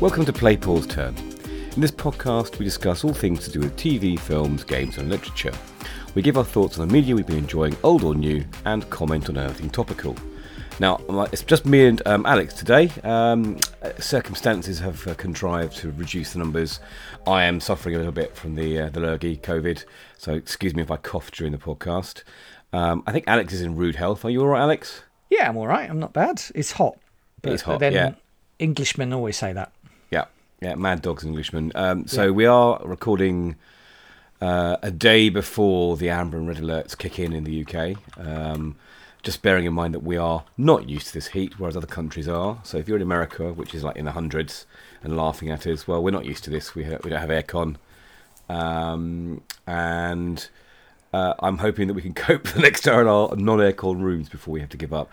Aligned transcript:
Welcome 0.00 0.24
to 0.26 0.32
Play 0.32 0.56
Pause 0.56 0.86
Turn. 0.86 1.16
In 1.74 1.80
this 1.80 1.90
podcast, 1.90 2.60
we 2.60 2.64
discuss 2.64 3.02
all 3.02 3.12
things 3.12 3.44
to 3.44 3.50
do 3.50 3.58
with 3.58 3.76
TV, 3.76 4.16
films, 4.16 4.62
games, 4.62 4.96
and 4.96 5.08
literature. 5.08 5.50
We 6.14 6.22
give 6.22 6.38
our 6.38 6.44
thoughts 6.44 6.78
on 6.78 6.86
the 6.86 6.92
media 6.92 7.16
we've 7.16 7.26
been 7.26 7.38
enjoying, 7.38 7.76
old 7.82 8.04
or 8.04 8.14
new, 8.14 8.44
and 8.64 8.88
comment 8.90 9.28
on 9.28 9.36
anything 9.36 9.70
topical. 9.70 10.14
Now, 10.78 11.00
it's 11.32 11.42
just 11.42 11.66
me 11.66 11.86
and 11.86 12.00
um, 12.06 12.26
Alex 12.26 12.54
today. 12.54 12.92
Um, 13.02 13.58
circumstances 13.98 14.78
have 14.78 15.04
uh, 15.08 15.14
contrived 15.14 15.76
to 15.78 15.90
reduce 15.90 16.32
the 16.32 16.38
numbers. 16.38 16.78
I 17.26 17.42
am 17.42 17.58
suffering 17.58 17.96
a 17.96 17.98
little 17.98 18.12
bit 18.12 18.36
from 18.36 18.54
the 18.54 18.82
uh, 18.82 18.90
the 18.90 19.00
lurgy 19.00 19.38
COVID, 19.38 19.84
so 20.16 20.32
excuse 20.32 20.76
me 20.76 20.82
if 20.82 20.92
I 20.92 20.96
cough 20.98 21.32
during 21.32 21.50
the 21.50 21.58
podcast. 21.58 22.22
Um, 22.72 23.02
I 23.04 23.10
think 23.10 23.24
Alex 23.26 23.52
is 23.52 23.62
in 23.62 23.74
rude 23.74 23.96
health. 23.96 24.24
Are 24.24 24.30
you 24.30 24.42
all 24.42 24.48
right, 24.48 24.62
Alex? 24.62 25.02
Yeah, 25.28 25.48
I'm 25.48 25.56
all 25.56 25.66
right. 25.66 25.90
I'm 25.90 25.98
not 25.98 26.12
bad. 26.12 26.40
It's 26.54 26.70
hot. 26.70 26.98
But, 27.42 27.54
it's 27.54 27.62
hot. 27.62 27.80
Then 27.80 27.92
yeah. 27.92 28.12
Englishmen 28.60 29.12
always 29.12 29.36
say 29.36 29.52
that. 29.52 29.72
Yeah. 30.60 30.74
Mad 30.74 31.02
dogs, 31.02 31.24
Englishmen. 31.24 31.72
Um, 31.74 32.06
so 32.06 32.24
yeah. 32.24 32.30
we 32.30 32.46
are 32.46 32.80
recording 32.84 33.56
uh, 34.40 34.76
a 34.82 34.90
day 34.90 35.28
before 35.28 35.96
the 35.96 36.10
amber 36.10 36.36
and 36.36 36.48
red 36.48 36.58
alerts 36.58 36.96
kick 36.96 37.18
in 37.18 37.32
in 37.32 37.44
the 37.44 37.64
UK. 37.64 37.96
Um, 38.18 38.76
just 39.22 39.42
bearing 39.42 39.66
in 39.66 39.72
mind 39.72 39.94
that 39.94 40.02
we 40.02 40.16
are 40.16 40.44
not 40.56 40.88
used 40.88 41.08
to 41.08 41.12
this 41.12 41.28
heat, 41.28 41.58
whereas 41.58 41.76
other 41.76 41.86
countries 41.86 42.28
are. 42.28 42.58
So 42.62 42.78
if 42.78 42.88
you're 42.88 42.96
in 42.96 43.02
America, 43.02 43.52
which 43.52 43.74
is 43.74 43.84
like 43.84 43.96
in 43.96 44.04
the 44.04 44.12
hundreds, 44.12 44.66
and 45.02 45.16
laughing 45.16 45.50
at 45.50 45.66
us, 45.66 45.86
well, 45.86 46.02
we're 46.02 46.10
not 46.10 46.24
used 46.24 46.44
to 46.44 46.50
this. 46.50 46.74
We 46.74 46.84
ha- 46.84 46.98
we 47.04 47.10
don't 47.10 47.20
have 47.20 47.30
aircon, 47.30 47.76
um, 48.48 49.42
and 49.66 50.48
uh, 51.12 51.34
I'm 51.40 51.58
hoping 51.58 51.88
that 51.88 51.94
we 51.94 52.02
can 52.02 52.14
cope 52.26 52.46
for 52.46 52.56
the 52.56 52.62
next 52.62 52.86
hour 52.88 53.00
in 53.00 53.06
our 53.08 53.34
non-aircon 53.36 54.00
rooms 54.00 54.28
before 54.28 54.52
we 54.52 54.60
have 54.60 54.70
to 54.70 54.76
give 54.76 54.92
up. 54.92 55.10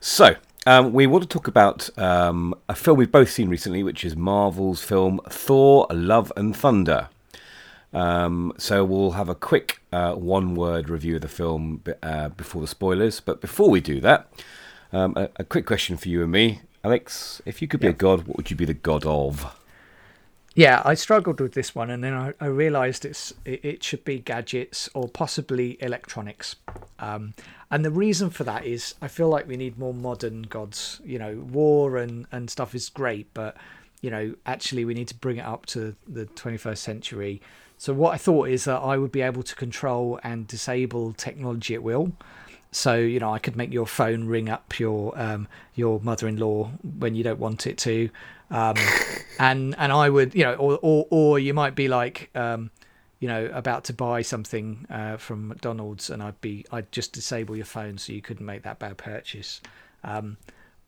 So. 0.00 0.36
Um, 0.68 0.92
we 0.92 1.06
want 1.06 1.22
to 1.22 1.28
talk 1.28 1.46
about 1.46 1.96
um, 1.96 2.52
a 2.68 2.74
film 2.74 2.98
we've 2.98 3.12
both 3.12 3.30
seen 3.30 3.48
recently, 3.48 3.84
which 3.84 4.04
is 4.04 4.16
Marvel's 4.16 4.82
film 4.82 5.20
Thor: 5.28 5.86
Love 5.92 6.32
and 6.36 6.56
Thunder. 6.56 7.08
Um, 7.92 8.52
so 8.58 8.84
we'll 8.84 9.12
have 9.12 9.28
a 9.28 9.36
quick 9.36 9.80
uh, 9.92 10.14
one-word 10.14 10.90
review 10.90 11.14
of 11.14 11.22
the 11.22 11.28
film 11.28 11.84
uh, 12.02 12.30
before 12.30 12.60
the 12.60 12.66
spoilers. 12.66 13.20
But 13.20 13.40
before 13.40 13.70
we 13.70 13.80
do 13.80 14.00
that, 14.00 14.28
um, 14.92 15.14
a, 15.16 15.28
a, 15.36 15.44
quick 15.44 15.66
question 15.66 15.96
for 15.96 16.08
you 16.08 16.24
and 16.24 16.32
me, 16.32 16.62
Alex. 16.82 17.40
If 17.46 17.62
you 17.62 17.68
could 17.68 17.78
be 17.78 17.86
a 17.86 17.92
god, 17.92 18.26
what 18.26 18.36
would 18.36 18.50
you 18.50 18.56
be 18.56 18.64
the 18.64 18.74
god 18.74 19.06
of? 19.06 19.56
Yeah, 20.56 20.82
I 20.84 20.94
struggled 20.94 21.40
with 21.40 21.52
this 21.52 21.74
one, 21.74 21.90
and 21.90 22.02
then 22.02 22.14
I, 22.14 22.32
I 22.40 22.46
realised 22.46 23.04
it's 23.04 23.32
it, 23.44 23.64
it, 23.64 23.84
should 23.84 24.04
be 24.04 24.18
gadgets 24.18 24.88
or 24.94 25.06
possibly 25.06 25.76
electronics. 25.80 26.56
Um, 26.98 27.34
and 27.70 27.84
the 27.84 27.90
reason 27.90 28.30
for 28.30 28.42
that 28.44 28.64
is 28.64 28.94
I 29.00 29.06
feel 29.08 29.28
like 29.28 29.46
we 29.46 29.56
need 29.56 29.78
more 29.78 29.94
modern 29.94 30.42
gods. 30.42 31.00
You 31.04 31.18
know, 31.18 31.46
war 31.52 31.98
and 31.98 32.26
and 32.32 32.50
stuff 32.50 32.74
is 32.74 32.88
great, 32.88 33.32
but 33.34 33.56
you 34.00 34.10
know, 34.10 34.34
actually 34.46 34.84
we 34.84 34.94
need 34.94 35.08
to 35.08 35.14
bring 35.14 35.36
it 35.36 35.44
up 35.44 35.66
to 35.66 35.94
the 36.08 36.24
21st 36.24 36.78
century 36.78 37.42
so 37.78 37.92
what 37.92 38.14
I 38.14 38.16
thought 38.16 38.48
is 38.48 38.64
that 38.64 38.78
I 38.78 38.96
would 38.96 39.12
be 39.12 39.22
able 39.22 39.42
to 39.42 39.54
control 39.54 40.18
and 40.22 40.46
disable 40.46 41.12
technology 41.12 41.74
at 41.74 41.82
will. 41.82 42.12
So 42.72 42.94
you 42.96 43.20
know, 43.20 43.32
I 43.32 43.38
could 43.38 43.56
make 43.56 43.72
your 43.72 43.86
phone 43.86 44.24
ring 44.26 44.48
up 44.48 44.78
your 44.78 45.18
um, 45.18 45.48
your 45.74 46.00
mother-in-law 46.00 46.70
when 46.98 47.14
you 47.14 47.22
don't 47.22 47.38
want 47.38 47.66
it 47.66 47.78
to, 47.78 48.10
um, 48.50 48.76
and 49.38 49.74
and 49.78 49.92
I 49.92 50.08
would 50.08 50.34
you 50.34 50.44
know, 50.44 50.54
or 50.54 50.78
or, 50.82 51.06
or 51.10 51.38
you 51.38 51.54
might 51.54 51.74
be 51.74 51.88
like, 51.88 52.30
um, 52.34 52.70
you 53.20 53.28
know, 53.28 53.46
about 53.52 53.84
to 53.84 53.92
buy 53.92 54.22
something 54.22 54.86
uh, 54.90 55.16
from 55.16 55.48
McDonald's, 55.48 56.10
and 56.10 56.22
I'd 56.22 56.40
be 56.40 56.64
I'd 56.70 56.90
just 56.92 57.12
disable 57.12 57.56
your 57.56 57.64
phone 57.64 57.98
so 57.98 58.12
you 58.12 58.22
couldn't 58.22 58.46
make 58.46 58.62
that 58.62 58.78
bad 58.78 58.96
purchase. 58.96 59.60
Um, 60.04 60.36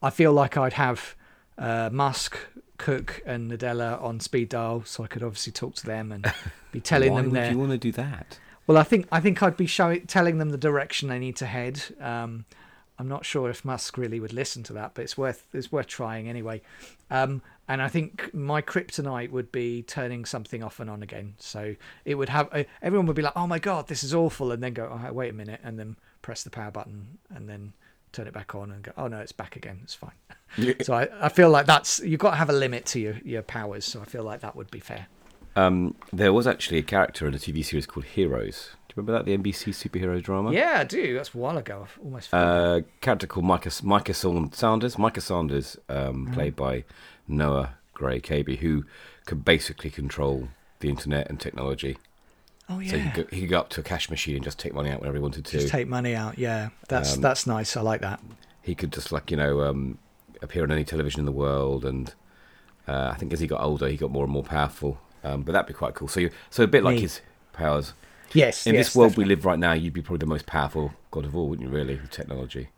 I 0.03 0.11
feel 0.11 0.33
like 0.33 0.57
I'd 0.57 0.75
have 0.75 1.17
uh, 1.57 1.91
Musk 1.93 2.39
Cook 2.77 3.21
and 3.27 3.51
Nadella 3.51 4.01
on 4.03 4.21
speed 4.21 4.49
dial, 4.51 4.85
so 4.85 5.05
I 5.05 5.09
could 5.09 5.23
obviously 5.23 5.53
talk 5.53 5.75
to 5.77 5.87
them 5.87 6.13
and 6.13 6.33
be 6.73 6.81
telling 6.81 7.13
Why 7.13 7.23
them. 7.23 7.33
Why 7.33 7.41
would 7.41 7.53
you 7.53 7.59
want 7.59 7.73
to 7.73 7.79
do 7.79 7.93
that? 7.93 8.39
Well, 8.67 8.79
I 8.79 8.83
think 8.83 9.09
I 9.11 9.21
think 9.21 9.43
I'd 9.43 9.57
be 9.57 9.67
showing, 9.67 10.07
telling 10.07 10.39
them 10.39 10.51
the 10.51 10.59
direction 10.59 11.09
they 11.09 11.19
need 11.19 11.37
to 11.37 11.47
head. 11.47 11.83
Um, 12.01 12.45
I'm 12.99 13.09
not 13.09 13.25
sure 13.25 13.49
if 13.49 13.65
Musk 13.65 13.97
really 13.97 14.21
would 14.21 14.33
listen 14.33 14.63
to 14.65 14.73
that, 14.75 14.95
but 14.95 15.03
it's 15.03 15.17
worth 15.17 15.47
it's 15.53 15.71
worth 15.71 15.87
trying 15.87 16.29
anyway. 16.29 16.61
Um, 17.11 17.43
and 17.69 17.81
I 17.81 17.89
think 17.89 18.33
my 18.35 18.63
kryptonite 18.63 19.31
would 19.31 19.53
be 19.53 19.83
turning 19.83 20.25
something 20.25 20.63
off 20.63 20.81
and 20.81 20.91
on 20.91 21.03
again. 21.03 21.35
So 21.39 21.77
it 22.05 22.17
would 22.17 22.29
have 22.29 22.49
uh, 22.53 22.65
everyone 22.83 23.07
would 23.07 23.17
be 23.17 23.23
like, 23.23 23.37
"Oh 23.37 23.47
my 23.47 23.59
god, 23.59 23.89
this 23.89 24.03
is 24.03 24.15
awful," 24.15 24.53
and 24.53 24.63
then 24.63 24.73
go, 24.73 24.91
"Oh, 24.91 25.13
wait 25.13 25.31
a 25.31 25.35
minute," 25.35 25.61
and 25.63 25.79
then 25.79 25.97
press 26.23 26.43
the 26.43 26.51
power 26.51 26.71
button, 26.71 27.19
and 27.35 27.49
then 27.49 27.73
turn 28.13 28.27
it 28.27 28.35
back 28.35 28.55
on 28.55 28.71
and 28.71 28.83
go, 28.83 28.93
oh 28.97 29.07
no, 29.07 29.19
it's 29.19 29.33
back 29.33 29.57
again. 29.57 29.81
It's 29.83 29.95
fine. 29.95 30.13
Yeah. 30.57 30.75
So 30.83 30.95
I, 30.95 31.09
I 31.21 31.29
feel 31.29 31.51
like 31.51 31.67
that's 31.67 32.01
you've 32.01 32.21
got 32.21 32.31
to 32.31 32.37
have 32.37 32.51
a 32.51 32.55
limit 32.55 32.87
to 32.87 33.01
your, 33.01 33.19
your 33.25 33.43
powers. 33.43 33.85
So 33.85 34.01
I 34.01 34.05
feel 34.05 34.25
like 34.25 34.41
that 34.41 34.57
would 34.57 34.71
be 34.71 34.81
fair. 34.81 35.07
Um, 35.57 35.95
there 36.13 36.33
was 36.33 36.47
actually 36.47 36.79
a 36.79 36.83
character 36.83 37.27
in 37.27 37.35
a 37.35 37.39
TV 37.39 37.65
series 37.65 37.87
called 37.87 38.07
Heroes. 38.07 38.71
Remember 38.99 39.13
that 39.13 39.27
the 39.27 39.39
NBC 39.39 39.73
superhero 39.73 40.21
drama? 40.21 40.53
Yeah, 40.53 40.79
I 40.81 40.85
do. 40.85 41.15
That's 41.15 41.33
a 41.33 41.39
while 41.39 41.57
ago. 41.57 41.83
I've 41.85 41.99
almost. 42.03 42.33
A 42.33 42.37
uh, 42.37 42.81
character 43.01 43.29
called 43.29 43.47
Micah 43.47 43.71
Micah 43.85 44.13
Sanders. 44.13 44.99
Micah 44.99 45.21
Sanders, 45.21 45.77
um, 45.89 46.27
mm. 46.27 46.35
played 46.35 46.57
by 46.57 46.83
Noah 47.29 47.75
Gray 47.95 48.21
Cabey, 48.21 48.57
who 48.57 48.85
could 49.25 49.45
basically 49.45 49.91
control 49.91 50.49
the 50.81 50.89
internet 50.89 51.31
and 51.31 51.39
technology. 51.39 51.97
Oh 52.69 52.81
yeah. 52.81 52.91
So 52.91 52.99
he 52.99 53.11
could, 53.11 53.31
go, 53.31 53.37
he 53.37 53.41
could 53.43 53.51
go 53.51 53.61
up 53.61 53.69
to 53.71 53.81
a 53.83 53.85
cash 53.85 54.11
machine 54.11 54.35
and 54.35 54.45
just 54.45 54.59
take 54.59 54.75
money 54.75 54.91
out 54.91 54.99
whenever 54.99 55.19
he 55.19 55.23
wanted 55.23 55.45
to. 55.45 55.59
Just 55.61 55.69
take 55.69 55.87
money 55.87 56.17
out. 56.17 56.37
Yeah, 56.37 56.71
that's 56.89 57.15
um, 57.15 57.21
that's 57.21 57.47
nice. 57.47 57.77
I 57.77 57.83
like 57.83 58.01
that. 58.01 58.21
He 58.63 58.75
could 58.75 58.93
just 58.93 59.13
like 59.13 59.31
you 59.31 59.37
know 59.37 59.63
um, 59.63 59.99
appear 60.43 60.65
on 60.65 60.73
any 60.73 60.85
television 60.85 61.21
in 61.21 61.27
the 61.27 61.31
world, 61.31 61.85
and 61.85 62.13
uh, 62.89 63.13
I 63.13 63.17
think 63.17 63.33
as 63.33 63.39
he 63.39 63.47
got 63.47 63.61
older, 63.61 63.87
he 63.87 63.97
got 63.97 64.11
more 64.11 64.25
and 64.25 64.33
more 64.33 64.43
powerful. 64.43 64.99
Um, 65.23 65.43
but 65.43 65.53
that'd 65.53 65.69
be 65.69 65.75
quite 65.75 65.95
cool. 65.95 66.09
So 66.09 66.19
you, 66.19 66.31
so 66.51 66.65
a 66.65 66.67
bit 66.67 66.83
like 66.83 66.99
his 66.99 67.21
powers. 67.53 67.93
Yes. 68.33 68.66
In 68.66 68.75
yes, 68.75 68.87
this 68.87 68.97
world 68.97 69.12
definitely. 69.12 69.25
we 69.25 69.37
live 69.37 69.44
right 69.44 69.59
now, 69.59 69.72
you'd 69.72 69.93
be 69.93 70.03
probably 70.03 70.19
the 70.19 70.27
most 70.27 70.47
powerful 70.47 70.93
god 71.11 71.25
of 71.25 71.37
all, 71.37 71.49
wouldn't 71.49 71.69
you? 71.69 71.75
Really, 71.75 71.97
with 71.97 72.11
technology. 72.11 72.69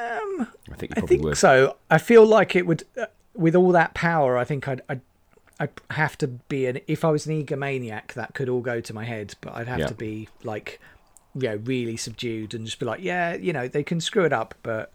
Um, 0.00 0.48
I 0.70 0.74
think 0.76 0.90
you 0.90 0.94
probably 0.94 1.02
I 1.02 1.06
think 1.06 1.22
would. 1.22 1.36
so. 1.36 1.76
I 1.90 1.98
feel 1.98 2.26
like 2.26 2.56
it 2.56 2.66
would, 2.66 2.84
uh, 3.00 3.06
with 3.34 3.54
all 3.54 3.72
that 3.72 3.94
power. 3.94 4.36
I 4.36 4.44
think 4.44 4.66
I'd, 4.66 4.82
I'd 4.88 5.00
I'd 5.60 5.70
have 5.90 6.18
to 6.18 6.26
be 6.26 6.66
an 6.66 6.80
if 6.86 7.04
I 7.04 7.10
was 7.10 7.26
an 7.26 7.44
egomaniac, 7.44 8.14
that 8.14 8.34
could 8.34 8.48
all 8.48 8.60
go 8.60 8.80
to 8.80 8.94
my 8.94 9.04
head, 9.04 9.34
but 9.40 9.54
I'd 9.54 9.68
have 9.68 9.80
yeah. 9.80 9.86
to 9.86 9.94
be 9.94 10.28
like, 10.42 10.80
you 11.34 11.48
know, 11.48 11.56
really 11.64 11.96
subdued 11.96 12.54
and 12.54 12.66
just 12.66 12.78
be 12.78 12.86
like, 12.86 13.00
yeah, 13.02 13.34
you 13.34 13.52
know, 13.52 13.68
they 13.68 13.82
can 13.82 14.00
screw 14.00 14.24
it 14.24 14.32
up, 14.32 14.54
but 14.62 14.92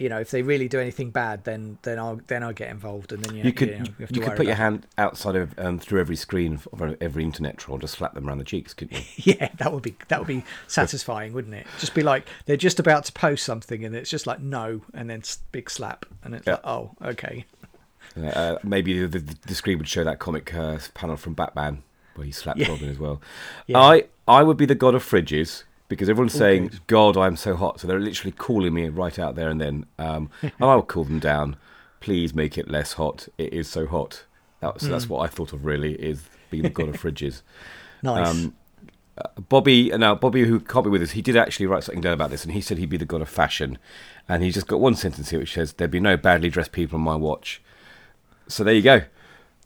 you 0.00 0.08
know, 0.08 0.18
if 0.18 0.30
they 0.30 0.40
really 0.40 0.66
do 0.66 0.80
anything 0.80 1.10
bad, 1.10 1.44
then 1.44 1.76
then 1.82 1.98
I'll 1.98 2.18
then 2.26 2.42
I'll 2.42 2.54
get 2.54 2.70
involved, 2.70 3.12
and 3.12 3.22
then 3.22 3.36
you, 3.36 3.44
you 3.44 3.52
could 3.52 3.68
you, 3.68 3.78
know, 3.78 3.84
you, 3.98 4.06
you 4.12 4.20
could 4.22 4.34
put 4.34 4.46
your 4.46 4.54
hand 4.54 4.86
outside 4.96 5.36
of 5.36 5.56
um, 5.58 5.78
through 5.78 6.00
every 6.00 6.16
screen 6.16 6.58
of 6.72 6.96
every 7.02 7.22
internet 7.22 7.58
troll, 7.58 7.76
just 7.76 7.98
slap 7.98 8.14
them 8.14 8.26
around 8.26 8.38
the 8.38 8.44
cheeks, 8.44 8.72
couldn't 8.72 8.96
you? 8.96 9.04
yeah, 9.38 9.50
that 9.58 9.74
would 9.74 9.82
be 9.82 9.94
that 10.08 10.18
would 10.18 10.26
be 10.26 10.42
satisfying, 10.66 11.34
wouldn't 11.34 11.54
it? 11.54 11.66
Just 11.78 11.94
be 11.94 12.02
like 12.02 12.26
they're 12.46 12.56
just 12.56 12.80
about 12.80 13.04
to 13.04 13.12
post 13.12 13.44
something, 13.44 13.84
and 13.84 13.94
it's 13.94 14.08
just 14.08 14.26
like 14.26 14.40
no, 14.40 14.80
and 14.94 15.10
then 15.10 15.22
big 15.52 15.68
slap, 15.68 16.06
and 16.24 16.34
it's 16.34 16.46
yeah. 16.46 16.54
like 16.54 16.66
oh, 16.66 16.92
okay. 17.04 17.44
Uh, 18.16 18.56
maybe 18.64 19.06
the, 19.06 19.18
the, 19.18 19.36
the, 19.46 19.54
screen 19.54 19.78
would 19.78 19.86
show 19.86 20.02
that 20.02 20.18
comic 20.18 20.52
uh, 20.52 20.78
panel 20.94 21.16
from 21.16 21.32
Batman 21.32 21.84
where 22.16 22.24
he 22.24 22.32
slapped 22.32 22.58
yeah. 22.58 22.68
Robin 22.68 22.88
as 22.88 22.98
well. 22.98 23.20
Yeah. 23.66 23.78
I 23.78 24.04
I 24.26 24.42
would 24.42 24.56
be 24.56 24.66
the 24.66 24.74
god 24.74 24.94
of 24.94 25.04
fridges 25.04 25.64
because 25.90 26.08
everyone's 26.08 26.32
saying, 26.32 26.68
good. 26.68 26.86
"God, 26.86 27.16
I'm 27.18 27.36
so 27.36 27.56
hot," 27.56 27.80
so 27.80 27.86
they're 27.86 28.00
literally 28.00 28.32
calling 28.32 28.72
me 28.72 28.88
right 28.88 29.18
out 29.18 29.34
there 29.34 29.50
and 29.50 29.60
then. 29.60 29.84
Um, 29.98 30.30
I 30.60 30.74
will 30.74 30.82
cool 30.82 31.04
them 31.04 31.18
down. 31.18 31.56
Please 31.98 32.32
make 32.32 32.56
it 32.56 32.70
less 32.70 32.94
hot. 32.94 33.28
It 33.36 33.52
is 33.52 33.68
so 33.68 33.86
hot. 33.86 34.24
That, 34.60 34.80
so 34.80 34.86
mm. 34.86 34.90
that's 34.90 35.04
hmm. 35.04 35.12
what 35.12 35.20
I 35.20 35.26
thought 35.26 35.52
of. 35.52 35.66
Really, 35.66 35.94
is 35.94 36.22
being 36.48 36.62
the 36.62 36.70
god 36.70 36.88
of 36.88 36.96
fridges. 37.02 37.42
nice. 38.02 38.26
Um, 38.26 38.54
uh, 39.18 39.28
Bobby, 39.48 39.90
now 39.90 40.14
Bobby, 40.14 40.44
who 40.44 40.60
can't 40.60 40.84
be 40.84 40.90
with 40.90 41.02
us, 41.02 41.10
he 41.10 41.20
did 41.20 41.36
actually 41.36 41.66
write 41.66 41.84
something 41.84 42.00
down 42.00 42.14
about 42.14 42.30
this, 42.30 42.44
and 42.44 42.52
he 42.54 42.62
said 42.62 42.78
he'd 42.78 42.88
be 42.88 42.96
the 42.96 43.04
god 43.04 43.20
of 43.20 43.28
fashion, 43.28 43.76
and 44.28 44.42
he's 44.42 44.54
just 44.54 44.68
got 44.68 44.80
one 44.80 44.94
sentence 44.94 45.28
here 45.30 45.40
which 45.40 45.52
says, 45.52 45.74
"There'd 45.74 45.90
be 45.90 46.00
no 46.00 46.16
badly 46.16 46.48
dressed 46.48 46.72
people 46.72 46.96
on 46.96 47.02
my 47.02 47.16
watch." 47.16 47.60
So 48.46 48.64
there 48.64 48.74
you 48.74 48.82
go. 48.82 49.02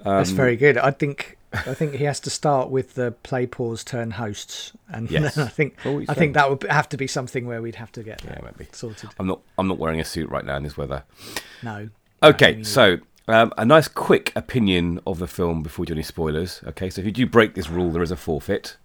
Um, 0.01 0.17
That's 0.17 0.31
very 0.31 0.57
good. 0.57 0.77
I 0.79 0.91
think 0.91 1.34
I 1.55 1.75
think 1.75 1.95
he 1.95 2.05
has 2.05 2.21
to 2.21 2.31
start 2.31 2.71
with 2.71 2.95
the 2.95 3.13
play 3.23 3.47
pause 3.47 3.85
turn 3.85 4.13
hosts, 4.13 4.73
and 4.89 5.11
yes. 5.11 5.35
then 5.35 5.47
I 5.47 5.49
think 5.49 5.87
I 5.87 6.15
think 6.15 6.35
that 6.35 6.51
would 6.51 6.63
have 6.65 6.89
to 6.91 6.97
be 6.97 7.07
something 7.07 7.47
where 7.47 7.63
we'd 7.63 7.77
have 7.77 7.93
to 7.93 8.03
get 8.03 8.23
yeah, 8.25 8.41
maybe. 8.43 8.69
sorted. 8.73 9.11
I'm 9.19 9.27
not 9.27 9.41
I'm 9.59 9.69
not 9.69 9.79
wearing 9.79 10.01
a 10.01 10.05
suit 10.05 10.29
right 10.31 10.45
now 10.45 10.57
in 10.57 10.63
this 10.63 10.77
weather. 10.77 11.05
No. 11.63 11.89
Okay, 12.23 12.63
so 12.63 12.99
um, 13.29 13.53
a 13.57 13.65
nice 13.65 13.89
quick 13.89 14.33
opinion 14.35 15.01
of 15.07 15.19
the 15.19 15.27
film 15.27 15.63
before 15.63 15.83
we 15.83 15.87
do 15.87 15.95
any 15.95 16.03
spoilers. 16.03 16.61
Okay, 16.67 16.91
so 16.91 17.01
if 17.01 17.07
you 17.07 17.13
do 17.13 17.27
break 17.27 17.55
this 17.55 17.69
rule, 17.69 17.91
there 17.91 18.03
is 18.03 18.11
a 18.11 18.17
forfeit. 18.17 18.77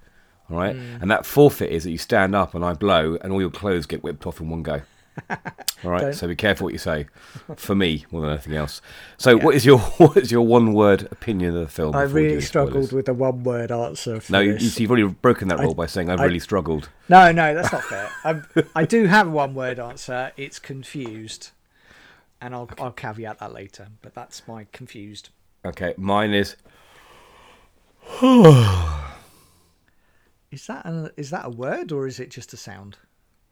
All 0.49 0.57
right, 0.57 0.75
mm. 0.75 1.01
and 1.01 1.09
that 1.11 1.25
forfeit 1.25 1.71
is 1.71 1.83
that 1.83 1.91
you 1.91 1.97
stand 1.97 2.35
up 2.35 2.55
and 2.55 2.65
I 2.65 2.73
blow, 2.73 3.17
and 3.21 3.31
all 3.31 3.41
your 3.41 3.51
clothes 3.51 3.85
get 3.85 4.03
whipped 4.03 4.25
off 4.25 4.39
in 4.39 4.49
one 4.49 4.63
go. 4.63 4.81
All 5.83 5.91
right, 5.91 6.01
Don't. 6.01 6.13
so 6.13 6.27
be 6.27 6.35
careful 6.35 6.65
what 6.65 6.73
you 6.73 6.79
say. 6.79 7.07
For 7.55 7.73
me, 7.75 8.05
more 8.11 8.21
than 8.21 8.31
anything 8.31 8.55
else. 8.55 8.81
So, 9.17 9.37
yeah. 9.37 9.43
what 9.43 9.55
is 9.55 9.65
your 9.65 9.79
what 9.97 10.17
is 10.17 10.31
your 10.31 10.45
one 10.45 10.73
word 10.73 11.07
opinion 11.11 11.55
of 11.55 11.61
the 11.61 11.67
film? 11.67 11.95
I 11.95 12.03
really 12.03 12.41
struggled 12.41 12.91
with 12.91 13.07
a 13.07 13.13
one 13.13 13.43
word 13.43 13.71
answer. 13.71 14.21
no, 14.29 14.39
you, 14.39 14.57
have 14.57 14.91
already 14.91 15.07
broken 15.07 15.47
that 15.47 15.59
rule 15.59 15.71
I, 15.71 15.75
by 15.75 15.85
saying 15.85 16.09
I've 16.09 16.19
I, 16.19 16.25
really 16.25 16.39
struggled. 16.39 16.89
No, 17.07 17.31
no, 17.31 17.53
that's 17.53 17.71
not 17.71 17.83
fair. 17.83 18.11
Um, 18.23 18.45
I 18.75 18.85
do 18.85 19.05
have 19.05 19.27
a 19.27 19.31
one 19.31 19.53
word 19.53 19.79
answer. 19.79 20.31
It's 20.37 20.59
confused, 20.59 21.51
and 22.41 22.53
I'll 22.53 22.63
okay. 22.63 22.83
I'll 22.83 22.91
caveat 22.91 23.39
that 23.39 23.53
later. 23.53 23.87
But 24.01 24.13
that's 24.13 24.47
my 24.47 24.67
confused. 24.71 25.29
Okay, 25.65 25.93
mine 25.97 26.33
is. 26.33 26.55
Is 30.51 30.65
that 30.65 30.83
an, 30.85 31.11
is 31.15 31.29
that 31.29 31.45
a 31.45 31.49
word 31.49 31.91
or 31.91 32.07
is 32.07 32.19
it 32.19 32.31
just 32.31 32.53
a 32.53 32.57
sound? 32.57 32.97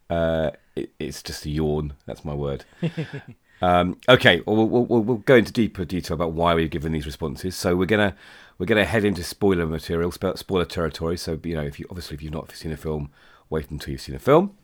Uh, 0.10 0.52
it, 0.76 0.92
it's 1.00 1.22
just 1.22 1.46
a 1.46 1.50
yawn. 1.50 1.94
That's 2.06 2.24
my 2.24 2.34
word. 2.34 2.66
um, 3.62 3.98
okay, 4.08 4.42
well, 4.46 4.68
we'll, 4.68 4.86
we'll, 4.86 5.18
go 5.18 5.36
into 5.36 5.52
deeper 5.52 5.86
detail 5.86 6.16
about 6.16 6.34
why 6.34 6.54
we've 6.54 6.70
given 6.70 6.92
these 6.92 7.06
responses. 7.06 7.56
So 7.56 7.76
we're 7.76 7.86
gonna 7.86 8.16
we're 8.58 8.66
gonna 8.66 8.86
head 8.86 9.04
into 9.04 9.24
spoiler 9.24 9.66
material, 9.66 10.12
spoiler 10.12 10.66
territory. 10.66 11.18
So 11.18 11.40
you 11.44 11.56
know, 11.56 11.64
if 11.64 11.80
you 11.80 11.86
obviously 11.90 12.16
if 12.16 12.24
you've 12.24 12.34
not 12.34 12.52
seen 12.56 12.72
a 12.72 12.78
film, 12.78 13.10
wait 13.50 13.70
until 13.70 13.92
you've 13.92 14.02
seen 14.02 14.16
a 14.16 14.20
film. 14.20 14.56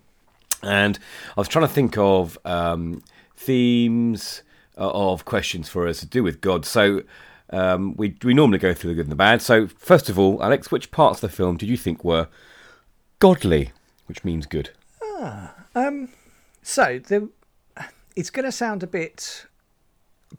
And 0.62 0.98
I 1.36 1.42
was 1.42 1.50
trying 1.50 1.68
to 1.68 1.74
think 1.74 1.98
of 1.98 2.38
um, 2.46 3.04
themes 3.36 4.44
uh, 4.78 4.90
of 4.90 5.26
questions 5.26 5.70
for 5.70 5.88
us 5.88 6.00
to 6.00 6.06
do 6.06 6.24
with 6.24 6.40
God. 6.42 6.66
So 6.66 7.04
um, 7.50 7.96
we 7.96 8.16
we 8.24 8.34
normally 8.34 8.60
go 8.60 8.74
through 8.74 8.92
the 8.92 8.96
good 8.96 9.06
and 9.06 9.12
the 9.12 9.18
bad. 9.18 9.42
So 9.42 9.68
first 9.68 10.10
of 10.10 10.18
all, 10.18 10.42
Alex, 10.42 10.72
which 10.72 10.92
parts 10.92 11.22
of 11.22 11.30
the 11.30 11.36
film 11.36 11.58
did 11.58 11.70
you 11.70 11.78
think 11.78 12.04
were 12.04 12.28
godly, 13.20 13.72
which 14.08 14.24
means 14.24 14.46
good? 14.46 14.72
So 16.62 17.00
the 17.00 17.30
it's 18.16 18.30
going 18.30 18.46
to 18.46 18.52
sound 18.52 18.84
a 18.84 18.88
bit 18.88 19.46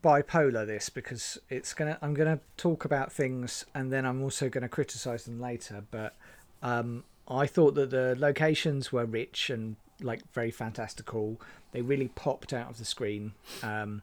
bipolar 0.02 0.66
this 0.66 0.88
because 0.88 1.38
it's 1.48 1.74
going 1.74 1.94
to 1.94 1.98
I'm 2.02 2.14
going 2.14 2.36
to 2.36 2.42
talk 2.56 2.84
about 2.84 3.12
things 3.12 3.64
and 3.74 3.92
then 3.92 4.04
I'm 4.04 4.22
also 4.22 4.48
going 4.48 4.62
to 4.62 4.68
criticize 4.68 5.24
them 5.24 5.40
later 5.40 5.84
but 5.90 6.16
um 6.62 7.04
I 7.28 7.46
thought 7.46 7.74
that 7.76 7.90
the 7.90 8.16
locations 8.18 8.92
were 8.92 9.04
rich 9.04 9.50
and 9.50 9.76
like 10.00 10.20
very 10.32 10.50
fantastical 10.50 11.40
they 11.72 11.80
really 11.80 12.08
popped 12.08 12.52
out 12.52 12.70
of 12.70 12.78
the 12.78 12.84
screen 12.84 13.32
um 13.62 14.02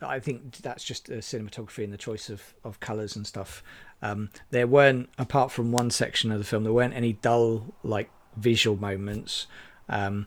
I 0.00 0.20
think 0.20 0.58
that's 0.58 0.84
just 0.84 1.06
the 1.06 1.16
cinematography 1.16 1.82
and 1.82 1.92
the 1.92 1.98
choice 1.98 2.28
of, 2.28 2.54
of 2.64 2.80
colours 2.80 3.16
and 3.16 3.26
stuff. 3.26 3.62
Um, 4.02 4.28
there 4.50 4.66
weren't, 4.66 5.08
apart 5.16 5.50
from 5.50 5.72
one 5.72 5.90
section 5.90 6.30
of 6.30 6.38
the 6.38 6.44
film, 6.44 6.64
there 6.64 6.72
weren't 6.72 6.92
any 6.92 7.14
dull 7.14 7.74
like 7.82 8.10
visual 8.36 8.76
moments. 8.76 9.46
Um, 9.88 10.26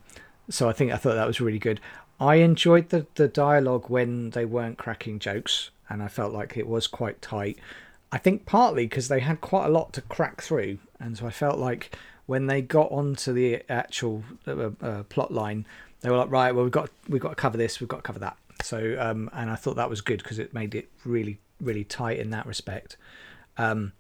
so 0.50 0.70
I 0.70 0.74
think 0.74 0.92
I 0.92 0.98
thought 0.98 1.16
that 1.16 1.28
was 1.28 1.42
really 1.42 1.60
good. 1.60 1.80
I 2.20 2.36
enjoyed 2.36 2.90
the 2.90 3.06
the 3.16 3.28
dialogue 3.28 3.90
when 3.90 4.32
they 4.32 4.46
weren't 4.46 4.78
cracking 4.78 5.20
jokes, 5.20 5.70
and 5.90 6.04
I 6.04 6.08
felt 6.08 6.34
like 6.34 6.58
it 6.58 6.68
was 6.68 6.88
quite 6.88 7.22
tight. 7.22 7.58
I 8.12 8.18
think 8.18 8.46
partly 8.46 8.86
because 8.86 9.08
they 9.08 9.20
had 9.20 9.40
quite 9.42 9.68
a 9.68 9.70
lot 9.70 9.94
to 9.94 10.02
crack 10.02 10.42
through, 10.42 10.80
and 11.00 11.18
so 11.18 11.28
I 11.28 11.32
felt 11.32 11.60
like 11.60 11.96
when 12.26 12.48
they 12.48 12.62
got 12.62 12.92
onto 12.92 13.34
the 13.34 13.64
actual 13.70 14.24
uh, 14.48 14.70
uh, 14.82 15.04
plot 15.04 15.32
line, 15.32 15.66
they 16.02 16.10
were 16.10 16.18
like, 16.18 16.32
right, 16.32 16.54
well 16.54 16.64
we've 16.64 16.72
got 16.72 16.90
we've 17.08 17.22
got 17.22 17.30
to 17.30 17.36
cover 17.36 17.58
this, 17.58 17.80
we've 17.80 17.90
got 17.90 17.98
to 17.98 18.04
cover 18.04 18.20
that. 18.20 18.38
So, 18.62 18.98
um, 19.00 19.30
and 19.34 19.50
I 19.50 19.56
thought 19.56 19.78
that 19.78 19.90
was 19.90 20.02
good 20.02 20.22
because 20.22 20.40
it 20.40 20.54
made 20.54 20.76
it 20.76 20.90
really 21.06 21.40
really 21.62 21.84
tight 21.84 22.20
in 22.20 22.32
that 22.32 22.46
respect. 22.46 22.98
Um, 23.58 23.94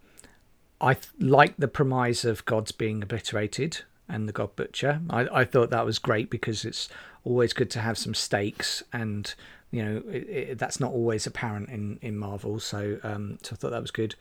I 0.82 0.94
th- 0.94 1.08
like 1.20 1.58
the 1.58 1.68
premise 1.68 2.24
of 2.24 2.46
gods 2.46 2.72
being 2.72 3.04
obliterated 3.04 3.82
and 4.10 4.28
the 4.28 4.34
god 4.34 4.56
butcher. 4.56 5.02
I, 5.10 5.28
I 5.32 5.46
thought 5.46 5.70
that 5.70 5.86
was 5.86 6.00
great 6.00 6.30
because 6.30 6.66
it's 6.66 6.90
always 7.24 7.54
good 7.54 7.70
to 7.72 7.80
have 7.80 7.98
some 7.98 8.14
stakes, 8.14 8.84
and 8.92 9.34
you 9.72 9.84
know 9.84 10.04
it, 10.10 10.30
it, 10.30 10.58
that's 10.58 10.80
not 10.80 10.92
always 10.92 11.28
apparent 11.28 11.70
in 11.70 12.00
in 12.02 12.18
Marvel. 12.18 12.60
So, 12.60 13.00
um, 13.04 13.38
so 13.42 13.54
I 13.54 13.56
thought 13.56 13.72
that 13.72 13.82
was 13.82 13.92
good. 13.92 14.16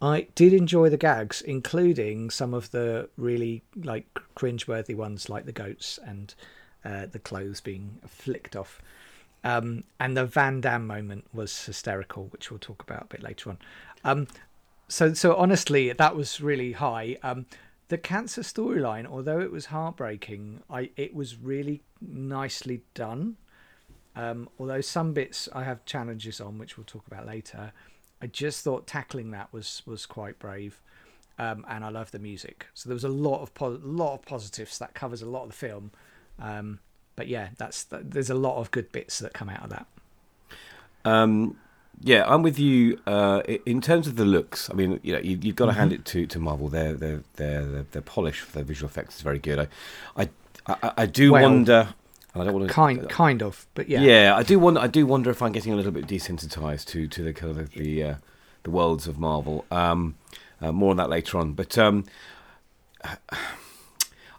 I 0.00 0.26
did 0.34 0.52
enjoy 0.52 0.88
the 0.88 0.96
gags, 0.96 1.42
including 1.42 2.30
some 2.30 2.54
of 2.54 2.72
the 2.72 3.08
really 3.16 3.62
like 3.76 4.06
cringeworthy 4.36 4.96
ones, 4.96 5.28
like 5.28 5.46
the 5.46 5.52
goats 5.52 5.98
and 6.04 6.34
uh, 6.84 7.06
the 7.06 7.20
clothes 7.20 7.60
being 7.60 8.00
flicked 8.06 8.56
off. 8.56 8.82
Um, 9.44 9.84
and 10.00 10.16
the 10.16 10.24
Van 10.24 10.60
Damme 10.60 10.86
moment 10.86 11.26
was 11.32 11.66
hysterical, 11.66 12.26
which 12.26 12.50
we'll 12.50 12.58
talk 12.58 12.82
about 12.82 13.02
a 13.02 13.06
bit 13.06 13.22
later 13.22 13.50
on. 13.50 13.58
Um, 14.04 14.26
so, 14.88 15.14
so 15.14 15.34
honestly, 15.36 15.92
that 15.92 16.16
was 16.16 16.40
really 16.40 16.72
high. 16.72 17.16
Um, 17.22 17.46
the 17.92 17.98
cancer 17.98 18.40
storyline, 18.40 19.04
although 19.04 19.38
it 19.38 19.52
was 19.52 19.66
heartbreaking, 19.66 20.62
I 20.70 20.88
it 20.96 21.14
was 21.14 21.36
really 21.36 21.82
nicely 22.00 22.80
done. 22.94 23.36
Um, 24.16 24.48
although 24.58 24.80
some 24.80 25.12
bits 25.12 25.46
I 25.52 25.64
have 25.64 25.84
challenges 25.84 26.40
on, 26.40 26.56
which 26.56 26.78
we'll 26.78 26.86
talk 26.86 27.06
about 27.06 27.26
later. 27.26 27.72
I 28.22 28.28
just 28.28 28.64
thought 28.64 28.86
tackling 28.86 29.30
that 29.32 29.52
was 29.52 29.82
was 29.84 30.06
quite 30.06 30.38
brave, 30.38 30.80
um, 31.38 31.66
and 31.68 31.84
I 31.84 31.90
love 31.90 32.12
the 32.12 32.18
music. 32.18 32.66
So 32.72 32.88
there 32.88 32.94
was 32.94 33.04
a 33.04 33.10
lot 33.10 33.42
of 33.42 33.52
po- 33.52 33.78
lot 33.82 34.14
of 34.14 34.22
positives 34.22 34.78
that 34.78 34.94
covers 34.94 35.20
a 35.20 35.28
lot 35.28 35.42
of 35.42 35.50
the 35.50 35.56
film. 35.56 35.90
Um, 36.38 36.78
but 37.14 37.28
yeah, 37.28 37.48
that's 37.58 37.84
there's 37.90 38.30
a 38.30 38.34
lot 38.34 38.56
of 38.56 38.70
good 38.70 38.90
bits 38.90 39.18
that 39.18 39.34
come 39.34 39.50
out 39.50 39.64
of 39.64 39.68
that. 39.68 39.86
Um, 41.04 41.58
yeah, 42.00 42.24
I'm 42.26 42.42
with 42.42 42.58
you. 42.58 42.98
Uh, 43.06 43.42
in 43.66 43.80
terms 43.80 44.06
of 44.06 44.16
the 44.16 44.24
looks, 44.24 44.68
I 44.70 44.74
mean, 44.74 44.98
you 45.02 45.12
know, 45.12 45.20
you, 45.20 45.38
you've 45.40 45.56
got 45.56 45.66
to 45.66 45.72
Mm-hmm. 45.72 45.78
hand 45.80 45.92
it 45.92 46.04
to, 46.06 46.26
to 46.26 46.38
Marvel. 46.38 46.68
Their 46.68 46.94
their 46.94 47.22
their 47.36 47.64
their, 47.82 48.02
polish 48.02 48.40
for 48.40 48.52
their 48.52 48.64
visual 48.64 48.88
effects 48.88 49.16
is 49.16 49.22
very 49.22 49.38
good. 49.38 49.58
I 49.58 49.68
I, 50.16 50.28
I, 50.66 50.92
I 50.98 51.06
do 51.06 51.32
Well, 51.32 51.42
wonder. 51.42 51.94
I 52.34 52.44
don't 52.44 52.54
want 52.54 52.66
to 52.68 52.72
Kind 52.72 53.08
kind 53.10 53.42
of, 53.42 53.66
but 53.74 53.88
yeah, 53.90 54.00
Yeah. 54.00 54.34
I 54.36 54.42
do 54.42 54.58
wonder. 54.58 54.80
I 54.80 54.86
do 54.86 55.04
wonder 55.06 55.30
if 55.30 55.42
I'm 55.42 55.52
getting 55.52 55.72
a 55.72 55.76
little 55.76 55.92
bit 55.92 56.06
desensitized 56.06 56.86
to 56.86 57.06
to 57.06 57.22
the 57.22 57.32
kind 57.32 57.58
of 57.58 57.70
the 57.72 58.02
uh, 58.02 58.14
the 58.62 58.70
worlds 58.70 59.06
of 59.06 59.18
Marvel. 59.18 59.64
Um, 59.70 60.14
uh, 60.60 60.72
more 60.72 60.90
on 60.92 60.96
that 60.96 61.10
later 61.10 61.38
on. 61.38 61.52
But 61.52 61.76
um, 61.76 62.04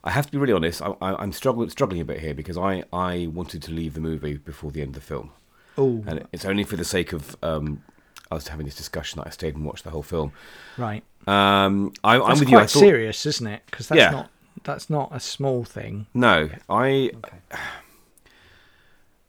I 0.06 0.10
have 0.12 0.26
to 0.26 0.32
be 0.32 0.38
really 0.38 0.54
honest. 0.54 0.82
I, 0.82 0.94
I, 1.02 1.16
I'm 1.22 1.32
struggling 1.32 1.70
struggling 1.70 2.02
a 2.02 2.06
bit 2.06 2.20
here 2.20 2.34
because 2.34 2.58
I 2.58 2.84
I 2.92 3.28
wanted 3.32 3.62
to 3.64 3.72
leave 3.72 3.94
the 3.94 4.02
movie 4.02 4.38
before 4.38 4.72
the 4.72 4.82
end 4.82 4.90
of 4.90 4.96
the 4.96 5.02
film, 5.02 5.32
Oh, 5.78 6.04
and 6.08 6.28
it's 6.32 6.46
only 6.46 6.64
for 6.64 6.76
the 6.76 6.86
sake 6.86 7.14
of 7.14 7.36
um, 7.42 7.84
us 8.32 8.48
having 8.50 8.66
this 8.66 8.76
discussion 8.76 9.18
that 9.20 9.28
I 9.28 9.30
stayed 9.32 9.56
and 9.56 9.66
watched 9.66 9.84
the 9.84 9.90
whole 9.92 10.04
film. 10.04 10.32
right. 10.78 11.04
Um, 11.26 11.94
I, 12.04 12.16
I'm 12.20 12.28
That's 12.28 12.40
with 12.42 12.50
you. 12.50 12.58
I 12.58 12.62
thought, 12.68 12.80
serious, 12.80 13.26
isn't 13.26 13.48
it? 13.48 13.62
Because 13.66 13.88
that's 13.88 13.98
Yeah. 13.98 14.10
not 14.12 14.30
that's 14.66 14.90
not 14.90 15.10
a 15.14 15.20
small 15.20 15.64
thing. 15.64 16.06
No, 16.14 16.50
I 16.70 17.12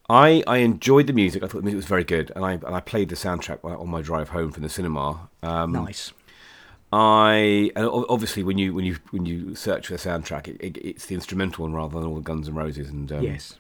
I 0.09 0.43
I 0.47 0.59
enjoyed 0.59 1.07
the 1.07 1.13
music. 1.13 1.43
I 1.43 1.47
thought 1.47 1.59
the 1.59 1.63
music 1.65 1.77
was 1.79 1.87
very 1.87 2.05
good, 2.05 2.31
and 2.37 2.45
I 2.45 2.53
and 2.55 2.67
I 2.75 2.81
played 2.81 3.09
the 3.09 3.15
soundtrack 3.17 3.65
on 3.65 3.89
my 3.89 4.03
drive 4.03 4.31
home 4.31 4.53
from 4.53 4.63
the 4.63 4.69
cinema. 4.69 5.29
Um, 5.43 5.73
nice. 5.73 6.13
I 6.93 7.71
and 7.75 7.87
obviously 7.87 8.43
when 8.45 8.59
you 8.59 8.75
when 8.75 8.85
you 8.85 8.99
when 9.11 9.25
you 9.27 9.55
search 9.55 9.87
for 9.87 9.95
the 9.95 9.99
soundtrack, 9.99 10.47
it, 10.49 10.57
it, 10.61 10.77
it's 10.79 11.07
the 11.07 11.15
instrumental 11.15 11.65
one 11.65 11.73
rather 11.75 11.99
than 11.99 12.09
all 12.09 12.17
the 12.17 12.21
Guns 12.23 12.47
and 12.49 12.57
Roses 12.57 12.89
and 12.91 13.11
um, 13.11 13.23
yes. 13.23 13.55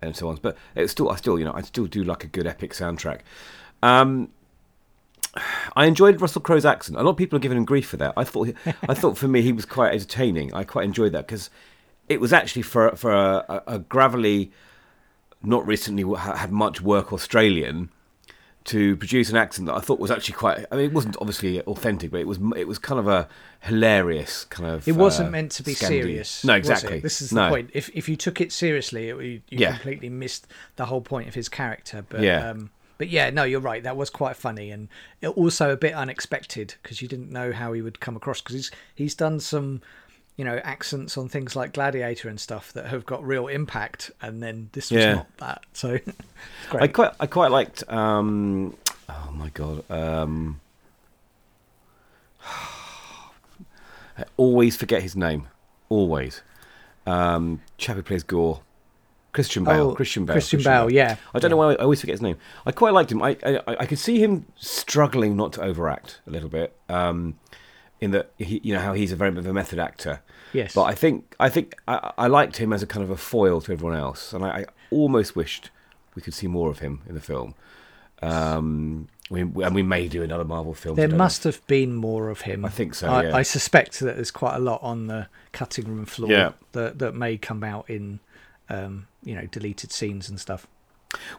And 0.00 0.16
so 0.16 0.28
on. 0.28 0.38
But 0.40 0.56
it's 0.74 0.92
still 0.92 1.10
I 1.10 1.16
still 1.16 1.38
you 1.38 1.44
know 1.44 1.52
I 1.54 1.62
still 1.62 1.86
do 1.86 2.04
like 2.04 2.24
a 2.24 2.28
good 2.28 2.46
epic 2.46 2.72
soundtrack. 2.72 3.20
Um, 3.82 4.30
I 5.74 5.86
enjoyed 5.86 6.20
Russell 6.20 6.42
Crowe's 6.42 6.64
accent. 6.64 6.98
A 6.98 7.02
lot 7.02 7.12
of 7.12 7.16
people 7.16 7.36
are 7.36 7.40
giving 7.40 7.56
him 7.58 7.64
grief 7.64 7.88
for 7.88 7.96
that. 7.96 8.14
I 8.16 8.24
thought 8.24 8.52
I 8.88 8.94
thought 8.94 9.16
for 9.18 9.28
me 9.28 9.42
he 9.42 9.52
was 9.52 9.64
quite 9.64 9.92
entertaining. 9.92 10.52
I 10.54 10.64
quite 10.64 10.84
enjoyed 10.84 11.12
that 11.12 11.26
because 11.26 11.50
it 12.08 12.20
was 12.20 12.32
actually 12.32 12.62
for 12.62 12.94
for 12.96 13.12
a, 13.12 13.44
a, 13.48 13.74
a 13.74 13.78
gravelly, 13.78 14.52
not 15.42 15.66
recently 15.66 16.04
had 16.18 16.52
much 16.52 16.80
work 16.80 17.12
Australian 17.12 17.90
to 18.64 18.96
produce 18.96 19.30
an 19.30 19.36
accent 19.36 19.66
that 19.66 19.74
I 19.74 19.80
thought 19.80 19.98
was 19.98 20.10
actually 20.10 20.34
quite. 20.34 20.64
I 20.70 20.76
mean, 20.76 20.84
it 20.86 20.92
wasn't 20.92 21.16
obviously 21.20 21.60
authentic, 21.62 22.10
but 22.10 22.20
it 22.20 22.26
was 22.26 22.38
it 22.56 22.66
was 22.68 22.78
kind 22.78 22.98
of 23.00 23.08
a 23.08 23.28
hilarious 23.60 24.44
kind 24.44 24.68
of. 24.70 24.86
It 24.86 24.92
wasn't 24.96 25.28
uh, 25.28 25.32
meant 25.32 25.52
to 25.52 25.62
be 25.62 25.72
Scandi- 25.72 25.86
serious. 25.88 26.44
No, 26.44 26.54
exactly. 26.54 27.00
This 27.00 27.22
is 27.22 27.30
the 27.30 27.48
point. 27.48 27.70
If 27.74 27.88
if 27.94 28.08
you 28.08 28.16
took 28.16 28.40
it 28.40 28.52
seriously, 28.52 29.08
it, 29.08 29.16
you, 29.16 29.22
you 29.22 29.40
Yeah. 29.50 29.72
completely 29.72 30.08
missed 30.08 30.46
the 30.76 30.86
whole 30.86 31.00
point 31.00 31.28
of 31.28 31.34
his 31.34 31.48
character. 31.48 32.04
But 32.08 32.20
Yeah. 32.20 32.50
um, 32.50 32.70
but 32.98 33.08
yeah, 33.08 33.30
no, 33.30 33.42
you're 33.42 33.60
right. 33.60 33.82
That 33.82 33.96
was 33.96 34.10
quite 34.10 34.36
funny 34.36 34.70
and 34.70 34.88
also 35.34 35.70
a 35.70 35.76
bit 35.76 35.94
unexpected 35.94 36.74
because 36.82 37.02
you 37.02 37.08
didn't 37.08 37.30
know 37.30 37.50
how 37.52 37.72
he 37.72 37.82
would 37.82 37.98
come 38.00 38.16
across 38.16 38.40
because 38.40 38.54
he's 38.54 38.70
he's 38.94 39.14
done 39.14 39.40
some. 39.40 39.80
You 40.36 40.44
know, 40.46 40.56
accents 40.64 41.18
on 41.18 41.28
things 41.28 41.54
like 41.54 41.72
Gladiator 41.74 42.28
and 42.28 42.40
stuff 42.40 42.72
that 42.72 42.86
have 42.86 43.04
got 43.04 43.22
real 43.24 43.48
impact, 43.48 44.10
and 44.22 44.42
then 44.42 44.70
this 44.72 44.90
was 44.90 45.00
Yeah. 45.02 45.14
not 45.14 45.36
that. 45.38 45.62
So, 45.74 45.98
I 46.72 46.86
quite 46.88 47.12
I 47.20 47.26
quite 47.26 47.50
liked. 47.50 47.84
Um, 47.92 48.74
oh 49.08 49.30
my 49.34 49.50
god. 49.50 49.84
Um, 49.90 50.60
I 54.18 54.24
always 54.36 54.76
forget 54.76 55.02
his 55.02 55.16
name. 55.16 55.48
Always. 55.88 56.42
Um, 57.06 57.60
chap 57.78 57.96
who 57.96 58.02
plays 58.02 58.22
Gorr. 58.22 58.60
Christian 59.32 59.64
Bale. 59.64 59.90
Oh, 59.90 59.94
Christian 59.94 60.26
Bale. 60.26 60.34
Christian 60.34 60.62
Bale, 60.62 60.92
yeah. 60.92 61.16
I 61.34 61.38
don't 61.38 61.50
know 61.50 61.56
why 61.56 61.72
I 61.72 61.76
always 61.76 62.00
forget 62.00 62.12
his 62.14 62.20
name. 62.22 62.36
I 62.66 62.72
quite 62.72 62.92
liked 62.92 63.10
him. 63.10 63.22
I 63.22 63.36
I, 63.44 63.60
I 63.66 63.86
could 63.86 63.98
see 63.98 64.18
him 64.22 64.44
struggling 64.56 65.36
not 65.36 65.54
to 65.54 65.62
overact 65.62 66.20
a 66.26 66.30
little 66.30 66.50
bit. 66.50 66.76
Um, 66.90 67.38
in 68.02 68.10
that 68.10 68.32
he, 68.36 68.60
you 68.64 68.74
know 68.74 68.80
how 68.80 68.94
he's 68.94 69.12
a 69.12 69.16
very 69.16 69.30
bit 69.30 69.38
of 69.38 69.46
a 69.46 69.52
method 69.52 69.78
actor. 69.78 70.20
Yes. 70.52 70.74
But 70.74 70.82
I 70.82 70.94
think 70.94 71.36
I 71.38 71.48
think 71.48 71.76
I, 71.86 72.12
I 72.18 72.26
liked 72.26 72.56
him 72.56 72.72
as 72.72 72.82
a 72.82 72.86
kind 72.86 73.04
of 73.04 73.10
a 73.10 73.16
foil 73.16 73.60
to 73.60 73.72
everyone 73.72 73.96
else, 73.96 74.32
and 74.32 74.44
I, 74.44 74.48
I 74.48 74.64
almost 74.90 75.36
wished 75.36 75.70
we 76.16 76.20
could 76.20 76.34
see 76.34 76.48
more 76.48 76.68
of 76.68 76.80
him 76.80 77.00
in 77.08 77.14
the 77.14 77.20
film. 77.20 77.54
Um, 78.20 79.08
we, 79.30 79.40
and 79.40 79.74
we 79.74 79.82
may 79.82 80.08
do 80.08 80.22
another 80.22 80.44
Marvel 80.44 80.74
film. 80.74 80.96
There 80.96 81.06
don't 81.06 81.16
know. 81.16 81.24
must 81.24 81.44
have 81.44 81.64
been 81.68 81.94
more 81.94 82.28
of 82.28 82.42
him. 82.42 82.64
I 82.64 82.68
think 82.68 82.94
so, 82.94 83.08
I, 83.08 83.22
yeah. 83.24 83.36
I 83.36 83.42
suspect 83.42 84.00
that 84.00 84.16
there's 84.16 84.30
quite 84.30 84.56
a 84.56 84.58
lot 84.58 84.82
on 84.82 85.06
the 85.06 85.28
cutting 85.52 85.86
room 85.86 86.04
floor 86.04 86.30
Yeah. 86.30 86.52
that 86.72 86.98
that 86.98 87.14
may 87.14 87.38
come 87.38 87.64
out 87.64 87.88
in, 87.88 88.20
um, 88.68 89.06
you 89.24 89.34
know, 89.34 89.46
deleted 89.46 89.90
scenes 89.90 90.28
and 90.28 90.38
stuff. 90.38 90.66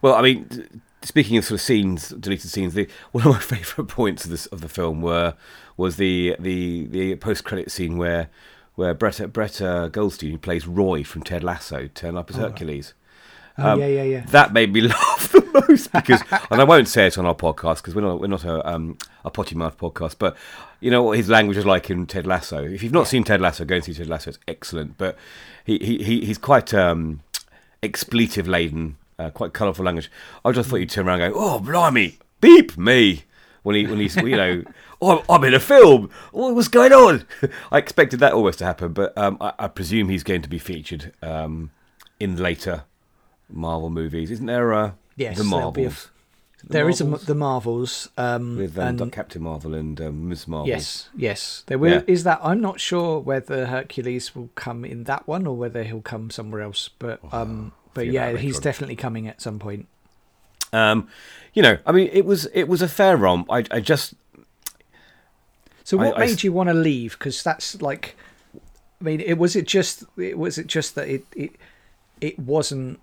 Well, 0.02 0.16
I 0.16 0.22
mean, 0.22 0.82
speaking 1.02 1.38
of 1.38 1.46
sort 1.46 1.60
of 1.60 1.62
scenes, 1.62 2.10
deleted 2.10 2.50
scenes, 2.50 2.74
the, 2.74 2.88
one 3.12 3.28
of 3.28 3.34
my 3.34 3.40
favourite 3.40 3.90
points 3.90 4.24
of 4.26 4.32
this 4.32 4.46
of 4.48 4.62
the 4.62 4.70
film 4.70 5.02
were 5.02 5.36
was 5.78 5.98
the 5.98 6.36
the 6.40 6.86
the 6.88 7.16
post 7.16 7.44
credit 7.44 7.72
scene 7.72 7.98
where 7.98 8.30
where 8.76 8.94
Brett 8.94 9.32
Brett 9.32 9.62
uh, 9.62 9.88
Goldstein, 9.88 10.32
who 10.32 10.38
plays 10.38 10.68
Roy 10.68 11.04
from 11.04 11.24
Ted 11.24 11.44
Lasso, 11.44 11.88
turned 11.94 12.18
up 12.18 12.30
as 12.30 12.38
Hercules. 12.38 12.94
Oh 13.58 13.74
Um, 13.74 13.80
yeah, 13.80 13.86
yeah, 13.88 14.04
yeah. 14.04 14.26
That 14.28 14.52
made 14.52 14.74
me 14.74 14.82
laugh 14.88 15.32
the 15.32 15.66
most 15.70 15.92
because, 15.92 16.22
and 16.50 16.60
I 16.60 16.64
won't 16.64 16.88
say 16.88 17.06
it 17.06 17.20
on 17.20 17.26
our 17.28 17.36
podcast 17.36 17.78
because 17.78 17.94
we're 17.94 18.02
not 18.02 18.20
we're 18.20 18.28
not 18.28 18.44
a 18.46 18.68
um, 18.68 18.98
a 19.24 19.30
potty 19.30 19.54
mouth 19.56 19.78
podcast. 19.78 20.16
But 20.18 20.36
you 20.80 20.90
know 20.90 21.04
what 21.04 21.18
his 21.18 21.30
language 21.30 21.58
is 21.58 21.66
like 21.66 21.90
in 21.92 22.08
Ted 22.08 22.26
Lasso. 22.26 22.64
If 22.64 22.82
you've 22.82 22.92
not 22.94 23.08
seen 23.08 23.24
Ted 23.24 23.42
Lasso, 23.42 23.64
go 23.64 23.76
and 23.76 23.84
see 23.84 23.94
Ted 23.94 24.08
Lasso. 24.10 24.32
It's 24.32 24.40
excellent. 24.48 24.98
But 24.98 25.18
he 25.66 25.78
he, 25.78 26.04
he 26.04 26.26
he's 26.26 26.40
quite 26.40 26.74
um, 26.74 27.22
expletive 27.84 28.48
laden, 28.48 28.98
uh, 29.20 29.30
quite 29.30 29.54
colourful 29.54 29.86
language. 29.86 30.10
I 30.44 30.52
just 30.52 30.70
thought 30.70 30.78
you'd 30.78 30.90
turn 30.90 31.08
around 31.08 31.22
and 31.22 31.34
go, 31.34 31.40
"Oh, 31.40 31.60
blimey, 31.60 32.18
beep 32.42 32.76
me!" 32.78 33.24
When 33.62 33.76
he 33.76 33.86
when 33.86 34.00
he's 34.00 34.16
you 34.16 34.36
know, 34.36 34.64
oh, 35.04 35.24
I'm 35.30 35.44
in 35.44 35.54
a 35.54 35.60
film. 35.60 36.10
What 36.32 36.56
was 36.56 36.68
going 36.68 36.92
on? 36.94 37.26
I 37.72 37.78
expected 37.78 38.20
that 38.22 38.34
always 38.34 38.56
to 38.58 38.66
happen, 38.66 38.94
but 38.94 39.18
um, 39.18 39.38
I, 39.42 39.54
I 39.60 39.68
presume 39.68 40.10
he's 40.10 40.24
going 40.24 40.42
to 40.42 40.50
be 40.50 40.60
featured 40.60 41.14
um, 41.22 41.72
in 42.20 42.38
later 42.38 42.84
Marvel 43.50 43.90
movies. 43.90 44.32
Isn't 44.32 44.46
there 44.48 44.72
a 44.72 44.96
Yes, 45.16 45.38
the 45.38 45.44
there'll 45.44 45.72
be 45.72 45.82
a- 45.82 45.86
Marvels? 45.86 46.10
The 46.66 46.70
There 46.70 46.90
is 46.90 47.02
a, 47.02 47.04
the 47.04 47.36
Marvels. 47.36 48.10
Um, 48.18 48.56
with 48.58 48.80
um, 48.80 49.02
and 49.02 49.12
Captain 49.12 49.44
Marvel 49.44 49.74
and 49.74 50.00
um, 50.00 50.30
Ms. 50.30 50.48
Marvel. 50.48 50.70
yes, 50.70 51.10
yes, 51.16 51.64
there 51.68 51.78
will. 51.78 51.92
Yeah. 51.92 52.02
Is 52.08 52.24
that 52.24 52.40
I'm 52.42 52.62
not 52.62 52.80
sure 52.80 53.20
whether 53.20 53.66
Hercules 53.66 54.34
will 54.34 54.50
come 54.56 54.86
in 54.86 55.04
that 55.04 55.28
one 55.28 55.46
or 55.46 55.58
whether 55.58 55.84
he'll 55.84 56.00
come 56.02 56.30
somewhere 56.30 56.62
else. 56.62 56.90
But 57.00 57.20
um, 57.34 57.74
but 57.94 58.08
yeah, 58.08 58.38
he's 58.38 58.60
definitely 58.60 58.96
coming 58.96 59.28
at 59.28 59.42
some 59.42 59.60
point. 59.60 59.88
Um, 60.72 61.10
you 61.54 61.62
know, 61.62 61.78
I 61.86 61.92
mean, 61.92 62.10
it 62.14 62.26
was 62.26 62.46
it 62.54 62.70
was 62.70 62.82
a 62.82 62.88
fair 62.88 63.18
romp. 63.18 63.52
I, 63.52 63.66
I 63.70 63.80
just 63.82 64.14
So 65.84 65.98
what 65.98 66.16
I 66.18 66.20
made 66.22 66.30
s- 66.40 66.44
you 66.44 66.54
want 66.54 66.70
to 66.70 66.74
leave? 66.74 67.18
Because 67.18 67.44
that's 67.44 67.82
like, 67.82 68.16
I 69.02 69.04
mean, 69.04 69.20
it 69.20 69.38
was 69.38 69.56
it 69.56 69.68
just 69.68 70.04
it 70.18 70.38
was 70.38 70.58
it 70.58 70.68
just 70.68 70.96
that 70.96 71.08
it 71.10 71.26
it 71.36 71.56
it 72.22 72.40
wasn't 72.40 73.00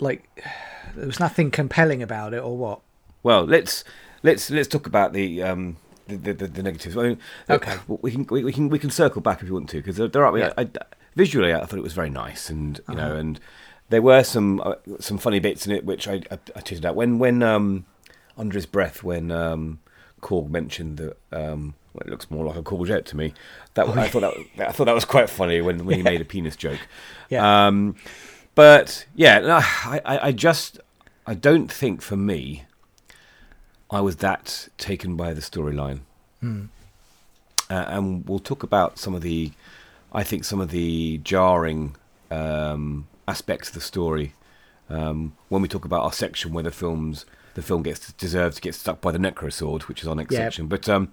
like 0.00 0.28
there 0.96 1.06
was 1.06 1.20
nothing 1.20 1.50
compelling 1.50 2.02
about 2.02 2.34
it 2.34 2.42
or 2.42 2.56
what? 2.56 2.80
well, 3.22 3.44
let's 3.44 3.84
let's 4.22 4.50
let's 4.50 4.68
talk 4.68 4.86
about 4.86 5.12
the 5.12 5.42
um 5.42 5.76
the 6.08 6.16
the, 6.16 6.32
the, 6.48 6.62
negatives. 6.62 6.96
I 6.96 7.02
mean, 7.02 7.18
Okay. 7.48 7.76
we 7.86 8.10
can 8.10 8.26
we, 8.30 8.44
we 8.44 8.52
can 8.52 8.68
we 8.68 8.78
can 8.78 8.90
circle 8.90 9.20
back 9.22 9.42
if 9.42 9.48
you 9.48 9.54
want 9.54 9.68
to 9.70 9.76
because 9.76 9.96
there, 9.96 10.24
are 10.24 10.38
Yeah. 10.38 10.52
I, 10.58 10.62
I, 10.62 10.68
visually 11.14 11.52
I 11.54 11.64
thought 11.66 11.78
it 11.78 11.82
was 11.82 11.92
very 11.92 12.10
nice 12.10 12.50
and 12.50 12.78
you 12.88 12.94
Uh-huh. 12.96 13.08
know 13.08 13.16
and 13.16 13.38
there 13.90 14.02
were 14.02 14.24
some 14.24 14.60
uh, 14.64 14.74
some 15.00 15.18
funny 15.18 15.38
bits 15.38 15.66
in 15.66 15.72
it 15.72 15.84
which 15.84 16.08
I 16.08 16.14
I, 16.30 16.38
I 16.56 16.60
tweeted 16.62 16.84
out 16.86 16.96
when 16.96 17.18
when 17.18 17.42
um 17.42 17.84
under 18.38 18.54
his 18.56 18.66
breath 18.66 19.02
when 19.04 19.30
um 19.30 19.78
Korg 20.22 20.48
mentioned 20.50 20.96
that 20.98 21.16
um 21.30 21.74
well, 21.94 22.02
it 22.06 22.10
looks 22.10 22.30
more 22.30 22.44
like 22.46 22.56
a 22.56 22.62
courgette 22.62 23.04
to 23.06 23.16
me. 23.16 23.34
That 23.74 23.88
I 23.88 24.08
thought 24.08 24.20
that 24.20 24.36
was- 24.36 24.46
I 24.58 24.72
thought 24.72 24.84
that 24.86 24.94
was 24.94 25.04
quite 25.04 25.28
funny 25.30 25.60
when, 25.60 25.84
when 25.84 25.96
he 25.96 26.02
made 26.12 26.20
a 26.20 26.24
penis 26.24 26.56
joke. 26.56 26.80
Yeah. 27.28 27.66
Um, 27.66 27.96
but 28.54 29.06
yeah, 29.14 29.38
no, 29.40 29.56
I, 29.62 30.00
I, 30.04 30.26
I 30.28 30.32
just 30.32 30.80
I 31.26 31.34
don't 31.34 31.70
think 31.70 32.02
for 32.02 32.16
me 32.16 32.64
I 33.90 34.00
was 34.00 34.16
that 34.16 34.68
taken 34.78 35.16
by 35.16 35.32
the 35.34 35.40
storyline. 35.40 36.00
Hmm. 36.40 36.64
Uh, 37.70 37.84
and 37.88 38.28
we'll 38.28 38.38
talk 38.38 38.62
about 38.62 38.98
some 38.98 39.14
of 39.14 39.22
the 39.22 39.52
I 40.12 40.22
think 40.22 40.44
some 40.44 40.60
of 40.60 40.70
the 40.70 41.18
jarring 41.18 41.96
um, 42.30 43.06
aspects 43.26 43.68
of 43.68 43.74
the 43.74 43.80
story 43.80 44.34
um, 44.90 45.34
when 45.48 45.62
we 45.62 45.68
talk 45.68 45.84
about 45.86 46.02
our 46.02 46.12
section 46.12 46.52
where 46.52 46.64
the 46.64 46.70
films 46.70 47.24
the 47.54 47.62
film 47.62 47.82
gets 47.82 48.12
deserves 48.14 48.56
to 48.56 48.62
get 48.62 48.74
stuck 48.74 49.00
by 49.00 49.10
the 49.12 49.18
necrosword, 49.18 49.82
which 49.82 50.02
is 50.02 50.08
our 50.08 50.14
next 50.14 50.32
Yeah. 50.32 50.40
section. 50.40 50.66
But 50.68 50.88
um, 50.88 51.12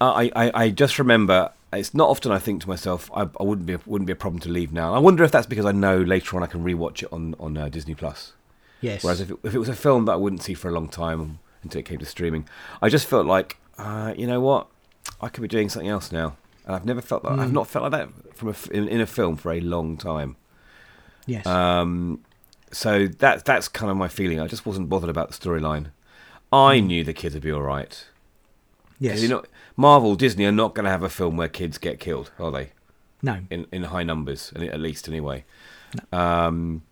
I, 0.00 0.30
I, 0.34 0.64
I 0.64 0.70
just 0.70 0.98
remember 0.98 1.52
it's 1.72 1.94
not 1.94 2.08
often 2.08 2.32
I 2.32 2.38
think 2.38 2.62
to 2.62 2.68
myself 2.68 3.10
I, 3.14 3.28
I 3.38 3.42
wouldn't 3.42 3.66
be 3.66 3.76
wouldn't 3.86 4.06
be 4.06 4.12
a 4.12 4.16
problem 4.16 4.40
to 4.40 4.48
leave 4.48 4.72
now. 4.72 4.94
I 4.94 4.98
wonder 4.98 5.22
if 5.24 5.30
that's 5.30 5.46
because 5.46 5.66
I 5.66 5.72
know 5.72 5.98
later 6.00 6.36
on 6.36 6.42
I 6.42 6.46
can 6.46 6.64
rewatch 6.64 7.02
it 7.02 7.12
on 7.12 7.34
on 7.38 7.56
uh, 7.56 7.68
Disney 7.68 7.94
Plus. 7.94 8.32
Yes. 8.80 9.04
Whereas 9.04 9.20
if 9.20 9.30
it, 9.30 9.38
if 9.44 9.54
it 9.54 9.58
was 9.58 9.68
a 9.68 9.74
film 9.74 10.06
that 10.06 10.12
I 10.12 10.16
wouldn't 10.16 10.42
see 10.42 10.54
for 10.54 10.68
a 10.68 10.72
long 10.72 10.88
time 10.88 11.38
until 11.62 11.80
it 11.80 11.84
came 11.84 11.98
to 11.98 12.06
streaming, 12.06 12.48
I 12.80 12.88
just 12.88 13.06
felt 13.06 13.26
like 13.26 13.58
uh, 13.78 14.14
you 14.16 14.26
know 14.26 14.40
what 14.40 14.68
I 15.20 15.28
could 15.28 15.42
be 15.42 15.48
doing 15.48 15.68
something 15.68 15.88
else 15.88 16.10
now. 16.10 16.36
And 16.66 16.74
I've 16.74 16.84
never 16.84 17.00
felt 17.00 17.22
that. 17.24 17.38
I've 17.38 17.52
not 17.52 17.66
felt 17.66 17.90
like 17.90 17.92
that 17.92 18.36
from 18.36 18.48
a 18.48 18.54
in, 18.70 18.88
in 18.88 19.00
a 19.00 19.06
film 19.06 19.36
for 19.36 19.52
a 19.52 19.60
long 19.60 19.96
time. 19.96 20.36
yes. 21.26 21.46
Um, 21.46 22.24
so 22.72 23.06
that 23.06 23.44
that's 23.44 23.68
kind 23.68 23.90
of 23.90 23.96
my 23.96 24.08
feeling. 24.08 24.40
I 24.40 24.46
just 24.46 24.64
wasn't 24.64 24.88
bothered 24.88 25.10
about 25.10 25.30
the 25.30 25.34
storyline. 25.34 25.86
I 26.52 26.80
knew 26.80 27.04
the 27.04 27.12
kids 27.12 27.34
would 27.34 27.42
be 27.42 27.52
all 27.52 27.62
right. 27.62 28.04
Yes. 29.00 29.20
Know, 29.28 29.42
Marvel, 29.76 30.14
Disney 30.14 30.44
are 30.44 30.52
not 30.52 30.74
going 30.74 30.84
to 30.84 30.90
have 30.90 31.02
a 31.02 31.08
film 31.08 31.36
where 31.36 31.48
kids 31.48 31.78
get 31.78 31.98
killed, 31.98 32.30
are 32.38 32.50
they? 32.52 32.70
no. 33.22 33.38
In 33.50 33.66
in 33.72 33.82
high 33.84 34.02
numbers, 34.04 34.52
at 34.56 34.80
least 34.80 35.08
anyway. 35.08 35.44
Um, 36.12 36.82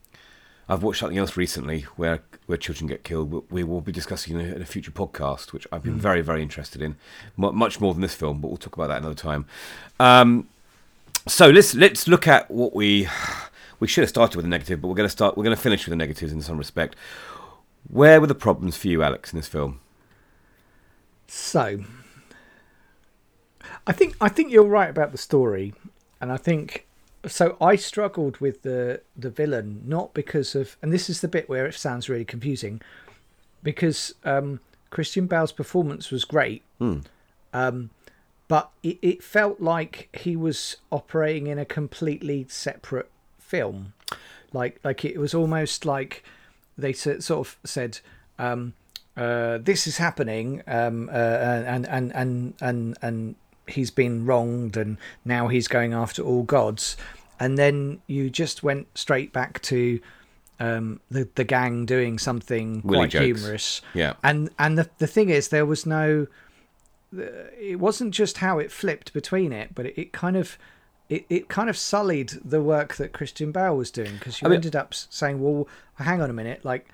I've 0.69 0.83
watched 0.83 1.01
something 1.01 1.17
else 1.17 1.37
recently 1.37 1.83
where 1.97 2.21
where 2.47 2.59
children 2.59 2.87
get 2.89 3.03
killed. 3.05 3.31
We- 3.31 3.43
We 3.51 3.65
will 3.65 3.81
be 3.81 3.93
discussing 3.93 4.39
in 4.39 4.47
a, 4.47 4.55
in 4.57 4.63
a 4.63 4.67
future 4.67 4.91
podcast, 4.91 5.53
which 5.53 5.67
I've 5.73 5.83
been 5.83 5.99
very 5.99 6.21
very 6.21 6.43
interested 6.43 6.83
in, 6.83 6.97
Mu 7.37 7.53
much 7.53 7.81
more 7.81 7.95
than 7.95 8.03
this 8.03 8.15
film. 8.15 8.41
But 8.41 8.49
we'll 8.49 8.57
talk 8.59 8.75
about 8.77 8.89
that 8.89 8.99
another 8.99 9.15
time. 9.15 9.47
Um, 10.01 10.49
so 11.27 11.49
let's 11.49 11.75
let's 11.75 12.07
look 12.09 12.27
at 12.29 12.51
what 12.51 12.75
we 12.75 13.09
we 13.81 13.87
should 13.89 14.03
have 14.03 14.09
started 14.11 14.37
with 14.37 14.45
a 14.45 14.49
negative, 14.49 14.81
but 14.83 14.89
we're 14.89 14.95
going 15.03 15.07
to 15.09 15.17
start. 15.19 15.37
We're 15.37 15.45
going 15.45 15.57
to 15.57 15.63
finish 15.63 15.87
with 15.87 15.93
the 15.93 15.97
negatives 15.97 16.33
in 16.33 16.43
some 16.43 16.59
respect. 16.59 16.97
Where 17.89 18.21
were 18.21 18.27
the 18.27 18.35
problems 18.35 18.77
for 18.77 18.89
you, 18.89 19.03
Alex, 19.03 19.33
in 19.33 19.39
this 19.39 19.49
film? 19.49 19.81
So, 21.29 21.81
I 23.87 23.93
think 23.93 24.17
I 24.21 24.31
think 24.31 24.51
you're 24.51 24.65
right 24.65 24.89
about 24.89 25.13
the 25.13 25.19
story, 25.19 25.75
and 26.23 26.33
I 26.33 26.39
think 26.39 26.87
so. 27.27 27.57
I 27.61 27.77
struggled 27.77 28.39
with 28.39 28.63
the 28.63 29.03
the 29.15 29.29
villain 29.29 29.83
not 29.85 30.15
because 30.15 30.55
of, 30.55 30.79
and 30.81 30.91
this 30.91 31.11
is 31.11 31.21
the 31.21 31.29
bit 31.29 31.49
where 31.49 31.67
it 31.67 31.75
sounds 31.75 32.09
really 32.09 32.25
confusing, 32.25 32.81
because 33.63 34.15
um, 34.25 34.61
Christian 34.89 35.27
Bale's 35.27 35.53
performance 35.53 36.11
was 36.11 36.25
great, 36.25 36.63
um, 37.53 37.91
but 38.49 38.71
it, 38.83 38.99
it 39.03 39.23
felt 39.23 39.61
like 39.61 40.09
he 40.19 40.35
was 40.35 40.79
operating 40.91 41.47
in 41.47 41.59
a 41.59 41.67
completely 41.67 42.47
separate 42.49 43.11
film, 43.39 43.93
like 44.55 44.81
like 44.83 45.05
it 45.05 45.19
was 45.19 45.35
almost 45.35 45.85
like 45.85 46.25
they 46.79 46.95
sort 46.95 47.31
of 47.31 47.59
said. 47.65 48.01
Um, 48.39 48.73
uh, 49.19 49.59
this 49.59 49.87
is 49.87 49.97
happening, 49.99 50.63
um, 50.67 51.09
uh, 51.13 51.13
and 51.13 51.87
and 51.89 52.13
and 52.15 52.55
and 52.61 52.97
and 53.03 53.35
he's 53.67 53.91
been 53.91 54.25
wronged, 54.25 54.77
and 54.77 54.97
now 55.25 55.49
he's 55.49 55.69
going 55.69 55.93
after 55.93 56.23
all 56.23 56.43
gods, 56.45 56.97
and 57.41 57.59
then 57.59 58.01
you 58.07 58.31
just 58.31 58.63
went 58.63 58.87
straight 58.97 59.33
back 59.33 59.61
to 59.63 60.01
um, 60.61 61.01
the 61.11 61.29
the 61.35 61.45
gang 61.45 61.85
doing 61.87 62.19
something 62.19 62.81
Willy 62.85 62.99
quite 63.01 63.11
jokes. 63.11 63.25
humorous, 63.25 63.83
Yeah. 63.95 64.15
and 64.23 64.51
and 64.59 64.79
the 64.79 64.89
the 64.99 65.07
thing 65.07 65.29
is, 65.31 65.49
there 65.49 65.67
was 65.67 65.85
no, 65.87 66.27
it 67.13 67.79
wasn't 67.79 68.13
just 68.15 68.39
how 68.39 68.59
it 68.59 68.71
flipped 68.71 69.13
between 69.13 69.53
it, 69.53 69.75
but 69.75 69.87
it, 69.87 69.99
it 70.01 70.13
kind 70.13 70.37
of. 70.37 70.59
It, 71.11 71.25
it 71.31 71.49
kind 71.49 71.71
of 71.71 71.77
sullied 71.79 72.35
the 72.45 72.61
work 72.61 72.97
that 72.97 73.15
Christian 73.15 73.51
Bale 73.51 73.75
was 73.75 73.91
doing 73.91 74.13
because 74.19 74.43
you 74.43 74.47
I 74.47 74.51
mean- 74.51 74.57
ended 74.57 74.77
up 74.77 74.93
saying, 74.93 75.41
"Well, 75.41 75.67
hang 75.95 76.21
on 76.21 76.29
a 76.29 76.35
minute, 76.35 76.67
like 76.67 76.87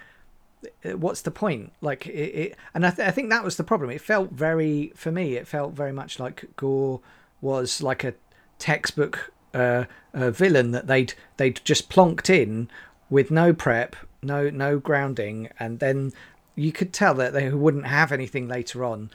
what's 0.97 1.23
the 1.23 1.31
point? 1.31 1.73
Like 1.81 2.07
it, 2.07 2.11
it 2.13 2.57
and 2.75 2.87
I, 2.87 2.91
th- 2.91 3.07
I 3.09 3.11
think 3.11 3.31
that 3.31 3.45
was 3.45 3.57
the 3.57 3.65
problem. 3.65 3.91
It 3.91 4.01
felt 4.01 4.31
very 4.33 4.93
for 4.95 5.11
me 5.13 5.35
it 5.37 5.47
felt 5.47 5.73
very 5.73 5.93
much 5.93 6.19
like 6.19 6.45
Gorr 6.57 7.01
was 7.41 7.83
like 7.83 8.05
a 8.05 8.15
textbook 8.59 9.33
uh, 9.53 9.85
uh 10.15 10.31
villain 10.31 10.71
that 10.73 10.87
they'd 10.87 11.15
they'd 11.37 11.61
just 11.65 11.91
plonked 11.91 12.31
in 12.31 12.69
with 13.11 13.31
no 13.31 13.53
prep 13.53 13.95
no 14.23 14.49
no 14.51 14.79
grounding 14.79 15.49
and 15.61 15.79
then 15.81 16.13
you 16.57 16.73
could 16.73 16.93
tell 16.93 17.15
that 17.15 17.33
they 17.33 17.51
wouldn't 17.51 17.87
have 17.87 18.13
anything 18.13 18.47
later 18.49 18.85
on. 18.85 19.11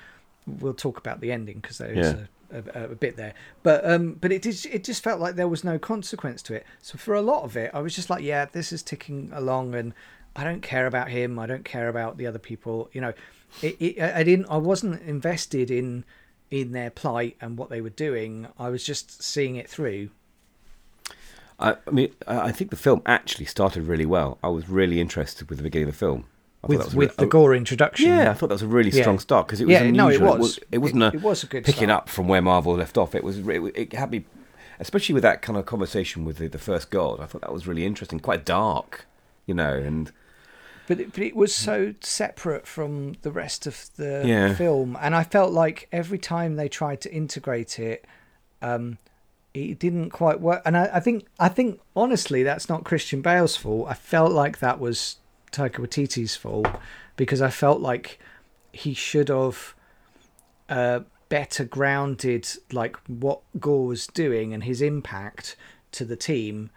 We'll 0.46 0.74
talk 0.74 0.98
about 0.98 1.22
the 1.22 1.32
ending 1.32 1.60
because 1.60 1.78
there 1.78 1.94
is 1.94 2.14
Yeah. 2.52 2.60
a, 2.74 2.80
a, 2.82 2.84
a 2.92 2.96
bit 2.96 3.16
there. 3.16 3.34
But 3.64 3.90
um 3.90 4.14
but 4.20 4.32
it 4.32 4.44
just 4.44 4.66
it 4.68 4.84
just 4.84 5.04
felt 5.04 5.20
like 5.20 5.36
there 5.36 5.48
was 5.48 5.64
no 5.64 5.80
consequence 5.80 6.42
to 6.44 6.54
it. 6.54 6.66
So 6.82 6.98
for 6.98 7.14
a 7.16 7.22
lot 7.22 7.44
of 7.44 7.56
it 7.58 7.72
i 7.74 7.80
was 7.80 7.96
just 7.96 8.10
like 8.10 8.24
yeah 8.24 8.46
this 8.46 8.72
is 8.72 8.84
ticking 8.84 9.32
along 9.34 9.74
and 9.76 9.94
i 10.36 10.44
don't 10.44 10.62
care 10.62 10.86
about 10.88 11.10
him 11.10 11.38
i 11.40 11.46
don't 11.46 11.66
care 11.66 11.88
about 11.90 12.18
the 12.18 12.26
other 12.28 12.40
people 12.40 12.90
you 12.94 13.02
know 13.02 13.14
it, 13.62 13.76
it 13.80 14.00
i 14.02 14.24
didn't 14.24 14.46
i 14.50 14.58
wasn't 14.58 15.02
invested 15.04 15.70
in 15.72 16.04
in 16.52 16.72
their 16.72 16.90
plight 16.90 17.36
and 17.42 17.58
what 17.58 17.70
they 17.70 17.82
were 17.82 17.90
doing 17.90 18.48
i 18.58 18.70
was 18.70 18.84
just 18.84 19.22
seeing 19.24 19.56
it 19.56 19.70
through 19.70 20.10
I, 21.60 21.76
I 21.86 21.92
mean, 21.92 22.14
I 22.26 22.52
think 22.54 22.70
the 22.70 22.78
film 22.78 23.02
actually 23.06 23.44
started 23.46 23.84
really 23.84 24.06
well. 24.06 24.38
I 24.42 24.48
was 24.48 24.70
really 24.70 25.02
interested 25.02 25.50
with 25.50 25.58
the 25.58 25.64
beginning 25.64 25.90
of 25.90 25.94
the 25.94 25.98
film. 25.98 26.24
I 26.64 26.68
with 26.68 26.94
with 26.96 27.10
re- 27.12 27.16
the 27.18 27.26
oh, 27.26 27.28
Gorr 27.28 27.54
introduction 27.56 28.08
Yeah, 28.10 28.32
I 28.32 28.34
thought 28.34 28.48
that 28.48 28.56
was 28.56 28.62
a 28.62 28.68
really 28.68 28.92
Yeah. 28.92 29.02
strong 29.02 29.20
start 29.20 29.48
because 29.48 29.60
it 29.60 29.66
was 29.66 29.74
Yeah, 29.74 29.90
no, 29.92 30.08
unusual. 30.08 30.36
it 30.36 30.40
was. 30.40 30.60
It, 30.72 30.78
wasn't 30.78 31.04
It- 31.04 31.14
a 31.14 31.18
it 31.18 31.22
was 31.22 31.44
a 31.44 31.48
good 31.48 31.66
picking 31.66 31.88
start. 31.90 32.04
up 32.04 32.10
from 32.10 32.30
where 32.30 32.42
Marvel 32.42 32.76
left 32.76 32.98
off. 32.98 33.14
It 33.14 33.26
was 33.26 33.40
it, 33.40 33.62
it 33.76 33.94
had 33.94 34.10
me, 34.12 34.24
especially 34.80 35.14
with 35.14 35.24
that 35.24 35.42
kind 35.42 35.58
of 35.60 35.66
conversation 35.66 36.24
with 36.24 36.38
the, 36.38 36.48
the 36.48 36.58
first 36.58 36.92
god. 36.92 37.20
I 37.20 37.26
thought 37.26 37.42
that 37.42 37.52
was 37.54 37.68
really 37.68 37.86
interesting, 37.86 38.22
quite 38.22 38.46
dark, 38.46 39.06
you 39.50 39.54
know. 39.54 39.74
And 39.74 40.12
but 40.88 41.00
it, 41.00 41.12
but 41.14 41.22
it 41.24 41.36
was 41.36 41.54
so 41.54 41.94
separate 42.02 42.66
from 42.66 43.16
the 43.22 43.32
rest 43.32 43.68
of 43.68 43.90
the 43.98 44.24
Yeah. 44.26 44.54
film, 44.56 44.98
and 45.02 45.14
I 45.16 45.24
felt 45.24 45.52
like 45.52 45.88
every 45.92 46.18
time 46.20 46.56
they 46.56 46.70
tried 46.70 47.02
to 47.02 47.12
integrate 47.14 47.80
it, 47.80 48.06
um, 48.62 48.98
it 49.54 49.80
didn't 49.80 50.12
quite 50.12 50.40
work. 50.40 50.62
And 50.66 50.78
I, 50.78 50.90
I 50.94 51.00
think 51.00 51.26
I 51.40 51.50
think 51.50 51.82
honestly, 51.96 52.44
that's 52.44 52.70
not 52.70 52.84
Christian 52.86 53.22
Bale's 53.22 53.56
fault. 53.58 53.88
I 53.90 53.94
felt 53.96 54.32
like 54.32 54.60
that 54.60 54.80
was 54.80 55.18
Taika 55.52 55.78
Waititi's 55.84 56.36
fault 56.36 56.68
because 57.18 57.42
I 57.42 57.50
felt 57.50 57.82
like 57.82 58.20
he 58.72 58.94
should 58.94 59.30
have 59.30 59.76
uh, 60.70 61.00
better 61.30 61.66
grounded 61.66 62.48
like 62.72 62.96
what 63.08 63.42
Gorr 63.60 63.88
was 63.88 64.08
doing 64.08 64.54
and 64.54 64.64
his 64.64 64.82
impact 64.82 65.56
to 65.92 66.06
the 66.06 66.16
team. 66.16 66.70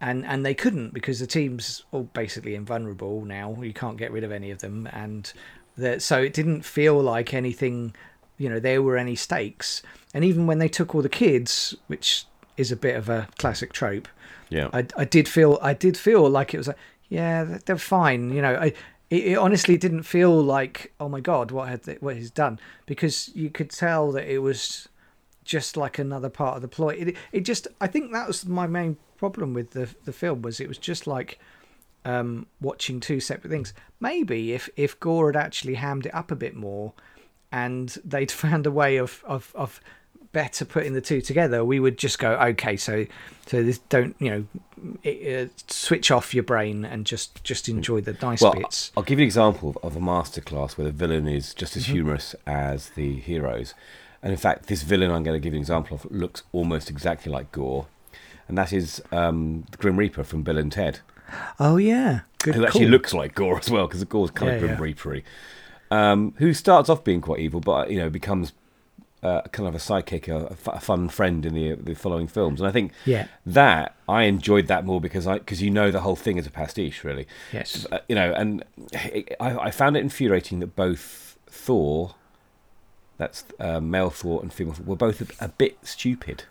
And 0.00 0.24
and 0.24 0.46
they 0.46 0.54
couldn't 0.54 0.94
because 0.94 1.20
the 1.20 1.26
team's 1.26 1.84
all 1.92 2.04
basically 2.04 2.54
invulnerable 2.54 3.24
now. 3.24 3.60
You 3.60 3.74
can't 3.74 3.98
get 3.98 4.10
rid 4.12 4.24
of 4.24 4.32
any 4.32 4.50
of 4.50 4.60
them, 4.60 4.88
and 4.92 5.30
the, 5.76 6.00
so 6.00 6.22
it 6.22 6.32
didn't 6.32 6.62
feel 6.62 6.98
like 7.00 7.34
anything. 7.34 7.94
You 8.38 8.48
know, 8.48 8.58
there 8.60 8.80
were 8.80 8.96
any 8.96 9.14
stakes. 9.16 9.82
And 10.14 10.24
even 10.24 10.46
when 10.46 10.58
they 10.58 10.68
took 10.68 10.94
all 10.94 11.02
the 11.02 11.10
kids, 11.10 11.74
which 11.88 12.24
is 12.56 12.72
a 12.72 12.76
bit 12.76 12.96
of 12.96 13.08
a 13.10 13.28
classic 13.38 13.72
trope, 13.72 14.08
Yeah. 14.48 14.68
I, 14.72 14.86
I 14.96 15.04
did 15.04 15.28
feel 15.28 15.58
I 15.62 15.74
did 15.74 15.96
feel 15.98 16.28
like 16.28 16.54
it 16.54 16.58
was 16.58 16.68
like 16.68 16.78
yeah 17.08 17.58
they're- 17.66 17.76
fine 17.76 18.30
you 18.32 18.40
know 18.40 18.54
I 18.54 18.66
it, 19.10 19.24
it 19.32 19.38
honestly 19.38 19.76
didn't 19.76 20.04
feel 20.04 20.40
like 20.42 20.92
oh 21.00 21.08
my 21.08 21.20
god 21.20 21.50
what 21.50 21.68
had 21.68 21.82
they, 21.84 21.94
what 22.00 22.16
he's 22.16 22.30
done 22.30 22.58
because 22.86 23.30
you 23.34 23.50
could 23.50 23.70
tell 23.70 24.12
that 24.12 24.32
it 24.32 24.38
was 24.38 24.88
just 25.44 25.76
like 25.76 25.98
another 25.98 26.28
part 26.28 26.54
of 26.56 26.62
the 26.62 26.68
plot 26.68 26.94
it 26.96 27.16
it 27.32 27.40
just 27.40 27.66
I 27.80 27.86
think 27.88 28.12
that 28.12 28.26
was 28.28 28.46
my 28.46 28.66
main 28.66 28.96
problem 29.20 29.52
with 29.52 29.70
the 29.72 29.86
the 30.06 30.12
film 30.12 30.40
was 30.40 30.60
it 30.60 30.68
was 30.68 30.78
just 30.78 31.06
like 31.06 31.38
um 32.06 32.46
watching 32.60 33.00
two 33.00 33.20
separate 33.20 33.50
things 33.50 33.74
maybe 34.00 34.52
if 34.54 34.70
if 34.76 34.98
Gorr 34.98 35.26
had 35.30 35.36
actually 35.36 35.74
hammed 35.74 36.06
it 36.06 36.14
up 36.14 36.30
a 36.30 36.36
bit 36.36 36.54
more 36.56 36.94
and 37.52 37.88
they'd 38.12 38.30
found 38.46 38.66
a 38.66 38.70
way 38.70 38.96
of 38.96 39.22
of 39.26 39.52
of 39.54 39.80
better 40.32 40.64
putting 40.64 40.92
the 40.94 41.00
two 41.00 41.20
together 41.20 41.64
we 41.64 41.78
would 41.80 41.98
just 41.98 42.18
go 42.18 42.30
okay 42.50 42.76
so 42.76 43.04
so 43.46 43.62
this 43.62 43.78
don't 43.90 44.14
you 44.20 44.30
know 44.30 44.42
it, 45.02 45.50
uh, 45.50 45.52
switch 45.66 46.10
off 46.10 46.32
your 46.32 46.44
brain 46.44 46.84
and 46.84 47.04
just 47.04 47.42
just 47.44 47.68
enjoy 47.68 48.00
the 48.00 48.16
nice 48.22 48.40
well, 48.40 48.54
bits 48.54 48.92
I'll 48.96 49.02
give 49.02 49.18
you 49.18 49.24
an 49.24 49.26
example 49.26 49.68
of, 49.70 49.76
of 49.82 49.96
a 49.96 50.00
masterclass 50.00 50.78
where 50.78 50.86
the 50.86 50.92
villain 50.92 51.28
is 51.28 51.52
just 51.52 51.72
Mm-hmm. 51.72 51.78
as 51.80 51.86
humorous 51.86 52.34
as 52.46 52.90
the 52.90 53.16
heroes. 53.16 53.74
And 54.22 54.32
in 54.32 54.38
fact, 54.38 54.66
this 54.66 54.82
villain 54.82 55.10
I'm 55.10 55.22
going 55.24 55.38
to 55.40 55.42
give 55.44 55.52
you 55.52 55.58
an 55.58 55.62
example 55.62 55.96
of 55.96 56.10
looks 56.10 56.42
almost 56.52 56.88
exactly 56.90 57.30
like 57.32 57.50
Gorr. 57.52 57.86
And 58.50 58.58
that 58.58 58.72
is 58.72 59.00
um, 59.12 59.64
the 59.70 59.76
Grim 59.78 59.96
Reaper 59.96 60.24
from 60.24 60.42
Bill 60.42 60.58
and 60.58 60.70
Ted, 60.72 60.98
oh 61.60 61.76
yeah 61.76 62.20
good 62.42 62.56
who 62.56 62.64
actually 62.66 62.80
call. 62.86 62.90
looks 62.90 63.14
like 63.14 63.34
Gorr 63.36 63.58
as 63.58 63.70
well, 63.70 63.86
because 63.86 64.02
Gorr's 64.04 64.30
kind 64.32 64.50
of 64.50 64.54
Yeah, 64.60 64.66
Grim 64.66 64.72
yeah. 64.72 64.94
Reapery. 64.94 65.22
Um, 65.92 66.34
who 66.38 66.52
starts 66.52 66.88
off 66.88 67.04
being 67.04 67.20
quite 67.20 67.38
evil, 67.40 67.60
but 67.60 67.90
you 67.90 67.98
know 67.98 68.10
becomes 68.10 68.52
uh, 69.22 69.42
kind 69.52 69.68
of 69.68 69.74
a 69.74 69.78
sidekick, 69.78 70.28
a, 70.28 70.46
a 70.70 70.80
fun 70.80 71.08
friend 71.08 71.46
in 71.46 71.54
the 71.54 71.74
the 71.74 71.94
following 71.94 72.26
films. 72.26 72.60
And 72.60 72.66
I 72.68 72.72
think 72.72 72.92
Yeah. 73.04 73.28
that 73.46 73.94
I 74.08 74.24
enjoyed 74.24 74.66
that 74.66 74.84
more 74.84 75.00
because 75.00 75.26
I 75.28 75.38
because 75.38 75.62
you 75.62 75.70
know 75.70 75.90
the 75.92 76.00
whole 76.00 76.16
thing 76.16 76.38
is 76.38 76.46
a 76.46 76.50
pastiche, 76.50 77.04
really. 77.04 77.26
yes 77.52 77.86
Uh, 77.92 77.98
you 78.08 78.14
know, 78.16 78.32
and 78.32 78.64
I, 79.38 79.56
I 79.68 79.70
found 79.70 79.96
it 79.96 80.00
infuriating 80.00 80.58
that 80.60 80.74
both 80.74 81.36
Thor, 81.48 82.14
that's 83.18 83.44
uh, 83.60 83.78
male 83.80 84.10
Thor 84.10 84.40
and 84.42 84.52
female 84.52 84.74
Thor, 84.74 84.86
were 84.86 84.96
both 84.96 85.20
a, 85.20 85.44
a 85.44 85.48
bit 85.48 85.76
stupid. 85.82 86.44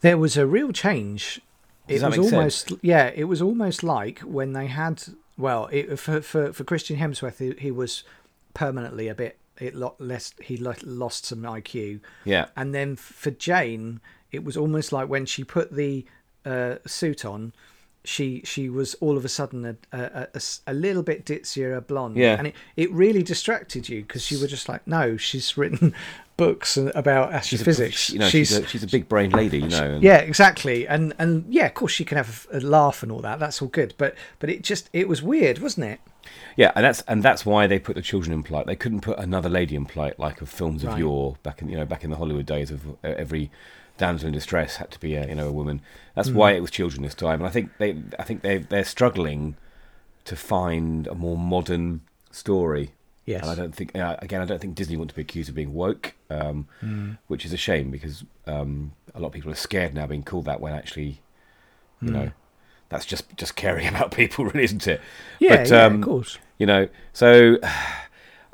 There 0.00 0.18
was 0.18 0.36
a 0.36 0.46
real 0.46 0.72
change. 0.72 1.40
Does 1.86 2.02
it 2.02 2.06
was 2.06 2.18
almost 2.32 2.72
yeah, 2.82 3.10
it 3.14 3.24
was 3.24 3.40
almost 3.40 3.82
like 3.82 4.20
when 4.20 4.52
they 4.52 4.66
had 4.66 5.02
well, 5.36 5.68
it, 5.72 5.98
for 5.98 6.20
for 6.20 6.52
for 6.52 6.64
Christian 6.64 6.98
Hemsworth, 6.98 7.38
he, 7.38 7.54
he 7.58 7.70
was 7.70 8.04
permanently 8.54 9.08
a 9.08 9.14
bit 9.14 9.38
it 9.58 9.74
lo- 9.74 9.94
less 9.98 10.34
he 10.40 10.56
lo- 10.56 10.74
lost 10.82 11.26
some 11.26 11.42
IQ, 11.42 12.00
Yeah, 12.24 12.46
and 12.56 12.74
then 12.74 12.96
for 12.96 13.30
Jane, 13.30 14.00
it 14.30 14.44
was 14.44 14.56
almost 14.56 14.92
like 14.92 15.08
when 15.08 15.26
she 15.26 15.44
put 15.44 15.72
the 15.74 16.04
uh, 16.44 16.76
suit 16.86 17.24
on. 17.24 17.52
She 18.08 18.40
she 18.44 18.70
was 18.70 18.94
all 19.02 19.18
of 19.18 19.24
a 19.26 19.28
sudden 19.28 19.76
a 19.92 20.40
a 20.66 20.72
little 20.72 21.02
bit 21.02 21.26
ditzier, 21.26 21.76
a 21.76 21.82
blonde, 21.82 22.16
Yeah. 22.16 22.36
and 22.38 22.46
it, 22.46 22.54
it 22.74 22.90
really 22.90 23.22
distracted 23.22 23.86
you 23.90 24.00
because 24.00 24.30
you 24.30 24.40
were 24.40 24.46
just 24.46 24.66
like, 24.66 24.86
no, 24.86 25.18
she's 25.18 25.58
written 25.58 25.92
books 26.38 26.78
about 26.78 27.44
she's 27.44 27.60
astrophysics. 27.60 28.08
A, 28.08 28.12
you 28.14 28.18
know, 28.20 28.28
she's, 28.28 28.52
a, 28.56 28.66
she's 28.66 28.82
a 28.82 28.86
big 28.86 29.08
brain 29.10 29.30
lady, 29.30 29.58
you 29.58 29.68
know. 29.68 29.98
Yeah, 30.00 30.18
exactly. 30.18 30.88
And 30.88 31.12
and 31.18 31.44
yeah, 31.52 31.66
of 31.66 31.74
course 31.74 31.92
she 31.92 32.06
can 32.06 32.16
have 32.16 32.46
a, 32.50 32.58
a 32.58 32.60
laugh 32.60 33.02
and 33.02 33.12
all 33.12 33.20
that. 33.20 33.40
That's 33.40 33.60
all 33.60 33.68
good. 33.68 33.92
But 33.98 34.14
but 34.38 34.48
it 34.48 34.62
just 34.62 34.88
it 34.94 35.06
was 35.06 35.22
weird, 35.22 35.58
wasn't 35.58 35.86
it? 35.86 36.00
yeah, 36.56 36.72
and 36.74 36.84
that's 36.86 37.02
and 37.02 37.22
that's 37.22 37.44
why 37.44 37.66
they 37.66 37.78
put 37.78 37.94
the 37.94 38.02
children 38.02 38.32
in 38.32 38.42
plight. 38.42 38.66
They 38.66 38.76
couldn't 38.76 39.02
put 39.02 39.18
another 39.18 39.50
lady 39.50 39.74
in 39.76 39.84
plight 39.84 40.18
like 40.18 40.40
of 40.40 40.48
films 40.48 40.82
of 40.82 40.90
Right. 40.90 41.00
yore 41.00 41.36
back 41.42 41.60
in 41.60 41.68
you 41.68 41.76
know 41.76 41.84
back 41.84 42.04
in 42.04 42.10
the 42.10 42.16
Hollywood 42.16 42.46
days 42.46 42.70
of 42.70 42.86
uh, 42.88 42.94
every 43.24 43.50
damsel 43.98 44.28
in 44.28 44.32
distress 44.32 44.76
had 44.76 44.90
to 44.92 44.98
be 44.98 45.14
a 45.14 45.28
you 45.28 45.34
know 45.34 45.48
a 45.48 45.52
woman. 45.52 45.82
That's 46.14 46.30
why 46.30 46.52
it 46.52 46.60
was 46.60 46.70
children 46.70 47.02
this 47.02 47.14
time. 47.14 47.40
And 47.40 47.46
I 47.46 47.50
think 47.50 47.70
they 47.78 47.96
I 48.18 48.22
think 48.22 48.42
they 48.42 48.58
they're 48.58 48.84
struggling 48.84 49.56
to 50.24 50.36
find 50.36 51.06
a 51.06 51.14
more 51.14 51.36
modern 51.36 52.00
story. 52.30 52.92
Yes. 53.26 53.42
And 53.42 53.50
I 53.50 53.54
don't 53.54 53.74
think 53.74 53.94
uh, 53.94 54.16
again 54.20 54.40
I 54.40 54.46
don't 54.46 54.60
think 54.60 54.74
Disney 54.74 54.96
want 54.96 55.10
to 55.10 55.16
be 55.16 55.22
accused 55.22 55.50
of 55.50 55.54
being 55.54 55.74
woke, 55.74 56.14
um, 56.30 56.66
which 57.26 57.44
is 57.44 57.52
a 57.52 57.58
shame 57.58 57.90
because 57.90 58.24
um, 58.46 58.92
a 59.14 59.20
lot 59.20 59.28
of 59.28 59.32
people 59.34 59.52
are 59.52 59.56
scared 59.56 59.92
now 59.94 60.06
being 60.06 60.22
called 60.22 60.46
that 60.46 60.60
when 60.60 60.72
actually, 60.72 61.20
you 62.00 62.10
know, 62.10 62.30
that's 62.88 63.04
just 63.04 63.36
just 63.36 63.54
caring 63.54 63.86
about 63.94 64.12
people, 64.12 64.46
really, 64.46 64.64
isn't 64.64 64.86
it? 64.86 65.00
Yeah, 65.40 65.56
But, 65.56 65.70
yeah, 65.70 65.84
um, 65.84 65.94
of 65.96 66.00
course. 66.02 66.38
You 66.58 66.66
know, 66.66 66.88
so 67.12 67.58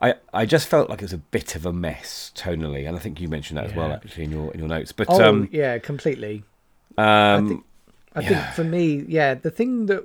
I 0.09 0.15
I 0.33 0.47
just 0.47 0.67
felt 0.69 0.89
like 0.91 1.01
it 1.03 1.05
was 1.05 1.13
a 1.13 1.19
bit 1.19 1.57
of 1.57 1.65
a 1.67 1.73
mess 1.73 2.33
tonally, 2.35 2.87
and 2.87 2.97
I 2.97 3.01
think 3.01 3.21
you 3.21 3.29
mentioned 3.29 3.59
that 3.59 3.67
as 3.71 3.75
well 3.75 3.93
actually 3.93 4.25
in 4.25 4.31
your 4.33 4.53
in 4.53 4.59
your 4.61 4.69
notes. 4.69 4.93
But 4.93 5.07
Oh 5.11 5.25
um, 5.25 5.49
yeah, 5.53 5.79
completely. 5.79 6.45
um, 6.99 7.49
think- 7.49 7.65
I 8.17 8.21
Yeah. 8.21 8.29
think 8.29 8.55
for 8.55 8.65
me, 8.65 9.05
yeah, 9.09 9.35
the 9.35 9.51
thing 9.51 9.87
that 9.87 10.05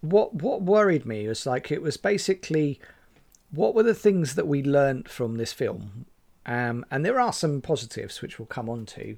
what 0.00 0.34
what 0.34 0.62
worried 0.62 1.06
me 1.06 1.28
was 1.28 1.46
like 1.46 1.70
it 1.70 1.80
was 1.82 1.96
basically 1.96 2.80
what 3.52 3.74
were 3.74 3.84
the 3.84 3.94
things 3.94 4.34
that 4.34 4.46
we 4.48 4.62
learnt 4.62 5.08
from 5.08 5.36
this 5.36 5.52
film, 5.52 6.06
um, 6.46 6.84
and 6.90 7.04
there 7.04 7.20
are 7.20 7.32
some 7.32 7.60
positives 7.60 8.20
which 8.22 8.38
we'll 8.38 8.46
come 8.46 8.68
on 8.68 8.84
to, 8.86 9.16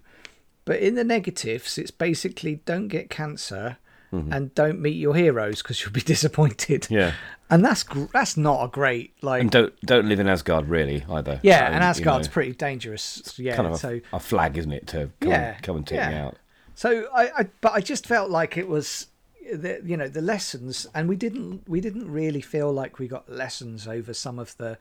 but 0.66 0.78
in 0.80 0.94
the 0.94 1.04
negatives, 1.04 1.78
it's 1.78 1.90
basically 1.90 2.56
don't 2.66 2.88
get 2.88 3.08
cancer. 3.08 3.78
And 4.10 4.54
don't 4.54 4.80
meet 4.80 4.96
your 4.96 5.14
heroes 5.14 5.62
because 5.62 5.82
you'll 5.82 5.92
be 5.92 6.00
disappointed. 6.14 6.82
Mm-hmm. 6.82 6.94
yeah, 6.94 7.12
and 7.50 7.64
that's 7.64 7.82
gr- 7.82 8.06
that's 8.12 8.36
not 8.36 8.64
a 8.64 8.68
great 8.68 9.12
like. 9.22 9.42
and 9.42 9.50
don't 9.50 9.78
don't 9.82 10.08
live 10.08 10.18
in 10.18 10.28
Asgard 10.28 10.66
really 10.68 11.04
either. 11.10 11.40
yeah, 11.42 11.66
and 11.66 11.74
you 11.74 11.80
Asgard's 11.80 12.28
know, 12.28 12.32
pretty 12.32 12.52
dangerous. 12.52 13.34
Yeah, 13.38 13.54
kind 13.54 13.68
of 13.68 13.74
a, 13.74 13.78
so 13.78 14.00
a 14.12 14.18
flag, 14.20 14.56
isn't 14.56 14.72
it, 14.72 14.86
to 14.88 15.10
come, 15.20 15.30
Yeah, 15.30 15.54
and, 15.54 15.62
come 15.62 15.76
and 15.76 15.86
take 15.86 15.98
me 16.00 16.14
out. 16.16 16.36
So 16.74 17.06
I, 17.14 17.30
I, 17.36 17.48
but 17.60 17.72
I 17.72 17.80
just 17.80 18.06
felt 18.06 18.30
like 18.30 18.56
it 18.56 18.68
was, 18.68 19.08
the, 19.52 19.80
you 19.84 19.96
know, 19.96 20.08
the 20.08 20.22
lessons, 20.22 20.86
and 20.94 21.08
we 21.08 21.16
didn't, 21.16 21.68
we 21.68 21.80
didn't 21.80 22.10
really 22.10 22.40
feel 22.40 22.72
like 22.72 22.98
we 22.98 23.08
got 23.08 23.28
lessons 23.28 23.88
over 23.88 24.14
some 24.14 24.38
of 24.38 24.56
the 24.58 24.78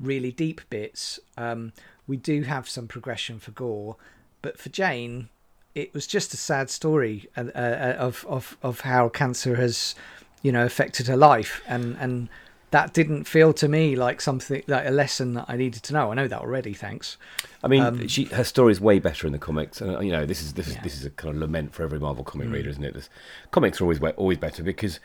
really 0.00 0.32
deep 0.32 0.62
bits. 0.70 1.20
Um, 1.36 1.72
we 2.06 2.16
do 2.16 2.42
have 2.42 2.68
some 2.68 2.88
progression 2.88 3.38
for 3.38 3.50
Gorr, 3.50 3.96
but 4.42 4.58
for 4.58 4.70
Jane, 4.70 5.28
it 5.76 5.92
was 5.94 6.06
just 6.06 6.34
a 6.34 6.36
sad 6.38 6.70
story 6.70 7.28
uh, 7.36 7.44
uh, 7.54 7.96
of 7.98 8.24
of 8.28 8.56
of 8.62 8.80
how 8.80 9.08
cancer 9.10 9.56
has, 9.56 9.94
you 10.42 10.50
know, 10.50 10.64
affected 10.64 11.06
her 11.06 11.16
life, 11.16 11.62
and 11.68 11.96
and 12.00 12.28
that 12.70 12.92
didn't 12.92 13.24
feel 13.24 13.52
to 13.52 13.68
me 13.68 13.94
like 13.94 14.20
something 14.20 14.62
like 14.66 14.86
a 14.86 14.90
lesson 14.90 15.34
that 15.34 15.44
I 15.48 15.56
needed 15.56 15.82
to 15.84 15.92
know. 15.92 16.10
I 16.10 16.14
know 16.14 16.26
that 16.28 16.40
already, 16.40 16.74
thanks. 16.74 17.16
I 17.62 17.68
mean, 17.68 17.82
Um, 17.82 18.08
she 18.08 18.24
her 18.24 18.42
story's 18.42 18.80
way 18.80 18.98
better 18.98 19.26
in 19.26 19.32
the 19.32 19.38
comics, 19.38 19.80
and 19.80 19.96
uh, 19.96 20.00
you 20.00 20.10
know 20.10 20.24
this 20.24 20.40
is 20.42 20.54
this 20.54 20.66
is 20.66 20.74
Yeah. 20.74 20.80
Mm. 20.80 20.84
this 20.84 20.94
is 20.94 21.04
a 21.04 21.10
kind 21.10 21.34
of 21.34 21.40
lament 21.40 21.74
for 21.74 21.82
every 21.84 22.00
Marvel 22.00 22.24
comic 22.24 22.50
reader, 22.50 22.70
isn't 22.70 22.82
it? 22.84 22.94
This, 22.94 23.10
comics 23.50 23.80
are 23.80 23.84
always 23.84 24.00
way, 24.00 24.12
always 24.16 24.38
better 24.38 24.62
because 24.62 24.98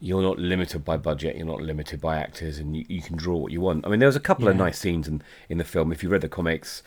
you're 0.00 0.22
not 0.22 0.38
limited 0.38 0.84
by 0.84 0.96
budget, 0.96 1.36
you're 1.36 1.46
not 1.46 1.60
limited 1.60 2.00
by 2.00 2.18
actors, 2.18 2.58
and 2.58 2.76
you, 2.76 2.84
you 2.88 3.02
can 3.02 3.16
draw 3.16 3.36
what 3.36 3.50
you 3.50 3.60
want. 3.62 3.84
I 3.86 3.88
mean, 3.88 3.98
there 3.98 4.06
was 4.06 4.14
a 4.14 4.20
couple 4.20 4.46
of 4.46 4.56
nice 4.56 4.78
scenes 4.78 5.08
in 5.08 5.22
in 5.48 5.56
the 5.58 5.64
film. 5.64 5.90
If 5.90 6.02
you 6.02 6.10
read 6.10 6.20
the 6.20 6.28
comics, 6.28 6.82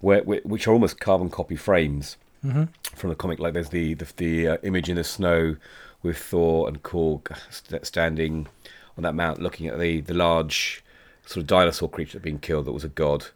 where, 0.00 0.22
where 0.22 0.40
which 0.44 0.68
are 0.68 0.72
almost 0.72 1.00
carbon 1.00 1.30
copy 1.30 1.56
frames 1.56 2.18
Mm-hmm. 2.44 2.64
from 2.96 3.10
the 3.10 3.16
comic, 3.16 3.38
like 3.38 3.54
there's 3.54 3.68
the 3.70 3.94
the, 3.94 4.12
the 4.16 4.48
uh, 4.48 4.56
image 4.62 4.88
in 4.88 4.96
the 4.96 5.04
snow 5.04 5.56
with 6.02 6.18
Thor 6.18 6.66
and 6.68 6.82
Korg 6.82 7.36
st- 7.50 7.86
standing 7.86 8.48
on 8.96 9.04
that 9.04 9.14
mount, 9.14 9.40
looking 9.40 9.68
at 9.68 9.78
the 9.78 10.00
the 10.00 10.14
large 10.14 10.82
sort 11.24 11.38
of 11.42 11.46
dinosaur 11.46 11.88
creature 11.88 12.12
that 12.12 12.18
had 12.18 12.22
been 12.24 12.38
killed 12.38 12.64
that 12.66 12.72
was 12.72 12.84
a 12.84 12.88
god. 12.88 13.26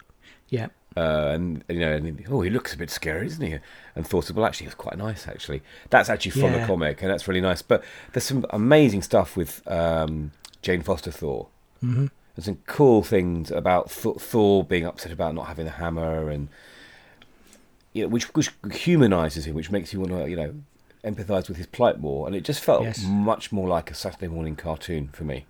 Yeah. 0.48 0.68
Uh, 0.96 1.28
and 1.34 1.62
you 1.68 1.78
know, 1.78 1.92
and, 1.92 2.24
oh, 2.30 2.40
he 2.40 2.48
looks 2.50 2.72
a 2.72 2.78
bit 2.78 2.90
scary, 2.90 3.26
isn't 3.26 3.46
he? 3.46 3.58
And 3.94 4.06
Thor 4.06 4.22
thought, 4.22 4.34
well, 4.36 4.46
actually, 4.46 4.66
it's 4.66 4.74
quite 4.74 4.96
nice. 4.96 5.28
Actually, 5.28 5.62
that's 5.90 6.08
actually 6.08 6.30
from 6.32 6.52
the 6.52 6.58
Yeah. 6.58 6.66
comic, 6.66 7.02
and 7.02 7.10
that's 7.10 7.28
really 7.28 7.42
nice. 7.42 7.60
But 7.62 7.84
there's 8.12 8.24
some 8.24 8.46
amazing 8.50 9.02
stuff 9.02 9.36
with 9.36 9.62
um, 9.70 10.32
Jane 10.62 10.80
Foster 10.82 11.10
Thor. 11.10 11.48
Mm-hmm. 11.84 12.06
There's 12.34 12.46
some 12.46 12.58
cool 12.66 13.02
things 13.02 13.50
about 13.50 13.90
Th- 13.90 14.16
Thor 14.16 14.64
being 14.64 14.84
upset 14.86 15.12
about 15.12 15.34
not 15.34 15.46
having 15.48 15.66
the 15.66 15.72
hammer, 15.72 16.30
and 16.30 16.48
you 17.96 18.02
know, 18.02 18.08
which 18.08 18.24
which 18.34 18.50
humanizes 18.72 19.46
him, 19.46 19.54
which 19.54 19.70
makes 19.70 19.92
you 19.92 20.00
want 20.00 20.12
to, 20.12 20.28
you 20.28 20.36
know, 20.36 20.54
empathize 21.02 21.48
with 21.48 21.56
his 21.56 21.66
plight 21.66 21.98
more. 21.98 22.26
And 22.26 22.36
it 22.36 22.44
just 22.44 22.62
felt 22.62 22.82
Yes. 22.82 23.02
much 23.04 23.52
more 23.52 23.68
like 23.68 23.90
a 23.90 23.94
Saturday 23.94 24.28
morning 24.28 24.56
cartoon 24.56 25.08
for 25.12 25.24
me. 25.24 25.46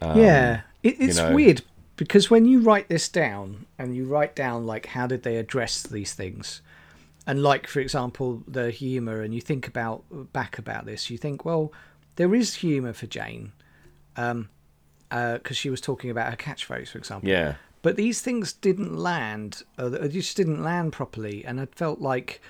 Um, 0.00 0.18
yeah, 0.18 0.62
it, 0.82 0.96
it's 0.98 1.18
know. 1.18 1.34
weird 1.34 1.62
because 1.96 2.30
when 2.30 2.44
you 2.46 2.60
write 2.60 2.88
this 2.88 3.08
down 3.08 3.66
and 3.78 3.94
you 3.96 4.04
write 4.04 4.34
down 4.34 4.66
like 4.66 4.86
how 4.86 5.06
did 5.06 5.22
they 5.22 5.36
address 5.36 5.82
these 5.82 6.14
things, 6.14 6.62
and 7.26 7.42
like 7.42 7.66
for 7.66 7.80
example 7.80 8.42
the 8.48 8.70
humor, 8.70 9.22
and 9.22 9.34
you 9.34 9.40
think 9.40 9.68
about 9.68 10.02
back 10.32 10.58
about 10.58 10.84
this, 10.84 11.10
you 11.10 11.18
think 11.18 11.44
well 11.44 11.72
there 12.16 12.34
is 12.34 12.54
humor 12.56 12.92
for 12.92 13.06
Jane, 13.06 13.52
um, 14.16 14.48
because 15.10 15.56
she 15.56 15.70
was 15.70 15.80
talking 15.80 16.10
about 16.10 16.30
her 16.30 16.36
catchphrase, 16.36 16.88
for 16.88 16.98
example. 16.98 17.28
Yeah. 17.28 17.54
But 17.86 17.94
these 17.94 18.20
things 18.20 18.52
didn't 18.52 18.96
land, 18.96 19.62
they 19.76 20.08
just 20.08 20.36
didn't 20.36 20.60
land 20.60 20.92
properly, 20.92 21.44
and 21.44 21.60
I 21.60 21.66
felt 21.66 22.00
like 22.00 22.40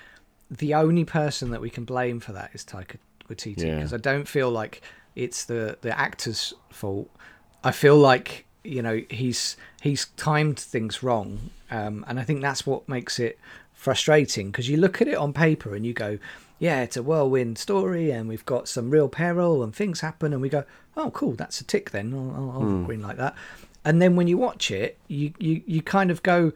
the 0.50 0.72
only 0.72 1.04
person 1.04 1.50
that 1.50 1.60
we 1.60 1.68
can 1.68 1.84
blame 1.84 2.20
for 2.20 2.32
that 2.32 2.52
is 2.54 2.64
Taika 2.64 2.96
Waititi 3.28 3.58
Yeah. 3.58 3.74
because 3.74 3.92
I 3.92 3.98
don't 3.98 4.26
feel 4.26 4.50
like 4.50 4.80
it's 5.14 5.44
the 5.44 5.76
the 5.82 5.92
actor's 6.06 6.54
fault. 6.70 7.10
I 7.62 7.72
feel 7.72 7.98
like 7.98 8.46
you 8.64 8.80
know 8.80 9.02
he's 9.10 9.58
he's 9.82 10.06
timed 10.16 10.58
things 10.58 11.02
wrong, 11.02 11.50
um, 11.70 12.02
and 12.08 12.18
I 12.18 12.24
think 12.24 12.40
that's 12.40 12.66
what 12.66 12.88
makes 12.88 13.18
it 13.18 13.38
frustrating 13.74 14.46
because 14.50 14.70
you 14.70 14.78
look 14.78 15.02
at 15.02 15.06
it 15.06 15.18
on 15.18 15.34
paper 15.34 15.74
and 15.74 15.84
you 15.84 15.92
go, 15.92 16.18
yeah, 16.58 16.80
it's 16.80 16.96
a 16.96 17.02
whirlwind 17.02 17.58
story, 17.58 18.10
and 18.10 18.26
we've 18.26 18.46
got 18.46 18.68
some 18.68 18.88
real 18.88 19.10
peril 19.10 19.62
and 19.62 19.74
things 19.74 20.00
happen, 20.00 20.32
and 20.32 20.40
we 20.40 20.48
go, 20.48 20.64
oh, 20.96 21.10
cool, 21.10 21.32
that's 21.34 21.60
a 21.60 21.64
tick 21.64 21.90
then. 21.90 22.14
I'll, 22.14 22.30
I'll, 22.34 22.62
I'll 22.62 22.84
green 22.84 23.02
like 23.02 23.18
that. 23.18 23.34
And 23.86 24.02
then 24.02 24.16
when 24.16 24.26
you 24.26 24.36
watch 24.36 24.70
it, 24.72 24.98
you, 25.06 25.32
you, 25.38 25.62
you 25.64 25.80
kind 25.80 26.10
of 26.10 26.22
go, 26.24 26.52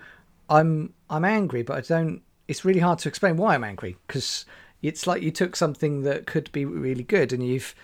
I'm 0.51 0.93
I'm 1.09 1.25
angry, 1.25 1.63
but 1.63 1.77
I 1.77 1.81
don't. 1.81 2.23
It's 2.49 2.65
really 2.65 2.81
hard 2.81 2.99
to 2.99 3.09
explain 3.09 3.37
why 3.37 3.55
I'm 3.55 3.63
angry 3.63 3.97
because 4.07 4.45
it's 4.83 5.07
like 5.07 5.23
you 5.23 5.31
took 5.31 5.55
something 5.55 6.03
that 6.03 6.27
could 6.27 6.51
be 6.51 6.65
really 6.65 7.05
good 7.05 7.33
and 7.33 7.47
you've 7.47 7.75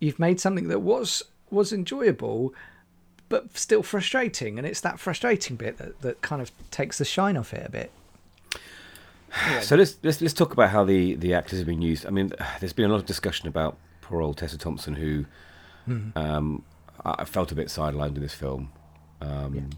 you've 0.00 0.18
made 0.18 0.40
something 0.40 0.66
that 0.68 0.80
was 0.80 1.22
was 1.50 1.72
enjoyable, 1.72 2.52
but 3.28 3.56
still 3.56 3.84
frustrating. 3.84 4.58
And 4.58 4.66
it's 4.66 4.80
that 4.80 4.98
frustrating 4.98 5.54
bit 5.54 5.78
that, 5.78 6.00
that 6.00 6.20
kind 6.20 6.42
of 6.42 6.50
takes 6.72 6.98
the 6.98 7.04
shine 7.04 7.36
off 7.36 7.54
it 7.54 7.64
a 7.64 7.70
bit. 7.70 7.92
So 9.62 9.76
let's, 9.76 9.98
let's 10.02 10.20
let's 10.20 10.34
talk 10.34 10.52
about 10.52 10.70
how 10.70 10.82
the, 10.82 11.14
the 11.14 11.34
actors 11.34 11.60
have 11.60 11.66
been 11.68 11.82
used. 11.82 12.04
I 12.04 12.10
mean, 12.10 12.32
there's 12.58 12.72
been 12.72 12.86
a 12.86 12.88
lot 12.88 12.98
of 12.98 13.06
discussion 13.06 13.46
about 13.46 13.76
poor 14.00 14.20
old 14.20 14.38
Tessa 14.38 14.58
Thompson, 14.58 14.94
who 14.94 15.26
um, 16.16 16.64
I 17.04 17.14
I 17.20 17.24
felt 17.24 17.52
a 17.52 17.54
bit 17.54 17.68
sidelined 17.68 18.16
in 18.16 18.22
this 18.22 18.34
film. 18.34 18.72
Um, 19.20 19.70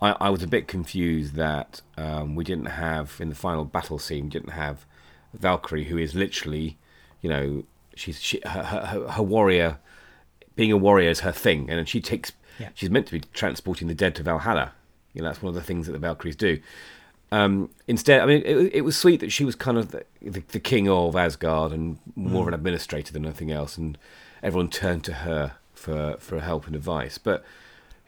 I, 0.00 0.10
I 0.20 0.30
was 0.30 0.42
a 0.42 0.46
bit 0.46 0.68
confused 0.68 1.34
that 1.34 1.80
um, 1.96 2.34
we 2.34 2.44
didn't 2.44 2.66
have 2.66 3.16
in 3.20 3.28
the 3.28 3.34
final 3.34 3.64
battle 3.64 3.98
scene 3.98 4.28
didn't 4.28 4.50
have 4.50 4.84
Valkyrie, 5.32 5.84
who 5.84 5.98
is 5.98 6.14
literally, 6.14 6.76
you 7.22 7.30
know, 7.30 7.64
she's 7.94 8.20
she, 8.20 8.40
her, 8.44 8.62
her, 8.62 9.08
her- 9.08 9.22
warrior. 9.22 9.78
Being 10.54 10.72
a 10.72 10.76
warrior 10.76 11.10
is 11.10 11.20
her 11.20 11.32
thing, 11.32 11.68
and 11.68 11.86
she 11.88 12.00
takes. 12.00 12.32
Yeah. 12.58 12.70
She's 12.74 12.88
meant 12.88 13.06
to 13.08 13.12
be 13.12 13.20
transporting 13.34 13.88
the 13.88 13.94
dead 13.94 14.14
to 14.14 14.22
Valhalla. 14.22 14.72
You 15.12 15.20
know, 15.20 15.28
that's 15.28 15.42
one 15.42 15.50
of 15.50 15.54
the 15.54 15.62
things 15.62 15.86
that 15.86 15.92
the 15.92 15.98
Valkyries 15.98 16.36
do. 16.36 16.58
Um, 17.30 17.70
instead, 17.86 18.20
I 18.20 18.26
mean, 18.26 18.42
it, 18.46 18.74
it 18.76 18.80
was 18.82 18.96
sweet 18.96 19.20
that 19.20 19.30
she 19.32 19.44
was 19.44 19.54
kind 19.54 19.76
of 19.76 19.90
the, 19.90 20.04
the, 20.22 20.42
the 20.48 20.60
king 20.60 20.88
of 20.88 21.16
Asgard 21.16 21.72
and 21.72 21.98
more 22.14 22.42
of 22.42 22.48
an 22.48 22.54
administrator 22.54 23.12
than 23.12 23.24
anything 23.26 23.50
else, 23.50 23.76
and 23.76 23.98
everyone 24.42 24.70
turned 24.70 25.04
to 25.04 25.12
her 25.12 25.56
for 25.74 26.16
for 26.18 26.40
help 26.40 26.66
and 26.66 26.74
advice. 26.76 27.18
But 27.18 27.44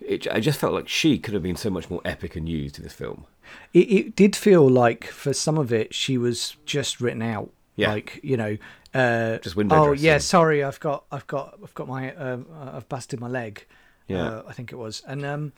it, 0.01 0.27
I 0.31 0.41
just 0.41 0.59
felt 0.61 0.73
like 0.73 0.89
she 0.89 1.19
could 1.19 1.35
have 1.35 1.43
been 1.43 1.57
so 1.57 1.71
much 1.71 1.91
more 1.91 2.01
epic 2.05 2.37
and 2.37 2.49
used 2.49 2.79
in 2.79 2.85
this 2.85 2.93
film. 2.93 3.27
it, 3.73 3.91
it 3.91 4.17
did 4.17 4.37
feel 4.37 4.69
like 4.69 5.05
for 5.05 5.33
some 5.33 5.59
of 5.59 5.73
it 5.73 5.95
she 5.95 6.17
was 6.19 6.57
just 6.65 7.01
written 7.01 7.23
out 7.23 7.51
Yeah. 7.77 7.91
like 7.93 8.21
you 8.23 8.37
know 8.37 8.57
uh 8.95 9.39
Just 9.39 9.57
window 9.57 9.77
oh 9.77 9.87
dressing. 9.89 10.05
yeah 10.07 10.19
sorry 10.19 10.65
i've 10.65 10.81
got 10.81 11.05
i've 11.13 11.27
got 11.27 11.59
i've 11.63 11.75
got 11.75 11.89
my 11.89 12.15
um 12.15 12.47
i've 12.73 12.89
busted 12.89 13.21
my 13.21 13.29
leg 13.29 13.67
Yeah. 14.07 14.23
uh, 14.29 14.43
i 14.49 14.53
think 14.53 14.73
it 14.73 14.77
was 14.77 15.03
and 15.07 15.25
um 15.25 15.53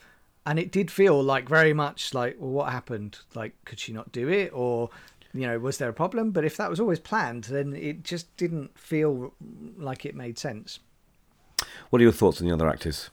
and 0.46 0.58
it 0.58 0.72
did 0.72 0.90
feel 0.90 1.22
like 1.22 1.48
very 1.48 1.72
much 1.72 2.12
like 2.14 2.36
well 2.40 2.50
what 2.50 2.72
happened 2.72 3.18
like 3.34 3.54
could 3.64 3.78
she 3.78 3.92
not 3.92 4.10
do 4.10 4.28
it 4.28 4.50
or 4.52 4.90
you 5.32 5.46
know 5.46 5.58
was 5.60 5.78
there 5.78 5.88
a 5.88 5.92
problem 5.92 6.30
but 6.32 6.44
if 6.44 6.56
that 6.56 6.68
was 6.70 6.80
always 6.80 6.98
planned 6.98 7.44
then 7.44 7.72
it 7.74 8.02
just 8.02 8.36
didn't 8.36 8.76
feel 8.78 9.32
like 9.78 10.04
it 10.04 10.14
made 10.16 10.36
sense 10.38 10.80
What 11.90 12.00
are 12.00 12.04
your 12.04 12.12
thoughts 12.12 12.40
on 12.40 12.48
the 12.48 12.54
other 12.54 12.68
actors, 12.68 13.10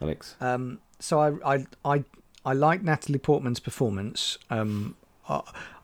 Alex? 0.00 0.36
Um, 0.40 0.78
so 1.00 1.20
I 1.20 1.54
I 1.54 1.66
I 1.84 2.04
I 2.44 2.52
like 2.54 2.82
Natalie 2.82 3.18
Portman's 3.18 3.60
performance. 3.60 4.38
Um, 4.50 4.96
I 5.28 5.40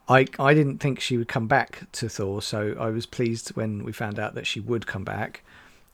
I 0.09 0.27
I 0.39 0.55
didn't 0.55 0.79
think 0.79 1.01
she 1.01 1.17
would 1.17 1.29
come 1.29 1.47
back 1.47 1.91
to 1.93 2.09
Thor, 2.09 2.43
so 2.43 2.77
I 2.79 2.91
was 2.91 3.07
pleased 3.07 3.49
when 3.57 3.85
we 3.85 3.93
found 3.93 4.19
out 4.19 4.35
that 4.35 4.47
she 4.47 4.61
would 4.61 4.87
come 4.87 5.05
back. 5.05 5.43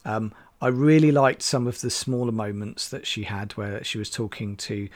Um, 0.04 0.32
I 0.62 0.68
really 0.68 1.10
liked 1.10 1.42
some 1.42 1.66
of 1.66 1.80
the 1.80 1.90
smaller 1.90 2.32
moments 2.32 2.88
that 2.90 3.06
she 3.06 3.22
had 3.24 3.52
where 3.52 3.82
she 3.82 3.96
was 3.98 4.10
talking 4.10 4.56
to 4.58 4.88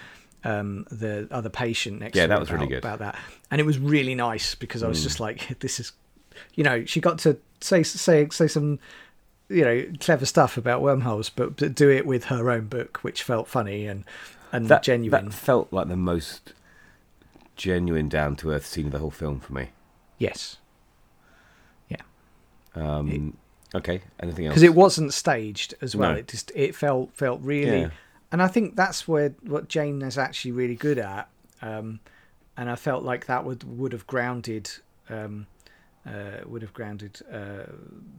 um, 0.44 0.86
the 0.90 1.26
other 1.30 1.48
patient 1.48 2.00
next 2.00 2.16
Yeah, 2.16 2.24
to 2.24 2.28
that 2.28 2.34
her 2.34 2.40
was 2.40 2.52
really 2.52 2.66
good. 2.66 2.78
about 2.78 2.98
that, 2.98 3.18
and 3.50 3.60
it 3.60 3.64
was 3.64 3.78
really 3.78 4.14
nice 4.14 4.54
because 4.54 4.82
I 4.82 4.88
was 4.88 5.02
just 5.02 5.20
like, 5.20 5.58
this 5.60 5.80
is, 5.80 5.92
you 6.54 6.64
know, 6.64 6.84
she 6.84 7.00
got 7.00 7.18
to 7.20 7.38
say 7.60 7.82
say 7.82 8.28
say 8.28 8.46
some 8.46 8.78
you 9.54 9.64
know 9.64 9.86
clever 10.00 10.26
stuff 10.26 10.56
about 10.56 10.82
wormholes, 10.82 11.30
but, 11.30 11.56
but 11.56 11.74
do 11.74 11.90
it 11.90 12.06
with 12.06 12.24
her 12.26 12.50
own 12.50 12.66
book, 12.66 12.98
which 13.02 13.22
felt 13.22 13.48
funny 13.48 13.86
and 13.86 14.04
and 14.52 14.68
That 14.68 14.82
genuine. 14.82 15.26
That 15.26 15.34
felt 15.34 15.72
like 15.72 15.88
the 15.88 15.96
most 15.96 16.52
genuine, 17.56 18.08
down 18.08 18.36
to 18.36 18.50
earth 18.50 18.66
scene 18.66 18.86
of 18.86 18.92
the 18.92 18.98
whole 18.98 19.10
film 19.10 19.40
for 19.40 19.52
me. 19.52 19.70
Yes, 20.18 20.58
yeah, 21.88 21.96
Um, 22.74 23.36
okay, 23.74 24.02
anything 24.20 24.46
else? 24.46 24.52
because 24.52 24.62
it 24.62 24.74
wasn't 24.74 25.12
staged 25.12 25.74
as 25.80 25.94
well. 25.96 26.12
No. 26.12 26.18
It 26.18 26.28
just 26.28 26.52
it 26.54 26.74
felt 26.74 27.10
felt 27.14 27.40
really, 27.42 27.80
Yeah. 27.82 27.90
and 28.32 28.42
I 28.42 28.46
think 28.48 28.76
that's 28.76 29.06
where 29.08 29.30
what 29.42 29.68
Jane 29.68 30.02
is 30.02 30.18
actually 30.18 30.52
really 30.52 30.76
good 30.76 30.98
at. 30.98 31.28
Um, 31.62 32.00
and 32.56 32.70
I 32.70 32.76
felt 32.76 33.02
like 33.02 33.26
that 33.26 33.44
would 33.44 33.64
would 33.78 33.92
have 33.92 34.06
grounded 34.06 34.70
um, 35.10 35.46
uh, 36.06 36.42
would 36.46 36.62
have 36.62 36.72
grounded 36.72 37.20
uh, 37.32 37.64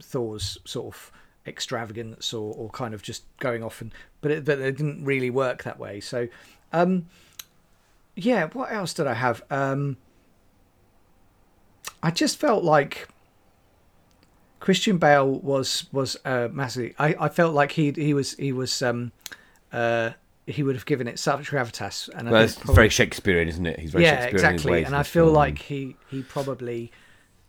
Thor's 0.02 0.58
sort 0.64 0.94
of 0.94 1.12
extravagance 1.46 2.32
or, 2.32 2.54
or 2.54 2.70
kind 2.70 2.94
of 2.94 3.02
just 3.02 3.24
going 3.38 3.62
off 3.62 3.80
and 3.80 3.92
but 4.20 4.30
it, 4.30 4.44
but 4.44 4.58
it 4.58 4.76
didn't 4.76 5.04
really 5.04 5.30
work 5.30 5.62
that 5.64 5.78
way. 5.78 6.00
So 6.00 6.28
um, 6.72 7.06
yeah, 8.14 8.48
what 8.52 8.72
else 8.72 8.94
did 8.94 9.06
I 9.06 9.14
have? 9.14 9.42
Um, 9.50 9.96
I 12.02 12.10
just 12.10 12.38
felt 12.38 12.64
like 12.64 13.08
Christian 14.60 14.98
Bale 14.98 15.30
was 15.30 15.86
was 15.92 16.16
uh, 16.24 16.48
massively. 16.50 16.94
I, 16.98 17.14
I 17.18 17.28
felt 17.28 17.54
like 17.54 17.72
he 17.72 17.92
he 17.92 18.14
was 18.14 18.34
he 18.34 18.52
was 18.52 18.82
um, 18.82 19.12
uh, 19.72 20.10
he 20.46 20.62
would 20.62 20.74
have 20.74 20.86
given 20.86 21.08
it 21.08 21.18
such 21.18 21.50
gravitas, 21.50 22.08
and 22.14 22.30
well, 22.30 22.42
it's 22.42 22.54
probably- 22.54 22.74
very 22.74 22.88
Shakespearean, 22.88 23.48
isn't 23.48 23.66
it? 23.66 23.78
He's 23.78 23.90
very 23.90 24.04
yeah, 24.04 24.26
Shakespearean 24.26 24.46
in 24.46 24.52
his 24.52 24.60
exactly. 24.62 24.84
And 24.84 24.96
I 24.96 25.02
feel 25.02 25.30
like 25.30 25.58
he 25.58 25.96
he 26.10 26.22
probably 26.22 26.90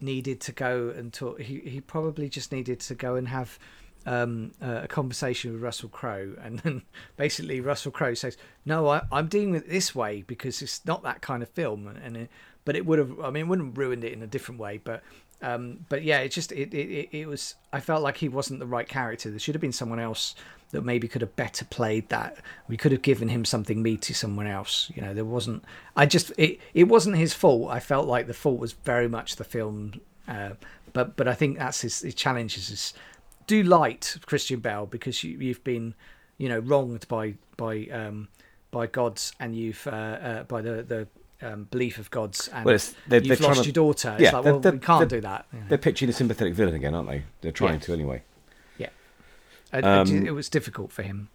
needed 0.02 0.42
to 0.42 0.52
go 0.52 0.94
and 0.96 1.14
talk. 1.14 1.40
He 1.40 1.60
he 1.60 1.82
probably 1.82 2.30
just 2.30 2.52
needed 2.52 2.80
to 2.82 2.96
go 2.96 3.16
and 3.16 3.28
have 3.30 3.58
um, 4.08 4.54
uh, 4.62 4.82
a 4.84 4.88
conversation 4.88 5.52
with 5.52 5.62
Russell 5.62 5.90
Crowe, 5.90 6.34
and 6.42 6.60
then 6.60 6.82
basically 7.18 7.60
Russell 7.60 7.92
Crowe 7.92 8.14
says, 8.14 8.38
"No, 8.66 8.88
I, 8.88 9.02
I'm 9.12 9.28
dealing 9.28 9.52
with 9.52 9.66
it 9.66 9.70
this 9.70 9.94
way 9.94 10.24
because 10.26 10.62
it's 10.62 10.84
not 10.86 11.04
that 11.04 11.22
kind 11.22 11.44
of 11.44 11.50
film." 11.50 11.88
And, 11.88 11.98
and 11.98 12.18
it, 12.18 12.30
but 12.66 12.76
it 12.76 12.86
would 12.86 13.00
have. 13.00 13.20
I 13.20 13.30
mean, 13.30 13.46
it 13.46 13.48
wouldn't 13.50 13.70
have 13.70 13.78
ruined 13.78 14.04
it 14.04 14.14
in 14.14 14.24
a 14.24 14.28
different 14.28 14.60
way, 14.60 14.80
but. 14.84 15.04
Um, 15.40 15.86
but 15.88 16.02
yeah, 16.02 16.22
it 16.22 16.30
just 16.30 16.52
it, 16.52 16.74
it, 16.74 17.10
it, 17.16 17.28
was. 17.28 17.54
I 17.72 17.80
felt 17.80 18.02
like 18.02 18.18
he 18.18 18.28
wasn't 18.28 18.60
the 18.60 18.66
right 18.66 18.88
character. 18.88 19.30
There 19.30 19.38
should 19.38 19.54
have 19.54 19.62
been 19.62 19.72
someone 19.72 20.00
else 20.00 20.34
that 20.72 20.84
maybe 20.84 21.08
could 21.08 21.22
have 21.22 21.36
better 21.36 21.64
played 21.64 22.10
that. 22.10 22.38
We 22.68 22.76
could 22.76 22.92
have 22.92 23.04
given 23.04 23.30
him 23.30 23.46
something 23.46 23.84
meaty 23.84 24.16
someone 24.16 24.48
else. 24.48 24.92
You 24.96 25.04
know, 25.04 25.14
there 25.14 25.26
wasn't. 25.26 25.64
I 25.96 26.08
just 26.08 26.32
it 26.40 26.60
it 26.74 26.86
wasn't 26.86 27.18
his 27.18 27.36
fault. 27.36 27.70
I 27.70 27.80
felt 27.80 28.08
like 28.08 28.26
the 28.26 28.34
fault 28.34 28.60
was 28.60 28.74
very 28.74 29.08
much 29.08 29.36
the 29.36 29.44
film. 29.44 30.02
Uh, 30.28 30.54
but 30.92 31.16
but 31.16 31.28
I 31.28 31.36
think 31.36 31.60
that's 31.60 31.82
his, 31.82 32.00
his 32.00 32.16
challenge 32.16 32.58
is 32.58 32.96
do 33.48 33.64
light 33.64 34.18
Christian 34.26 34.60
Bale 34.60 34.86
because 34.86 35.24
you, 35.24 35.38
you've 35.40 35.64
been 35.64 35.94
you 36.38 36.48
know 36.50 36.60
wronged 36.60 37.08
by 37.08 37.34
by 37.58 37.88
um, 37.92 38.28
by 38.72 38.88
gods 38.88 39.34
and 39.40 39.56
you've 39.56 39.86
uh, 39.88 39.92
uh, 39.92 40.44
by 40.44 40.62
the 40.62 40.84
the 40.84 41.08
um, 41.48 41.66
belief 41.72 41.98
of 42.00 42.10
gods 42.12 42.48
and 42.54 42.66
Well, 42.66 42.78
they're- 43.08 43.22
you've 43.22 43.40
they're 43.40 43.48
lost 43.48 43.66
your 43.66 43.74
daughter. 43.74 44.12
It's 44.14 44.24
Yeah, 44.24 44.32
like 44.38 44.46
well 44.46 44.60
we 44.60 44.80
can't 44.80 45.10
do 45.10 45.22
that. 45.22 45.46
know. 45.54 45.60
They're 45.70 45.78
pitching 45.78 46.08
the 46.08 46.14
sympathetic 46.14 46.54
villain 46.56 46.74
again, 46.76 46.96
aren't 46.96 47.10
they? 47.10 47.24
They're 47.42 47.52
trying 47.52 47.74
Yeah. 47.76 47.80
to 47.80 47.94
anyway. 47.94 48.24
Yeah, 48.78 48.90
And- 49.72 49.86
Um, 49.86 50.08
and 50.10 50.28
it 50.28 50.32
was 50.32 50.50
difficult 50.50 50.92
for 50.92 51.04
him. 51.04 51.30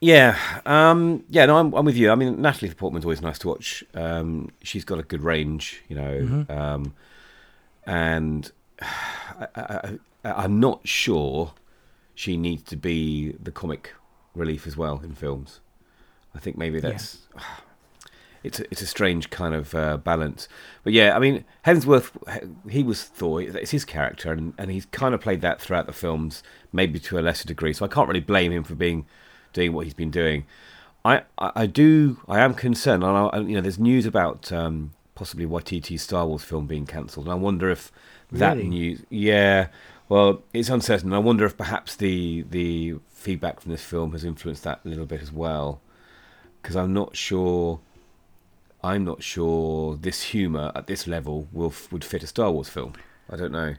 Yeah, 0.00 0.36
um, 0.66 1.24
yeah. 1.30 1.46
No, 1.46 1.56
I'm, 1.58 1.72
I'm 1.74 1.84
with 1.84 1.96
you. 1.96 2.10
I 2.10 2.14
mean, 2.16 2.42
Natalie 2.42 2.74
Portman's 2.74 3.04
always 3.04 3.22
nice 3.22 3.38
to 3.38 3.48
watch. 3.48 3.84
Um, 3.94 4.50
she's 4.62 4.84
got 4.84 4.98
a 4.98 5.02
good 5.04 5.22
range, 5.22 5.80
you 5.88 5.94
know, 5.96 6.20
Mm-hmm. 6.20 6.52
um, 6.52 6.94
and 7.86 8.50
I, 8.82 9.46
I, 9.56 9.98
I'm 10.24 10.60
not 10.60 10.86
sure 10.86 11.52
she 12.14 12.36
needs 12.36 12.62
to 12.64 12.76
be 12.76 13.32
the 13.42 13.50
comic 13.50 13.94
relief 14.34 14.66
as 14.66 14.76
well 14.76 15.00
in 15.02 15.14
films. 15.14 15.60
I 16.34 16.38
think 16.38 16.56
maybe 16.56 16.80
that's 16.80 17.18
it's 18.42 18.60
a, 18.60 18.64
it's 18.70 18.82
a 18.82 18.86
strange 18.86 19.30
kind 19.30 19.54
of 19.54 19.74
uh, 19.74 19.96
balance. 19.98 20.48
But 20.84 20.92
yeah, 20.92 21.14
I 21.16 21.18
mean, 21.18 21.44
Hemsworth, 21.66 22.10
he 22.68 22.82
was 22.82 23.02
Thor. 23.04 23.40
It's 23.42 23.70
his 23.70 23.84
character, 23.84 24.32
and, 24.32 24.54
and 24.58 24.70
he's 24.70 24.86
kind 24.86 25.14
of 25.14 25.20
played 25.20 25.40
that 25.42 25.60
throughout 25.60 25.86
the 25.86 25.92
films, 25.92 26.42
maybe 26.72 26.98
to 27.00 27.18
a 27.18 27.20
lesser 27.20 27.46
degree. 27.46 27.72
So 27.72 27.84
I 27.84 27.88
can't 27.88 28.08
really 28.08 28.20
blame 28.20 28.52
him 28.52 28.64
for 28.64 28.74
being 28.74 29.06
doing 29.52 29.72
what 29.72 29.84
he's 29.84 29.94
been 29.94 30.10
doing. 30.10 30.44
I, 31.04 31.22
I, 31.38 31.52
I 31.54 31.66
do 31.66 32.20
I 32.28 32.40
am 32.40 32.54
concerned. 32.54 33.02
And 33.04 33.16
I, 33.16 33.38
you 33.38 33.54
know, 33.54 33.60
there's 33.60 33.78
news 33.78 34.06
about 34.06 34.52
um, 34.52 34.92
possibly 35.14 35.46
Waititi's 35.46 36.02
Star 36.02 36.26
Wars 36.26 36.42
film 36.44 36.66
being 36.66 36.86
cancelled. 36.86 37.26
And 37.26 37.32
I 37.32 37.36
wonder 37.36 37.70
if 37.70 37.92
that 38.30 38.56
Really? 38.56 38.68
news, 38.68 39.02
yeah, 39.10 39.68
well, 40.12 40.42
it's 40.52 40.68
uncertain. 40.68 41.14
I 41.14 41.18
wonder 41.18 41.46
if 41.46 41.56
perhaps 41.56 41.96
the 41.96 42.44
the 42.50 42.96
feedback 43.08 43.60
from 43.60 43.72
this 43.72 43.82
film 43.82 44.12
has 44.12 44.24
influenced 44.24 44.62
that 44.64 44.80
a 44.84 44.88
little 44.88 45.06
bit 45.06 45.22
as 45.22 45.32
well, 45.32 45.80
because 46.60 46.76
I'm 46.76 46.92
not 46.92 47.16
sure. 47.16 47.80
I'm 48.84 49.04
not 49.04 49.22
sure 49.22 49.96
this 49.96 50.20
humour 50.24 50.70
at 50.74 50.86
this 50.86 51.06
level 51.06 51.48
will 51.50 51.72
would 51.90 52.04
fit 52.04 52.22
a 52.22 52.26
Star 52.26 52.50
Wars 52.50 52.68
film. 52.68 52.92
I 53.30 53.36
don't 53.36 53.52
know. 53.52 53.76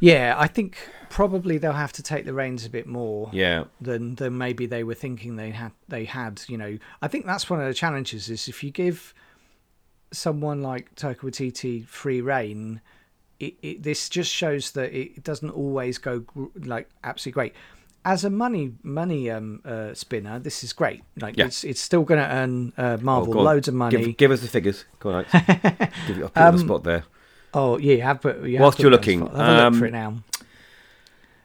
Yeah, 0.00 0.34
I 0.38 0.46
think 0.46 0.78
probably 1.10 1.58
they'll 1.58 1.72
have 1.72 1.92
to 1.92 2.02
take 2.02 2.24
the 2.24 2.32
reins 2.32 2.64
a 2.64 2.70
bit 2.70 2.86
more 2.86 3.28
Yeah, 3.30 3.64
than 3.82 4.14
than 4.14 4.38
maybe 4.38 4.64
they 4.64 4.82
were 4.82 4.94
thinking 4.94 5.36
they 5.36 5.50
had. 5.50 5.72
They 5.88 6.06
had, 6.06 6.40
you 6.48 6.56
know. 6.56 6.78
I 7.02 7.08
think 7.08 7.26
that's 7.26 7.50
one 7.50 7.60
of 7.60 7.68
the 7.68 7.74
challenges 7.74 8.30
is 8.30 8.48
if 8.48 8.64
you 8.64 8.70
give 8.70 9.12
someone 10.10 10.62
like 10.62 10.94
Taika 10.94 11.18
Waititi 11.18 11.84
free 11.86 12.22
reign, 12.22 12.80
it, 13.40 13.54
it 13.62 13.82
this 13.82 14.08
just 14.08 14.30
shows 14.32 14.72
that 14.72 14.92
it 14.92 15.22
doesn't 15.24 15.50
always 15.50 15.98
go 15.98 16.24
like 16.56 16.88
absolutely 17.02 17.32
great. 17.32 17.52
As 18.06 18.22
a 18.24 18.30
money 18.30 18.72
money 18.82 19.30
um, 19.30 19.60
uh, 19.64 19.94
spinner, 19.94 20.38
this 20.38 20.62
is 20.62 20.72
great. 20.72 21.02
Like 21.20 21.36
Yeah. 21.38 21.46
it's 21.46 21.64
it's 21.64 21.80
still 21.80 22.02
going 22.04 22.20
to 22.20 22.28
earn 22.28 22.72
uh, 22.76 22.98
Oh, 23.00 23.02
Marvel 23.04 23.38
on. 23.38 23.44
loads 23.44 23.66
of 23.68 23.74
money. 23.74 23.96
Give, 24.04 24.16
give 24.16 24.30
us 24.30 24.40
the 24.42 24.48
figures. 24.48 24.84
Go 25.00 25.10
on, 25.10 25.24
give 26.06 26.16
you, 26.18 26.24
I'll 26.24 26.28
put 26.30 26.36
on 26.42 26.54
the 26.56 26.60
Um, 26.62 26.66
spot 26.66 26.84
there. 26.84 27.04
Oh 27.54 27.78
yeah, 27.78 27.94
you 27.94 28.02
have 28.02 28.20
put. 28.20 28.42
You 28.44 28.58
Whilst 28.60 28.78
you're 28.78 28.90
me 28.90 28.96
on 28.96 29.00
the 29.02 29.06
looking, 29.06 29.20
have 29.20 29.34
a 29.34 29.36
look 29.52 29.62
um, 29.62 29.78
for 29.78 29.86
it 29.86 29.92
now. 29.92 30.14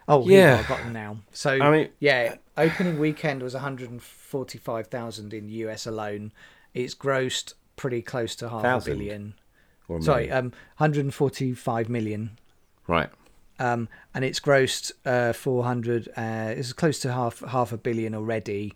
Oh 0.07 0.27
yeah, 0.27 0.37
yeah. 0.55 0.59
I've 0.59 0.67
got 0.67 0.79
them 0.79 0.93
now. 0.93 1.17
So 1.31 1.51
I 1.51 1.71
mean- 1.71 1.89
yeah, 1.99 2.35
opening 2.57 2.97
weekend 2.99 3.41
was 3.43 3.53
145,000 3.53 5.33
in 5.33 5.49
US 5.49 5.85
alone. 5.85 6.31
It's 6.73 6.95
grossed 6.95 7.53
pretty 7.75 8.01
close 8.01 8.35
to 8.37 8.49
half 8.49 8.61
Thousand? 8.63 8.93
a 8.93 8.95
billion. 8.95 9.33
Or 9.89 10.01
Sorry, 10.01 10.29
um, 10.31 10.51
145 10.77 11.89
million. 11.89 12.37
right. 12.87 13.09
Um, 13.61 13.89
and 14.13 14.23
it's 14.23 14.39
grossed 14.39 14.93
uh, 15.05 15.33
400. 15.33 16.07
Uh, 16.15 16.53
it's 16.55 16.71
close 16.71 16.97
to 16.99 17.11
half 17.11 17.41
half 17.41 17.73
a 17.73 17.77
billion 17.77 18.15
already, 18.15 18.73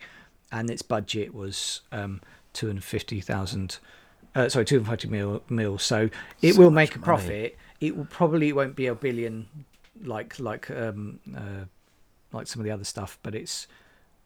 and 0.51 0.69
its 0.69 0.81
budget 0.81 1.33
was 1.33 1.79
um, 1.93 2.19
250,000. 2.53 3.77
Uh, 4.35 4.49
sorry, 4.49 4.65
250 4.65 5.07
mil, 5.07 5.41
mil. 5.49 5.77
So 5.77 6.09
it 6.41 6.53
So 6.55 6.59
will 6.61 6.71
make 6.71 6.95
a 6.95 6.99
money. 6.99 7.05
profit. 7.05 7.57
It 7.79 7.95
will 7.95 8.05
probably 8.05 8.51
won't 8.51 8.75
be 8.75 8.87
a 8.87 8.95
billion 8.95 9.47
like 10.03 10.37
like 10.39 10.69
um, 10.71 11.19
uh, 11.35 11.65
like 12.33 12.47
some 12.47 12.59
of 12.59 12.65
the 12.65 12.71
other 12.71 12.83
stuff, 12.83 13.17
but 13.23 13.35
it's 13.35 13.67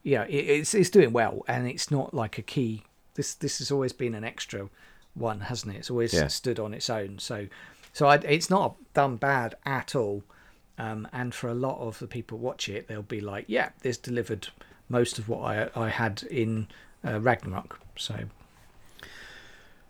yeah, 0.04 0.24
it, 0.24 0.34
it's 0.50 0.74
it's 0.74 0.90
doing 0.90 1.12
well, 1.14 1.44
and 1.48 1.68
it's 1.68 1.92
not 1.92 2.14
like 2.16 2.38
a 2.38 2.42
key. 2.42 2.84
This 3.16 3.34
this 3.36 3.60
has 3.60 3.70
always 3.72 3.94
been 3.94 4.16
an 4.16 4.24
extra 4.24 4.70
one, 5.18 5.42
hasn't 5.42 5.76
it? 5.76 5.80
It's 5.80 5.90
always 5.92 6.14
Yeah. 6.14 6.28
stood 6.28 6.60
on 6.60 6.74
its 6.74 6.90
own. 6.90 7.20
So 7.20 7.48
so 7.94 8.08
I, 8.08 8.16
it's 8.18 8.50
not 8.50 8.76
done 8.94 9.18
bad 9.18 9.56
at 9.66 9.96
all. 9.96 10.24
Um, 10.78 11.08
and 11.12 11.34
for 11.34 11.48
a 11.50 11.56
lot 11.56 11.80
of 11.80 11.98
the 12.00 12.06
people 12.08 12.38
watch 12.38 12.70
it, 12.70 12.88
they'll 12.88 13.02
be 13.02 13.20
like, 13.22 13.46
"Yeah, 13.48 13.70
this 13.82 13.98
delivered 13.98 14.50
most 14.90 15.18
of 15.18 15.28
what 15.28 15.40
I 15.42 15.70
I 15.76 15.90
had 15.90 16.24
in 16.30 16.68
uh, 17.06 17.20
Ragnarok." 17.20 17.80
So 17.96 18.16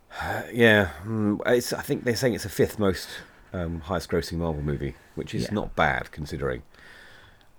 Yeah, 0.54 0.92
mm, 1.06 1.40
it's, 1.46 1.74
I 1.74 1.82
think 1.82 2.04
they're 2.04 2.16
saying 2.16 2.34
it's 2.34 2.44
the 2.44 2.50
fifth 2.50 2.80
most 2.80 3.08
um, 3.54 3.82
highest 3.82 4.10
grossing 4.10 4.38
Marvel 4.38 4.62
movie, 4.64 4.96
which 5.16 5.34
is 5.36 5.44
Yeah. 5.44 5.54
not 5.54 5.76
bad 5.76 6.12
considering. 6.12 6.64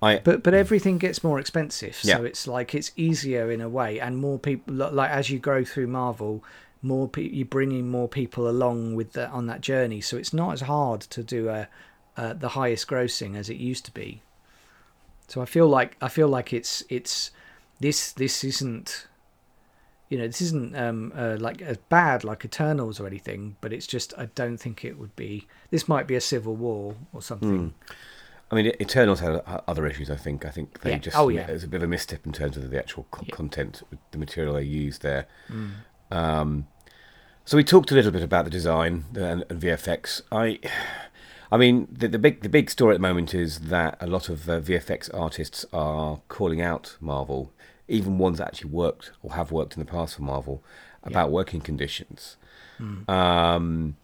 I 0.01 0.19
but 0.21 0.45
but 0.45 0.55
everything 0.55 0.99
gets 0.99 1.25
more 1.25 1.41
expensive 1.41 1.97
so 1.97 2.09
Yeah. 2.23 2.29
it's 2.29 2.47
like 2.47 2.73
it's 2.73 2.93
easier 2.95 3.51
in 3.51 3.61
a 3.61 3.69
way 3.69 3.99
and 3.99 4.17
more 4.17 4.39
people 4.39 4.73
like 4.73 5.11
as 5.11 5.29
you 5.29 5.41
grow 5.41 5.65
through 5.65 5.89
marvel 5.89 6.45
more 6.83 7.09
pe- 7.09 7.29
you're 7.29 7.47
bringing 7.47 7.89
more 7.91 8.09
people 8.09 8.49
along 8.49 8.95
with 8.95 9.13
the 9.13 9.29
on 9.31 9.47
that 9.47 9.61
journey 9.61 10.01
so 10.01 10.17
it's 10.17 10.33
not 10.33 10.53
as 10.53 10.61
hard 10.63 11.01
to 11.01 11.23
do 11.23 11.49
a 11.49 11.69
uh, 12.17 12.33
the 12.35 12.51
highest 12.51 12.87
grossing 12.89 13.37
as 13.37 13.49
it 13.51 13.57
used 13.57 13.85
to 13.85 13.91
be 13.93 14.23
so 15.27 15.41
i 15.41 15.45
feel 15.45 15.69
like 15.69 15.97
i 16.01 16.09
feel 16.09 16.29
like 16.29 16.53
it's 16.53 16.83
it's 16.89 17.31
this 17.81 18.13
this 18.13 18.43
isn't 18.45 19.07
you 20.09 20.17
know 20.19 20.27
this 20.27 20.41
isn't 20.41 20.77
um 20.77 21.13
uh, 21.17 21.37
like 21.39 21.61
as 21.63 21.77
bad 21.89 22.25
like 22.25 22.45
eternals 22.45 22.99
or 23.01 23.07
anything 23.07 23.57
but 23.61 23.73
it's 23.73 23.87
just 23.87 24.15
i 24.17 24.27
don't 24.35 24.59
think 24.59 24.85
it 24.85 24.99
would 24.99 25.15
be 25.17 25.47
this 25.71 25.87
might 25.89 26.07
be 26.07 26.15
a 26.15 26.21
civil 26.21 26.55
war 26.57 26.95
or 27.13 27.21
something 27.23 27.75
I 28.51 28.55
mean, 28.55 28.73
Eternals 28.81 29.21
had 29.21 29.43
uh, 29.47 29.61
other 29.69 29.87
issues. 29.87 30.09
I 30.11 30.17
think. 30.17 30.47
I 30.47 30.49
think 30.49 30.81
they 30.81 30.93
Yeah. 30.93 30.99
just 31.01 31.19
Oh, 31.19 31.29
yeah. 31.29 31.53
was 31.53 31.65
a 31.65 31.69
bit 31.69 31.83
of 31.83 31.83
a 31.83 31.87
misstep 31.87 32.25
in 32.25 32.33
terms 32.33 32.57
of 32.57 32.71
the 32.71 32.79
actual 32.79 33.05
co- 33.11 33.23
Yeah. 33.27 33.35
content, 33.37 33.83
the 34.11 34.17
material 34.17 34.55
they 34.55 34.63
used 34.63 35.03
there. 35.03 35.27
Mm. 35.51 35.73
Um, 36.11 36.67
so 37.45 37.57
we 37.57 37.65
talked 37.65 37.91
a 37.91 37.95
little 37.95 38.11
bit 38.11 38.23
about 38.23 38.45
the 38.45 38.51
design 38.51 39.05
and, 39.15 39.45
and 39.49 39.61
VFX. 39.61 40.23
I, 40.31 40.59
I 41.51 41.57
mean, 41.57 41.89
the, 41.91 42.09
the 42.09 42.19
big 42.19 42.43
the 42.43 42.49
big 42.49 42.71
story 42.71 42.95
at 42.95 42.99
the 42.99 43.09
moment 43.09 43.35
is 43.35 43.61
that 43.61 43.97
a 44.01 44.07
lot 44.07 44.29
of 44.29 44.49
uh, 44.49 44.61
VFX 44.61 45.09
artists 45.15 45.65
are 45.73 46.21
calling 46.29 46.61
out 46.61 46.97
Marvel, 47.01 47.53
even 47.89 48.19
ones 48.19 48.39
that 48.39 48.49
actually 48.49 48.71
worked 48.71 49.13
or 49.23 49.33
have 49.33 49.51
worked 49.51 49.77
in 49.77 49.81
the 49.81 49.91
past 49.91 50.17
for 50.17 50.23
Marvel, 50.23 50.63
about 51.03 51.31
working 51.31 51.61
conditions. 51.61 52.37
Um, 53.09 53.97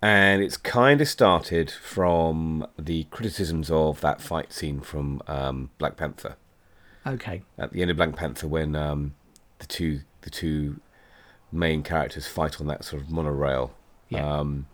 and 0.00 0.42
it's 0.42 0.56
kind 0.56 1.00
of 1.00 1.08
started 1.08 1.70
from 1.70 2.66
the 2.76 3.04
criticisms 3.04 3.70
of 3.70 4.00
that 4.00 4.20
fight 4.20 4.52
scene 4.52 4.80
from 4.80 5.22
um, 5.28 5.70
Black 5.78 5.96
Panther 5.96 6.36
okay 7.06 7.42
at 7.58 7.72
the 7.72 7.82
end 7.82 7.90
of 7.90 7.96
Black 7.96 8.14
Panther 8.14 8.48
when 8.48 8.76
um, 8.76 9.14
the 9.58 9.66
two 9.66 10.00
the 10.22 10.30
two 10.30 10.80
main 11.52 11.82
characters 11.82 12.26
fight 12.26 12.60
on 12.60 12.66
that 12.66 12.84
sort 12.84 13.02
of 13.02 13.10
monorail. 13.10 13.72
Yeah. 14.08 14.38
Um, 14.38 14.66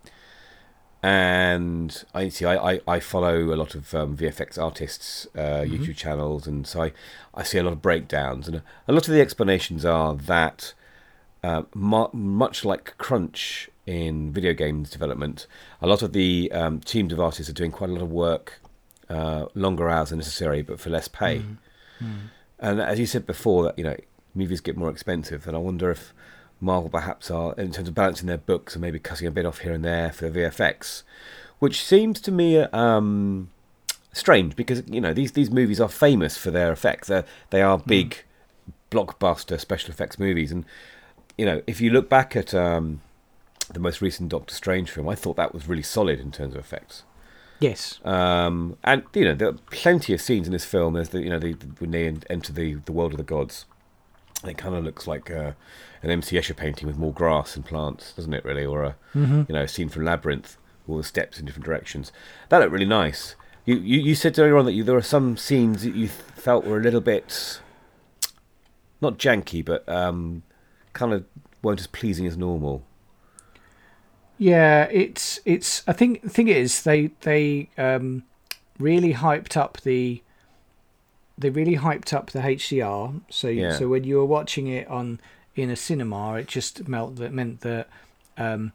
and 1.01 2.03
I 2.13 2.27
see 2.29 2.45
I, 2.45 2.73
I, 2.73 2.79
I 2.87 2.99
follow 2.99 3.53
a 3.53 3.55
lot 3.55 3.73
of 3.73 3.93
um, 3.95 4.17
VFX 4.17 4.61
artists 4.61 5.27
uh, 5.35 5.63
YouTube 5.65 5.95
channels, 5.95 6.45
and 6.45 6.67
so 6.67 6.83
I, 6.83 6.91
I 7.33 7.43
see 7.43 7.57
a 7.57 7.63
lot 7.63 7.71
of 7.73 7.81
breakdowns, 7.81 8.47
and 8.47 8.61
a 8.87 8.91
lot 8.91 9.07
of 9.07 9.13
the 9.13 9.21
explanations 9.21 9.85
are 9.85 10.13
that 10.13 10.73
uh, 11.41 11.63
mu- 11.73 12.09
much 12.11 12.65
like 12.65 12.97
crunch 12.97 13.69
in 13.85 14.31
video 14.33 14.53
games 14.53 14.89
development, 14.89 15.47
a 15.81 15.87
lot 15.87 16.01
of 16.01 16.11
the 16.11 16.51
um, 16.51 16.81
teams 16.81 17.13
of 17.13 17.19
artists 17.19 17.49
are 17.49 17.53
doing 17.53 17.71
quite 17.71 17.89
a 17.89 17.93
lot 17.93 18.01
of 18.01 18.11
work, 18.11 18.59
uh, 19.09 19.45
longer 19.55 19.89
hours 19.89 20.09
than 20.09 20.19
necessary, 20.19 20.61
but 20.61 20.81
for 20.81 20.89
less 20.89 21.07
pay. 21.07 21.41
And 22.59 22.81
as 22.81 22.99
you 22.99 23.05
said 23.05 23.25
before, 23.25 23.63
that 23.63 23.77
you 23.77 23.85
know 23.85 23.95
movies 24.35 24.59
get 24.59 24.75
more 24.75 24.89
expensive, 24.89 25.47
and 25.47 25.55
I 25.55 25.59
wonder 25.59 25.89
if 25.89 26.13
Marvel 26.61 26.89
perhaps 26.89 27.31
are 27.31 27.53
in 27.55 27.71
terms 27.71 27.87
of 27.87 27.95
balancing 27.95 28.27
their 28.27 28.37
books 28.37 28.75
and 28.75 28.81
maybe 28.81 28.99
cutting 28.99 29.27
a 29.27 29.31
bit 29.31 29.45
off 29.45 29.59
here 29.59 29.73
and 29.73 29.83
there 29.83 30.11
for 30.11 30.29
the 30.29 30.39
VFX, 30.39 31.03
which 31.59 31.83
seems 31.83 32.19
to 32.21 32.31
me 32.31 32.57
um, 32.57 33.49
strange 34.13 34.55
because 34.55 34.83
you 34.87 35.01
know 35.01 35.13
these 35.13 35.33
these 35.33 35.49
movies 35.49 35.79
are 35.79 35.89
famous 35.89 36.37
for 36.37 36.51
their 36.51 36.71
effects. 36.71 37.07
They're, 37.07 37.25
they 37.49 37.61
are 37.61 37.77
big 37.77 38.23
blockbuster 38.91 39.59
special 39.59 39.91
effects 39.91 40.19
movies, 40.19 40.51
and 40.51 40.65
you 41.37 41.45
know 41.45 41.61
if 41.67 41.79
you 41.79 41.91
look 41.91 42.09
back 42.09 42.35
at 42.35 42.53
um, 42.53 43.01
the 43.71 43.79
most 43.79 44.01
recent 44.01 44.29
Doctor 44.29 44.53
Strange 44.53 44.89
film, 44.89 45.07
I 45.07 45.15
thought 45.15 45.37
that 45.37 45.53
was 45.53 45.67
really 45.67 45.83
solid 45.83 46.19
in 46.19 46.31
terms 46.31 46.53
of 46.53 46.59
effects. 46.59 47.03
yes 47.59 47.99
Um, 48.03 48.77
and 48.83 49.03
you 49.13 49.25
know 49.25 49.35
there 49.35 49.49
are 49.49 49.57
plenty 49.71 50.13
of 50.13 50.21
scenes 50.21 50.47
in 50.47 50.53
this 50.53 50.65
film. 50.65 50.93
There's 50.93 51.09
the 51.09 51.21
you 51.21 51.29
know 51.29 51.39
the, 51.39 51.53
when 51.79 51.91
they 51.91 52.07
enter 52.29 52.51
the 52.51 52.75
the 52.85 52.91
world 52.91 53.13
of 53.13 53.17
the 53.17 53.23
gods. 53.23 53.65
It 54.45 54.57
kind 54.57 54.75
of 54.75 54.83
looks 54.83 55.05
like 55.05 55.29
uh, 55.29 55.51
an 56.01 56.11
MC 56.11 56.37
Escher 56.37 56.55
painting 56.55 56.87
with 56.87 56.97
more 56.97 57.13
grass 57.13 57.55
and 57.55 57.65
plants, 57.65 58.13
doesn't 58.13 58.33
it? 58.33 58.45
Really, 58.45 58.65
or 58.65 58.83
a 58.83 58.95
you 59.49 59.53
know 59.53 59.63
a 59.63 59.67
scene 59.67 59.89
from 59.89 60.05
Labyrinth, 60.05 60.57
all 60.87 60.97
the 60.97 61.03
steps 61.03 61.39
in 61.39 61.45
different 61.45 61.65
directions. 61.65 62.11
That 62.47 62.59
looked 62.59 62.71
really 62.71 62.85
nice. 62.85 63.35
You 63.65 63.75
you, 63.75 63.99
you 63.99 64.15
said 64.15 64.39
earlier 64.39 64.57
on 64.57 64.65
that 64.65 64.73
you, 64.73 64.83
there 64.83 64.95
are 64.95 65.01
some 65.01 65.35
scenes 65.35 65.83
that 65.83 65.95
you 65.95 66.07
felt 66.07 66.65
were 66.65 66.77
a 66.77 66.81
little 66.81 67.01
bit 67.01 67.59
not 69.01 69.17
janky, 69.17 69.63
but 69.63 69.87
um, 69.87 70.43
kind 70.93 71.13
of 71.13 71.25
weren't 71.61 71.79
as 71.79 71.87
pleasing 71.87 72.25
as 72.25 72.37
normal. 72.37 72.83
Yeah, 74.37 74.83
it's 74.85 75.39
it's. 75.45 75.83
I 75.87 75.93
think 75.93 76.21
the 76.21 76.29
thing 76.29 76.47
is 76.47 76.83
they 76.83 77.07
they 77.21 77.69
um, 77.77 78.23
really 78.77 79.13
hyped 79.13 79.57
up 79.57 79.81
the. 79.81 80.23
They 81.39 81.49
really 81.49 81.77
hyped 81.77 82.11
up 82.13 82.31
the 82.31 82.39
HDR. 82.41 83.21
So 83.29 83.47
Yeah. 83.47 83.71
so 83.77 83.87
when 83.87 84.03
you 84.03 84.17
were 84.17 84.25
watching 84.25 84.67
it 84.67 84.87
on 84.87 85.19
in 85.55 85.69
a 85.69 85.75
cinema, 85.75 86.33
it 86.35 86.47
just 86.47 86.87
meant 86.87 87.15
that 87.17 87.31
meant 87.33 87.61
that, 87.61 87.87
um, 88.37 88.71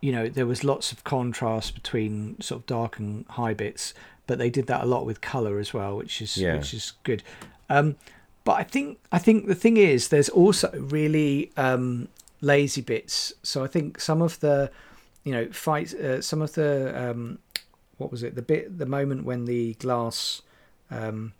you 0.00 0.12
know, 0.12 0.28
there 0.28 0.46
was 0.46 0.62
lots 0.64 0.92
of 0.92 1.02
contrast 1.04 1.74
between 1.74 2.40
sort 2.40 2.60
of 2.62 2.66
dark 2.66 2.98
and 2.98 3.24
high 3.30 3.54
bits. 3.54 3.94
But 4.26 4.38
they 4.38 4.50
did 4.50 4.66
that 4.66 4.82
a 4.82 4.86
lot 4.86 5.06
with 5.06 5.20
color 5.22 5.58
as 5.58 5.72
well, 5.72 5.96
which 5.96 6.20
is 6.20 6.36
Yeah. 6.36 6.56
which 6.56 6.74
is 6.74 6.92
good. 7.02 7.22
Um, 7.70 7.96
but 8.44 8.56
I 8.60 8.62
think 8.64 8.98
I 9.10 9.18
think 9.18 9.46
the 9.46 9.54
thing 9.54 9.76
is 9.78 10.08
there's 10.08 10.28
also 10.28 10.70
really 10.78 11.50
um, 11.56 12.08
lazy 12.42 12.82
bits. 12.82 13.32
So 13.42 13.64
I 13.64 13.66
think 13.66 14.00
some 14.00 14.20
of 14.22 14.38
the 14.40 14.70
you 15.24 15.32
know 15.32 15.48
fights, 15.52 15.94
uh, 15.94 16.20
some 16.22 16.42
of 16.42 16.52
the 16.52 16.92
um, 17.10 17.38
what 17.96 18.10
was 18.10 18.22
it 18.22 18.34
the 18.34 18.42
bit 18.42 18.78
the 18.78 18.86
moment 18.86 19.24
when 19.24 19.46
the 19.46 19.74
glass 19.74 20.42
um, 20.90 21.32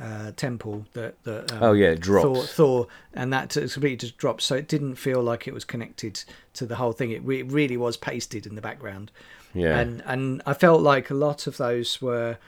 uh, 0.00 0.32
temple 0.36 0.84
that 0.92 1.22
that 1.24 1.52
um, 1.52 1.62
Oh, 1.62 1.72
yeah, 1.72 1.94
drops. 1.94 2.24
Thor, 2.24 2.42
Thor, 2.44 2.86
and 3.14 3.32
that 3.32 3.50
completely 3.50 3.96
just 3.96 4.16
dropped. 4.16 4.42
So 4.42 4.56
it 4.56 4.68
didn't 4.68 4.96
feel 4.96 5.22
like 5.22 5.46
it 5.46 5.54
was 5.54 5.64
connected 5.64 6.22
to 6.54 6.66
the 6.66 6.76
whole 6.76 6.92
thing. 6.92 7.10
It, 7.10 7.24
re- 7.24 7.40
it 7.40 7.50
really 7.50 7.76
was 7.76 7.96
pasted 7.96 8.46
in 8.46 8.54
the 8.54 8.62
background. 8.62 9.10
Yeah. 9.54 9.78
And 9.78 10.02
and 10.04 10.42
I 10.44 10.54
felt 10.54 10.82
like 10.82 11.10
a 11.10 11.14
lot 11.14 11.46
of 11.46 11.56
those 11.56 12.02
were, 12.02 12.38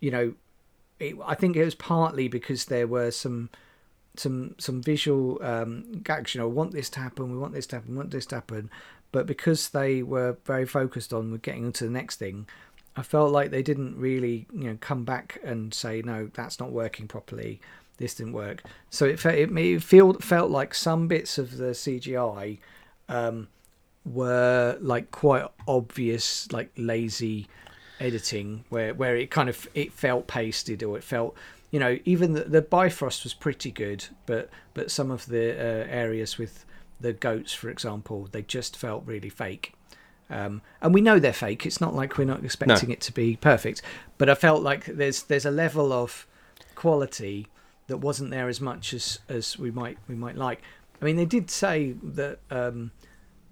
you 0.00 0.10
know, 0.10 0.34
it, 0.98 1.16
I 1.24 1.34
think 1.34 1.56
it 1.56 1.64
was 1.64 1.74
partly 1.74 2.28
because 2.28 2.66
there 2.66 2.86
were 2.86 3.10
some 3.10 3.50
some 4.16 4.56
some 4.58 4.82
visual 4.82 5.38
um, 5.42 6.00
gags. 6.02 6.34
You 6.34 6.40
know, 6.40 6.48
want 6.48 6.72
this 6.72 6.90
to 6.90 7.00
happen, 7.00 7.30
we 7.30 7.38
want 7.38 7.54
this 7.54 7.66
to 7.68 7.76
happen, 7.76 7.92
we 7.92 7.98
want 7.98 8.10
this 8.10 8.26
to 8.26 8.36
happen. 8.36 8.70
But 9.12 9.26
because 9.26 9.70
they 9.70 10.02
were 10.02 10.38
very 10.44 10.66
focused 10.66 11.12
on 11.12 11.36
getting 11.38 11.66
into 11.66 11.84
the 11.84 11.90
next 11.90 12.16
thing, 12.16 12.46
I 13.00 13.02
felt 13.02 13.32
like 13.32 13.50
they 13.50 13.62
didn't 13.62 13.96
really, 13.96 14.46
you 14.52 14.64
know, 14.64 14.76
come 14.78 15.04
back 15.04 15.40
and 15.42 15.72
say, 15.72 16.02
no, 16.02 16.30
that's 16.34 16.60
not 16.60 16.70
working 16.70 17.08
properly. 17.08 17.58
This 17.96 18.16
didn't 18.16 18.34
work. 18.34 18.62
So 18.90 19.06
it 19.06 19.18
felt 19.18 19.36
it, 19.36 19.50
it 19.56 19.82
felt 19.82 20.22
felt 20.22 20.50
like 20.50 20.74
some 20.74 21.08
bits 21.08 21.38
of 21.38 21.56
the 21.56 21.70
CGI 21.70 22.58
um, 23.08 23.48
were 24.04 24.76
like 24.82 25.10
quite 25.12 25.46
obvious, 25.66 26.52
like 26.52 26.72
lazy 26.76 27.48
editing, 28.00 28.64
where 28.68 28.92
where 28.92 29.16
it 29.16 29.30
kind 29.30 29.48
of 29.48 29.66
it 29.72 29.94
felt 29.94 30.26
pasted 30.26 30.82
or 30.82 30.98
it 30.98 31.04
felt, 31.04 31.34
you 31.70 31.80
know, 31.80 31.98
even 32.04 32.34
the, 32.34 32.44
the 32.44 32.60
Bifrost 32.60 33.24
was 33.24 33.32
pretty 33.32 33.70
good, 33.70 34.04
but 34.26 34.50
but 34.74 34.90
some 34.90 35.10
of 35.10 35.24
the 35.24 35.52
uh, 35.52 35.86
areas 35.88 36.36
with 36.36 36.66
the 37.00 37.14
goats, 37.14 37.54
for 37.54 37.70
example, 37.70 38.28
they 38.30 38.42
just 38.42 38.76
felt 38.76 39.04
really 39.06 39.30
fake. 39.30 39.72
Um, 40.30 40.62
and 40.80 40.94
we 40.94 41.00
know 41.00 41.18
they're 41.18 41.32
fake. 41.32 41.66
It's 41.66 41.80
not 41.80 41.94
like 41.94 42.16
we're 42.16 42.24
not 42.24 42.44
expecting 42.44 42.90
it 42.90 43.00
to 43.02 43.12
be 43.12 43.36
perfect. 43.36 43.82
But 44.16 44.30
I 44.30 44.34
felt 44.34 44.62
like 44.62 44.84
there's 44.86 45.24
there's 45.24 45.46
a 45.46 45.50
level 45.50 45.92
of 45.92 46.26
quality 46.74 47.48
that 47.88 47.98
wasn't 47.98 48.30
there 48.30 48.48
as 48.48 48.60
much 48.60 48.94
as, 48.94 49.18
as 49.28 49.58
we 49.58 49.70
might 49.70 49.98
we 50.08 50.14
might 50.14 50.36
like. 50.36 50.62
I 51.00 51.04
mean, 51.04 51.16
they 51.16 51.24
did 51.24 51.50
say 51.50 51.94
that 52.02 52.38
um, 52.50 52.92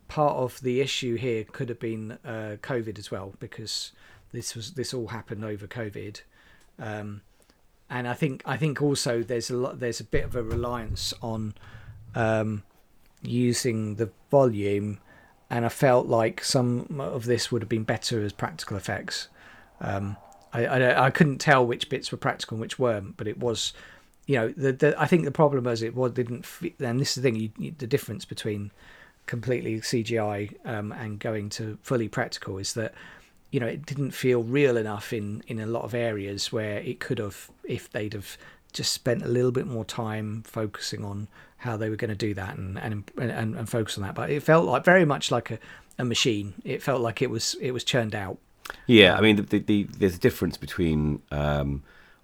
part 0.06 0.36
of 0.36 0.60
the 0.60 0.80
issue 0.80 1.16
here 1.16 1.44
could 1.44 1.68
have 1.68 1.80
been 1.80 2.12
uh, 2.24 2.56
COVID 2.62 2.98
as 2.98 3.10
well, 3.10 3.34
because 3.40 3.92
this 4.32 4.54
was 4.54 4.72
this 4.72 4.94
all 4.94 5.08
happened 5.08 5.44
over 5.44 5.66
COVID. 5.66 6.20
Um, 6.78 7.22
and 7.90 8.06
I 8.06 8.14
think 8.14 8.42
I 8.44 8.56
think 8.56 8.82
also 8.82 9.22
there's 9.22 9.50
a 9.50 9.56
lot 9.56 9.80
there's 9.80 10.00
a 10.00 10.04
bit 10.04 10.24
of 10.24 10.36
a 10.36 10.42
reliance 10.42 11.14
on 11.22 11.54
um, 12.14 12.62
using 13.22 13.96
the 13.96 14.10
volume, 14.30 15.00
and 15.50 15.64
I 15.64 15.68
felt 15.68 16.06
like 16.06 16.44
some 16.44 17.00
of 17.00 17.24
this 17.24 17.50
would 17.50 17.62
have 17.62 17.68
been 17.68 17.84
better 17.84 18.22
as 18.22 18.32
practical 18.32 18.76
effects. 18.76 19.28
Um, 19.80 20.16
I, 20.52 20.66
I 20.66 21.06
I 21.06 21.10
couldn't 21.10 21.38
tell 21.38 21.66
which 21.66 21.88
bits 21.88 22.12
were 22.12 22.18
practical 22.18 22.56
and 22.56 22.60
which 22.60 22.78
weren't, 22.78 23.16
but 23.16 23.26
it 23.26 23.38
was, 23.38 23.72
you 24.26 24.36
know, 24.36 24.52
the, 24.56 24.72
the 24.72 25.00
I 25.00 25.06
think 25.06 25.24
the 25.24 25.30
problem 25.30 25.64
was 25.64 25.82
it 25.82 25.94
was 25.94 26.12
didn't 26.12 26.44
fit, 26.44 26.74
and 26.80 27.00
this 27.00 27.10
is 27.10 27.14
the 27.16 27.22
thing 27.22 27.36
you, 27.36 27.50
you, 27.58 27.74
the 27.76 27.86
difference 27.86 28.24
between 28.24 28.70
completely 29.26 29.80
CGI 29.80 30.54
um, 30.66 30.92
and 30.92 31.18
going 31.18 31.50
to 31.50 31.78
fully 31.82 32.08
practical 32.08 32.58
is 32.58 32.74
that 32.74 32.94
you 33.50 33.60
know 33.60 33.66
it 33.66 33.86
didn't 33.86 34.10
feel 34.10 34.42
real 34.42 34.76
enough 34.76 35.12
in 35.12 35.42
in 35.46 35.60
a 35.60 35.66
lot 35.66 35.84
of 35.84 35.94
areas 35.94 36.52
where 36.52 36.78
it 36.78 37.00
could 37.00 37.18
have 37.18 37.50
if 37.64 37.90
they'd 37.90 38.14
have 38.14 38.36
just 38.78 38.92
spent 38.92 39.22
a 39.22 39.28
little 39.28 39.50
bit 39.50 39.66
more 39.66 39.84
time 39.84 40.42
focusing 40.44 41.04
on 41.04 41.26
how 41.58 41.76
they 41.76 41.90
were 41.90 41.96
going 41.96 42.10
to 42.10 42.26
do 42.26 42.32
that 42.32 42.56
and 42.56 42.78
and 42.78 43.10
and, 43.18 43.56
and 43.56 43.68
focus 43.68 43.98
on 43.98 44.04
that. 44.04 44.14
But 44.14 44.30
it 44.30 44.42
felt 44.42 44.64
like 44.64 44.84
very 44.84 45.04
much 45.04 45.30
like 45.30 45.50
a, 45.50 45.58
a 45.98 46.04
machine. 46.04 46.54
It 46.64 46.80
felt 46.82 47.00
like 47.00 47.20
it 47.20 47.28
was 47.28 47.56
it 47.60 47.72
was 47.72 47.84
churned 47.84 48.14
out. 48.14 48.38
Yeah, 48.86 49.16
I 49.16 49.20
mean, 49.20 49.36
the, 49.36 49.42
the, 49.42 49.58
the, 49.58 49.82
there's 49.98 50.14
a 50.14 50.18
difference 50.20 50.56
between 50.56 51.22
um, 51.30 51.82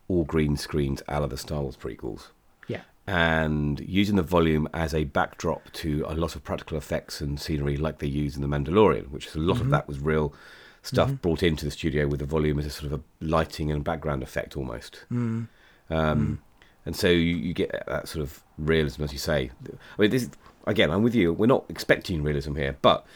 all 0.09 0.25
green 0.25 0.57
screens 0.57 1.03
out 1.09 1.23
of 1.23 1.31
the 1.31 1.38
Star 1.38 1.62
Wars 1.62 1.77
prequels. 1.77 2.29
Yeah. 2.69 2.83
And 3.07 3.81
using 3.81 4.17
the 4.17 4.23
volume 4.23 4.69
as 4.75 4.95
a 4.95 5.05
backdrop 5.05 5.73
to 5.73 6.05
a 6.07 6.14
lot 6.14 6.37
of 6.37 6.45
practical 6.45 6.77
effects 6.77 7.23
and 7.23 7.40
scenery 7.40 7.77
like 7.79 7.99
they 7.99 8.07
use 8.07 8.37
in 8.37 8.43
The 8.43 8.49
Mandalorian, 8.49 9.11
which 9.11 9.27
is 9.27 9.35
a 9.35 9.40
lot 9.40 9.61
of 9.61 9.71
that 9.71 9.88
was 9.88 9.99
real 9.99 10.35
stuff 10.83 11.11
brought 11.23 11.43
into 11.43 11.64
the 11.64 11.71
studio 11.71 12.07
with 12.07 12.21
the 12.21 12.27
volume 12.27 12.59
as 12.59 12.67
a 12.67 12.71
sort 12.71 12.93
of 12.93 13.01
a 13.01 13.03
lighting 13.25 13.73
and 13.73 13.83
background 13.83 14.23
effect 14.23 14.55
almost. 14.57 15.05
mm. 15.11 15.49
Um, 15.90 16.40
And 16.87 16.94
so 16.94 17.09
you, 17.09 17.35
you 17.37 17.55
get 17.55 17.70
that 17.87 18.09
sort 18.09 18.23
of 18.23 18.42
realism, 18.59 19.03
as 19.05 19.12
you 19.12 19.18
say. 19.18 19.51
I 19.99 20.01
mean, 20.03 20.11
this 20.11 20.29
again, 20.66 20.90
I'm 20.90 21.03
with 21.03 21.14
you. 21.14 21.33
We're 21.33 21.47
not 21.47 21.64
expecting 21.70 22.23
realism 22.23 22.57
here, 22.57 22.77
but 22.83 23.07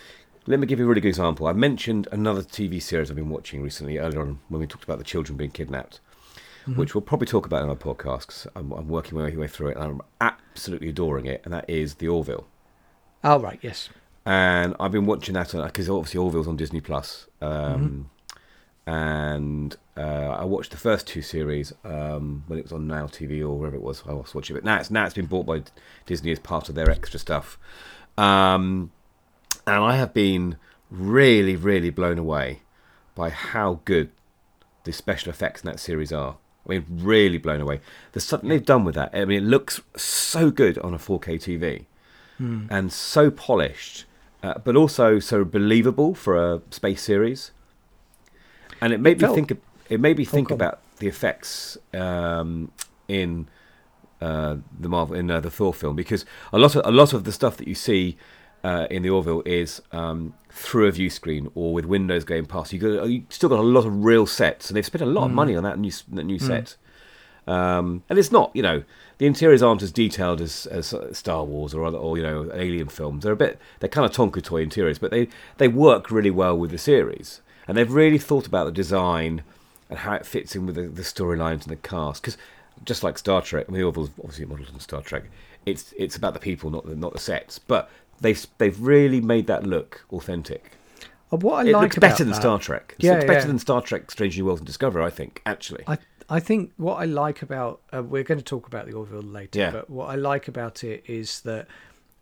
let 0.46 0.58
me 0.58 0.66
give 0.66 0.78
you 0.78 0.86
a 0.86 0.88
really 0.88 1.02
good 1.02 1.08
example. 1.08 1.46
I 1.46 1.52
mentioned 1.52 2.08
another 2.10 2.40
TV 2.42 2.80
series 2.80 3.10
I've 3.10 3.16
been 3.16 3.28
watching 3.28 3.62
recently 3.62 3.98
earlier 3.98 4.22
on 4.22 4.38
when 4.48 4.60
we 4.60 4.66
talked 4.66 4.84
about 4.84 4.96
the 4.98 5.04
children 5.04 5.36
being 5.36 5.50
kidnapped, 5.50 6.00
which 6.76 6.94
we'll 6.94 7.02
probably 7.02 7.26
talk 7.26 7.44
about 7.44 7.62
in 7.62 7.68
our 7.68 7.76
podcast. 7.76 8.26
'cause 8.28 8.46
I'm, 8.56 8.72
I'm 8.72 8.88
working 8.88 9.18
my 9.18 9.34
way 9.36 9.48
through 9.48 9.68
it, 9.68 9.76
and 9.76 9.84
I'm 9.84 10.00
absolutely 10.22 10.88
adoring 10.88 11.26
it. 11.26 11.42
And 11.44 11.52
that 11.52 11.68
is 11.68 11.96
The 11.96 12.08
Orville. 12.08 12.46
oh 13.22 13.38
right 13.40 13.58
yes 13.62 13.90
And 14.24 14.74
I've 14.80 14.92
been 14.92 15.04
watching 15.06 15.34
that 15.34 15.52
because 15.52 15.90
obviously 15.90 16.18
Orville's 16.18 16.48
on 16.48 16.56
Disney 16.56 16.80
Plus. 16.80 17.26
Um, 17.42 18.10
And 18.88 19.76
uh, 19.98 20.00
I 20.40 20.44
watched 20.46 20.70
the 20.70 20.78
first 20.78 21.06
two 21.06 21.20
series 21.20 21.74
um, 21.84 22.44
when 22.46 22.58
it 22.58 22.62
was 22.62 22.72
on 22.72 22.86
Now 22.86 23.06
TV 23.06 23.42
or 23.42 23.58
wherever 23.58 23.76
it 23.76 23.82
was. 23.82 24.02
I 24.08 24.14
was 24.14 24.34
watching 24.34 24.56
it. 24.56 24.64
Now 24.64 24.78
it's 24.78 24.90
now 24.90 25.04
it's 25.04 25.14
been 25.14 25.26
bought 25.26 25.44
by 25.44 25.62
Disney 26.06 26.32
as 26.32 26.38
part 26.38 26.70
of 26.70 26.74
their 26.74 26.88
extra 26.88 27.20
stuff. 27.20 27.58
Um, 28.16 28.90
and 29.66 29.84
I 29.84 29.96
have 29.96 30.14
been 30.14 30.56
really, 30.90 31.54
really 31.54 31.90
blown 31.90 32.16
away 32.16 32.62
by 33.14 33.28
how 33.28 33.80
good 33.84 34.08
the 34.84 34.92
special 34.94 35.28
effects 35.28 35.62
in 35.62 35.66
that 35.66 35.80
series 35.80 36.10
are. 36.10 36.38
I 36.66 36.70
mean, 36.70 36.86
really 36.88 37.36
blown 37.36 37.60
away. 37.60 37.80
There's 38.12 38.24
something 38.24 38.48
they've 38.48 38.64
done 38.64 38.84
with 38.84 38.94
that. 38.94 39.10
I 39.12 39.26
mean, 39.26 39.44
it 39.44 39.46
looks 39.46 39.82
so 39.96 40.50
good 40.50 40.78
on 40.78 40.94
a 40.94 40.98
4K 40.98 41.34
TV 41.34 41.84
and 42.70 42.90
so 42.90 43.30
polished, 43.30 44.06
uh, 44.42 44.54
but 44.64 44.76
also 44.76 45.18
so 45.18 45.44
believable 45.44 46.14
for 46.14 46.36
a 46.36 46.62
space 46.70 47.02
series. 47.02 47.50
And 48.80 48.92
it 48.92 49.00
made 49.00 49.20
me 49.20 49.28
think. 49.34 49.52
It 49.88 50.00
made 50.00 50.18
me 50.18 50.24
think 50.24 50.48
go 50.48 50.54
about 50.54 50.80
the 50.98 51.08
effects 51.08 51.78
um, 51.94 52.70
in 53.08 53.48
uh, 54.20 54.56
the 54.78 54.88
Marvel 54.88 55.16
in 55.16 55.30
uh, 55.30 55.40
the 55.40 55.50
Thor 55.50 55.72
film 55.72 55.96
because 55.96 56.24
a 56.52 56.58
lot 56.58 56.76
of 56.76 56.84
a 56.84 56.90
lot 56.90 57.12
of 57.12 57.24
the 57.24 57.32
stuff 57.32 57.56
that 57.56 57.66
you 57.66 57.74
see 57.74 58.16
uh, 58.64 58.86
in 58.90 59.02
the 59.02 59.10
Orville 59.10 59.42
is 59.46 59.80
um, 59.92 60.34
through 60.50 60.86
a 60.86 60.90
view 60.90 61.08
screen 61.08 61.50
or 61.54 61.72
with 61.72 61.86
windows 61.86 62.24
going 62.24 62.46
past. 62.46 62.72
You 62.72 62.78
got 62.78 63.08
you 63.08 63.24
still 63.28 63.48
got 63.48 63.60
a 63.60 63.62
lot 63.62 63.86
of 63.86 64.04
real 64.04 64.26
sets, 64.26 64.68
and 64.68 64.76
they've 64.76 64.84
spent 64.84 65.02
a 65.02 65.06
lot 65.06 65.24
of 65.26 65.32
money 65.32 65.56
on 65.56 65.62
that 65.62 65.78
new 65.78 65.92
that 66.12 66.24
new 66.24 66.38
set. 66.38 66.76
Um, 67.46 68.02
and 68.10 68.18
it's 68.18 68.30
not, 68.30 68.50
you 68.52 68.60
know, 68.60 68.84
the 69.16 69.24
interiors 69.24 69.62
aren't 69.62 69.82
as 69.82 69.90
detailed 69.90 70.42
as, 70.42 70.66
as 70.66 70.94
Star 71.12 71.44
Wars 71.44 71.72
or 71.72 71.82
other, 71.82 71.96
or 71.96 72.18
you 72.18 72.22
know, 72.22 72.50
Alien 72.52 72.88
films. 72.88 73.24
They're 73.24 73.32
a 73.32 73.36
bit, 73.36 73.58
they're 73.80 73.88
kind 73.88 74.04
of 74.04 74.12
tonka 74.12 74.42
toy 74.42 74.60
interiors, 74.60 74.98
but 74.98 75.10
they 75.10 75.28
they 75.56 75.66
work 75.66 76.10
really 76.10 76.30
well 76.30 76.56
with 76.58 76.70
the 76.70 76.78
series, 76.78 77.40
and 77.68 77.76
they've 77.76 77.92
really 77.92 78.18
thought 78.18 78.46
about 78.46 78.64
the 78.64 78.72
design 78.72 79.42
and 79.90 80.00
how 80.00 80.14
it 80.14 80.26
fits 80.26 80.56
in 80.56 80.66
with 80.66 80.74
the, 80.74 80.82
the 80.88 81.02
storylines 81.02 81.62
and 81.62 81.70
the 81.70 81.76
cast. 81.76 82.22
Because 82.22 82.36
just 82.84 83.02
like 83.04 83.16
Star 83.18 83.40
Trek, 83.42 83.66
I 83.68 83.72
mean, 83.72 83.82
Orville's 83.82 84.10
obviously 84.18 84.44
modelled 84.46 84.70
on 84.72 84.80
Star 84.80 85.02
Trek. 85.02 85.24
It's 85.66 85.92
it's 85.96 86.16
about 86.16 86.34
the 86.34 86.40
people, 86.40 86.70
not 86.70 86.86
the 86.86 86.96
not 86.96 87.12
the 87.12 87.18
sets. 87.18 87.58
But 87.58 87.90
they've 88.20 88.44
they've 88.58 88.80
really 88.80 89.20
made 89.20 89.46
that 89.46 89.64
look 89.64 90.04
authentic. 90.12 90.72
What 91.30 91.66
I 91.66 91.68
it 91.68 91.72
like 91.72 91.82
looks 91.82 91.98
better 91.98 92.24
than 92.24 92.32
that- 92.32 92.40
Star 92.40 92.58
Trek. 92.58 92.94
It 92.98 93.04
Yeah, 93.04 93.12
looks 93.12 93.24
better 93.26 93.40
yeah. 93.40 93.46
than 93.46 93.58
Star 93.58 93.82
Trek: 93.82 94.10
Strange 94.10 94.36
New 94.38 94.46
Worlds 94.46 94.60
and 94.60 94.66
Discovery. 94.66 95.04
I 95.04 95.10
think 95.10 95.42
actually. 95.44 95.84
I 95.86 95.98
I 96.30 96.40
think 96.40 96.72
what 96.76 96.96
I 96.96 97.04
like 97.06 97.40
about 97.42 97.80
uh, 97.94 98.02
we're 98.02 98.22
going 98.22 98.38
to 98.38 98.44
talk 98.44 98.66
about 98.66 98.86
the 98.86 98.92
Orville 98.92 99.22
later, 99.22 99.58
Yeah. 99.58 99.70
but 99.70 99.88
what 99.90 100.10
I 100.10 100.14
like 100.14 100.46
about 100.48 100.84
it 100.84 101.02
is 101.06 101.40
that 101.42 101.66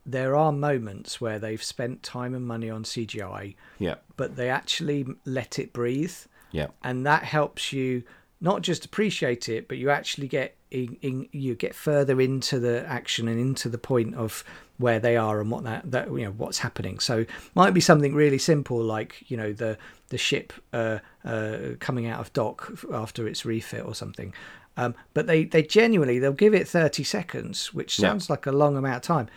there 0.06 0.36
are 0.36 0.52
moments 0.52 1.20
where 1.20 1.38
they've 1.38 1.62
spent 1.62 2.02
time 2.02 2.34
and 2.34 2.46
money 2.46 2.70
on 2.70 2.84
CGI, 2.84 3.54
yeah, 3.78 3.96
but 4.16 4.36
they 4.36 4.48
actually 4.48 5.04
let 5.24 5.58
it 5.58 5.72
breathe, 5.72 6.14
yeah. 6.52 6.68
and 6.84 7.04
that 7.06 7.24
helps 7.24 7.72
you 7.72 8.02
not 8.40 8.62
just 8.62 8.84
appreciate 8.84 9.48
it, 9.48 9.66
but 9.66 9.78
you 9.78 9.90
actually 9.90 10.28
get 10.28 10.54
in, 10.70 10.96
in 11.02 11.28
you 11.32 11.54
get 11.54 11.74
further 11.74 12.20
into 12.20 12.58
the 12.60 12.86
action 12.86 13.28
and 13.28 13.40
into 13.40 13.68
the 13.68 13.78
point 13.78 14.14
of 14.14 14.44
where 14.78 15.00
they 15.00 15.16
are 15.16 15.40
and 15.40 15.50
what 15.50 15.64
that, 15.64 15.90
that 15.90 16.08
you 16.08 16.24
know 16.24 16.32
what's 16.32 16.58
happening. 16.58 16.98
So 16.98 17.24
might 17.54 17.72
be 17.72 17.80
something 17.80 18.14
really 18.14 18.38
simple 18.38 18.82
like 18.82 19.28
you 19.30 19.36
know 19.36 19.52
the 19.52 19.78
the 20.10 20.18
ship 20.18 20.52
uh, 20.72 20.98
uh, 21.24 21.58
coming 21.80 22.06
out 22.06 22.20
of 22.20 22.32
dock 22.32 22.70
after 22.92 23.26
its 23.26 23.44
refit 23.44 23.84
or 23.84 23.94
something. 23.94 24.32
Um, 24.78 24.94
but 25.14 25.26
they, 25.26 25.44
they 25.44 25.62
genuinely 25.62 26.18
they'll 26.18 26.32
give 26.32 26.52
it 26.54 26.68
30 26.68 27.02
seconds, 27.02 27.72
which 27.72 27.98
Yeah. 27.98 28.10
sounds 28.10 28.28
like 28.28 28.44
a 28.44 28.52
long 28.52 28.76
amount 28.76 28.96
of 28.96 29.02
time, 29.02 29.28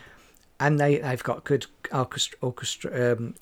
and 0.60 0.80
they 0.80 0.97
they've 0.97 1.24
got 1.24 1.43
good 1.43 1.66
orchestra, 1.91 2.38
orchestra 2.41 3.14
um, 3.14 3.36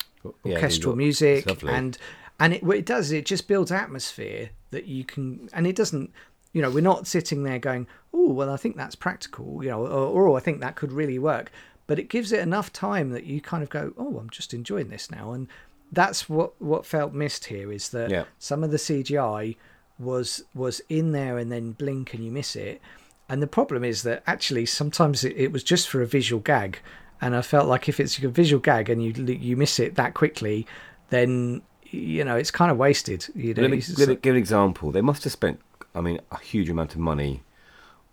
orchestral 0.44 0.92
got- 0.92 0.98
music 0.98 1.62
and 1.64 1.98
and 2.40 2.54
it 2.54 2.62
what 2.62 2.76
it 2.76 2.86
does 2.86 3.06
is 3.06 3.12
it 3.12 3.26
just 3.26 3.48
builds 3.48 3.70
atmosphere 3.72 4.50
that 4.70 4.86
you 4.86 5.04
can 5.04 5.48
and 5.52 5.66
it 5.66 5.74
doesn't 5.76 6.10
you 6.52 6.62
know 6.62 6.70
we're 6.70 6.80
not 6.80 7.06
sitting 7.06 7.42
there 7.42 7.58
going 7.58 7.86
oh 8.14 8.28
well 8.32 8.50
i 8.50 8.56
think 8.56 8.76
that's 8.76 8.94
practical 8.94 9.62
you 9.62 9.70
know 9.70 9.86
or, 9.86 10.28
or 10.30 10.36
i 10.36 10.40
think 10.40 10.60
that 10.60 10.76
could 10.76 10.92
really 10.92 11.18
work 11.18 11.50
but 11.86 11.98
it 11.98 12.08
gives 12.08 12.32
it 12.32 12.40
enough 12.40 12.72
time 12.72 13.10
that 13.10 13.24
you 13.24 13.40
kind 13.40 13.62
of 13.62 13.68
go 13.70 13.92
oh 13.98 14.18
i'm 14.18 14.30
just 14.30 14.52
enjoying 14.54 14.88
this 14.88 15.10
now 15.10 15.32
and 15.32 15.46
that's 15.92 16.28
what 16.28 16.60
what 16.60 16.84
felt 16.84 17.12
missed 17.14 17.46
here 17.46 17.72
is 17.72 17.88
that 17.90 18.10
Yeah. 18.10 18.24
some 18.38 18.62
of 18.62 18.70
the 18.70 18.76
cgi 18.76 19.56
was 19.98 20.44
was 20.54 20.80
in 20.88 21.12
there 21.12 21.38
and 21.38 21.50
then 21.50 21.72
blink 21.72 22.14
and 22.14 22.22
you 22.24 22.30
miss 22.30 22.54
it. 22.54 22.80
And 23.28 23.42
the 23.42 23.46
problem 23.48 23.82
is 23.84 24.04
that 24.04 24.22
actually 24.28 24.64
sometimes 24.66 25.24
it, 25.24 25.36
it 25.36 25.50
was 25.52 25.64
just 25.64 25.88
for 25.88 26.00
a 26.00 26.06
visual 26.06 26.40
gag, 26.40 26.78
and 27.20 27.34
I 27.34 27.42
felt 27.42 27.68
like 27.68 27.88
if 27.88 28.00
it's 28.00 28.18
a 28.18 28.28
visual 28.28 28.60
gag 28.60 28.88
and 28.90 29.02
you 29.02 29.12
you 29.24 29.56
miss 29.56 29.78
it 29.78 29.94
that 29.96 30.14
quickly, 30.14 30.66
then 31.10 31.62
you 31.90 32.24
know 32.24 32.36
it's 32.36 32.50
kind 32.50 32.70
of 32.70 32.76
wasted. 32.76 33.26
You 33.34 33.54
know, 33.54 33.62
Let 33.62 33.70
me, 33.70 33.82
let 33.96 34.08
me 34.08 34.16
give 34.16 34.34
an 34.34 34.38
example. 34.38 34.90
They 34.92 35.00
must 35.00 35.24
have 35.24 35.32
spent, 35.32 35.60
I 35.94 36.00
mean, 36.00 36.20
a 36.30 36.38
huge 36.38 36.68
amount 36.70 36.94
of 36.94 37.00
money 37.00 37.42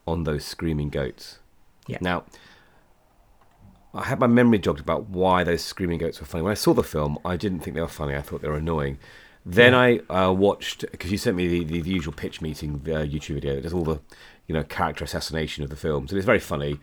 on 0.07 0.23
those 0.23 0.45
screaming 0.45 0.89
goats. 0.89 1.39
Yeah. 1.87 1.97
Now, 2.01 2.23
I 3.93 4.03
had 4.03 4.19
my 4.19 4.27
memory 4.27 4.59
jogged 4.59 4.79
about 4.79 5.09
why 5.09 5.43
those 5.43 5.63
screaming 5.63 5.99
goats 5.99 6.19
were 6.19 6.25
funny. 6.25 6.43
When 6.43 6.51
I 6.51 6.55
saw 6.55 6.73
the 6.73 6.83
film, 6.83 7.17
I 7.23 7.37
didn't 7.37 7.59
think 7.59 7.75
they 7.75 7.81
were 7.81 7.87
funny. 7.87 8.15
I 8.15 8.21
thought 8.21 8.41
they 8.41 8.49
were 8.49 8.57
annoying. 8.57 8.97
Then 9.45 9.75
I 9.75 9.99
uh, 10.09 10.33
watched 10.33 10.85
because 10.91 11.11
you 11.11 11.19
sent 11.19 11.37
me 11.37 11.47
the, 11.47 11.63
the, 11.63 11.81
the 11.81 11.89
usual 11.91 12.13
pitch 12.13 12.41
meeting 12.41 12.81
uh, 12.87 13.05
YouTube 13.05 13.35
video 13.35 13.55
that 13.55 13.61
does 13.61 13.73
all 13.73 13.83
the 13.83 13.99
you 14.47 14.55
know 14.55 14.63
character 14.63 15.03
assassination 15.03 15.63
of 15.63 15.69
the 15.69 15.75
films, 15.75 16.11
and 16.11 16.17
it's 16.17 16.25
very 16.25 16.39
funny. 16.39 16.79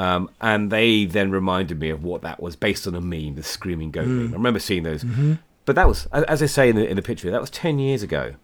Um, 0.00 0.30
and 0.40 0.70
they 0.70 1.04
then 1.04 1.30
reminded 1.30 1.78
me 1.78 1.90
of 1.90 2.02
what 2.02 2.22
that 2.22 2.40
was 2.42 2.56
based 2.56 2.86
on 2.86 2.94
a 2.94 3.00
meme, 3.02 3.34
the 3.34 3.42
screaming 3.42 3.90
goat 3.90 4.06
meme. 4.06 4.30
I 4.32 4.36
remember 4.36 4.60
seeing 4.60 4.84
those, 4.84 5.04
but 5.66 5.74
that 5.74 5.86
was, 5.88 6.06
as 6.12 6.42
I 6.42 6.46
say 6.46 6.70
in 6.70 6.76
the 6.76 6.88
in 6.88 6.96
the 6.96 7.02
video, 7.02 7.30
that 7.32 7.40
was 7.40 7.50
ten 7.50 7.78
years 7.78 8.02
ago. 8.02 8.34